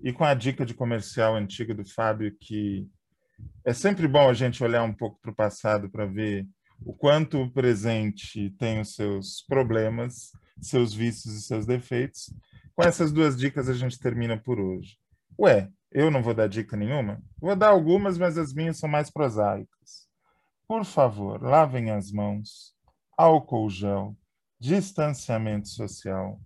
E 0.00 0.12
com 0.12 0.22
a 0.22 0.34
dica 0.34 0.64
de 0.64 0.72
comercial 0.72 1.34
antiga 1.34 1.74
do 1.74 1.84
Fábio, 1.84 2.32
que 2.40 2.86
é 3.64 3.74
sempre 3.74 4.06
bom 4.06 4.28
a 4.28 4.32
gente 4.32 4.62
olhar 4.62 4.84
um 4.84 4.94
pouco 4.94 5.18
para 5.20 5.32
o 5.32 5.34
passado 5.34 5.90
para 5.90 6.06
ver 6.06 6.46
o 6.86 6.94
quanto 6.94 7.42
o 7.42 7.50
presente 7.50 8.54
tem 8.56 8.80
os 8.80 8.94
seus 8.94 9.44
problemas, 9.48 10.30
seus 10.60 10.94
vícios 10.94 11.34
e 11.34 11.42
seus 11.42 11.66
defeitos. 11.66 12.32
Com 12.76 12.84
essas 12.84 13.10
duas 13.10 13.36
dicas 13.36 13.68
a 13.68 13.74
gente 13.74 13.98
termina 13.98 14.38
por 14.38 14.60
hoje. 14.60 14.96
Ué, 15.36 15.70
eu 15.90 16.08
não 16.08 16.22
vou 16.22 16.34
dar 16.34 16.48
dica 16.48 16.76
nenhuma? 16.76 17.20
Vou 17.40 17.56
dar 17.56 17.70
algumas, 17.70 18.16
mas 18.16 18.38
as 18.38 18.54
minhas 18.54 18.78
são 18.78 18.88
mais 18.88 19.10
prosaicas. 19.10 20.06
Por 20.68 20.84
favor, 20.84 21.42
lavem 21.42 21.90
as 21.90 22.12
mãos, 22.12 22.76
álcool 23.18 23.68
gel, 23.68 24.16
distanciamento 24.64 25.68
social. 25.68 26.40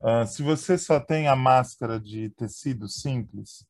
Uh, 0.00 0.26
se 0.26 0.42
você 0.42 0.76
só 0.76 0.98
tem 0.98 1.28
a 1.28 1.36
máscara 1.36 2.00
de 2.00 2.30
tecido 2.30 2.88
simples, 2.88 3.64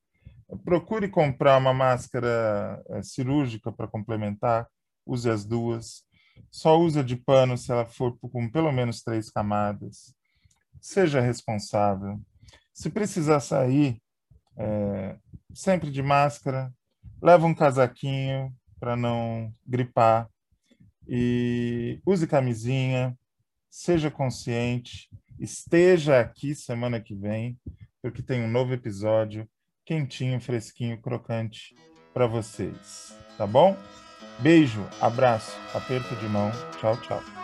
procure 0.65 1.07
comprar 1.07 1.59
uma 1.59 1.75
máscara 1.75 2.83
uh, 2.89 3.05
cirúrgica 3.05 3.71
para 3.71 3.87
complementar, 3.87 4.67
use 5.05 5.29
as 5.29 5.45
duas. 5.45 6.03
Só 6.51 6.81
usa 6.81 7.05
de 7.05 7.15
pano 7.15 7.59
se 7.59 7.71
ela 7.71 7.85
for 7.85 8.17
com 8.19 8.51
pelo 8.51 8.73
menos 8.73 9.03
três 9.03 9.31
camadas. 9.31 10.15
Seja 10.81 11.21
responsável. 11.21 12.19
Se 12.73 12.89
precisar 12.89 13.41
sair, 13.41 14.01
é, 14.57 15.17
sempre 15.53 15.91
de 15.91 16.03
máscara, 16.03 16.73
leva 17.23 17.47
um 17.47 17.55
casaquinho 17.55 18.51
para 18.81 18.97
não 18.97 19.55
gripar 19.67 20.29
e 21.07 22.01
use 22.05 22.27
camisinha, 22.27 23.17
seja 23.75 24.09
consciente, 24.09 25.09
esteja 25.37 26.21
aqui 26.21 26.55
semana 26.55 27.01
que 27.01 27.13
vem, 27.13 27.59
porque 28.01 28.23
tem 28.23 28.41
um 28.41 28.49
novo 28.49 28.73
episódio 28.73 29.49
quentinho, 29.85 30.41
fresquinho, 30.41 31.01
crocante 31.03 31.75
para 32.13 32.29
vocês, 32.29 33.19
tá 33.37 33.47
bom? 33.49 33.77
Beijo, 34.39 34.81
abraço, 35.01 35.59
aperto 35.75 36.15
de 36.17 36.27
mão. 36.27 36.53
Tchau, 36.79 36.97
tchau. 37.01 37.44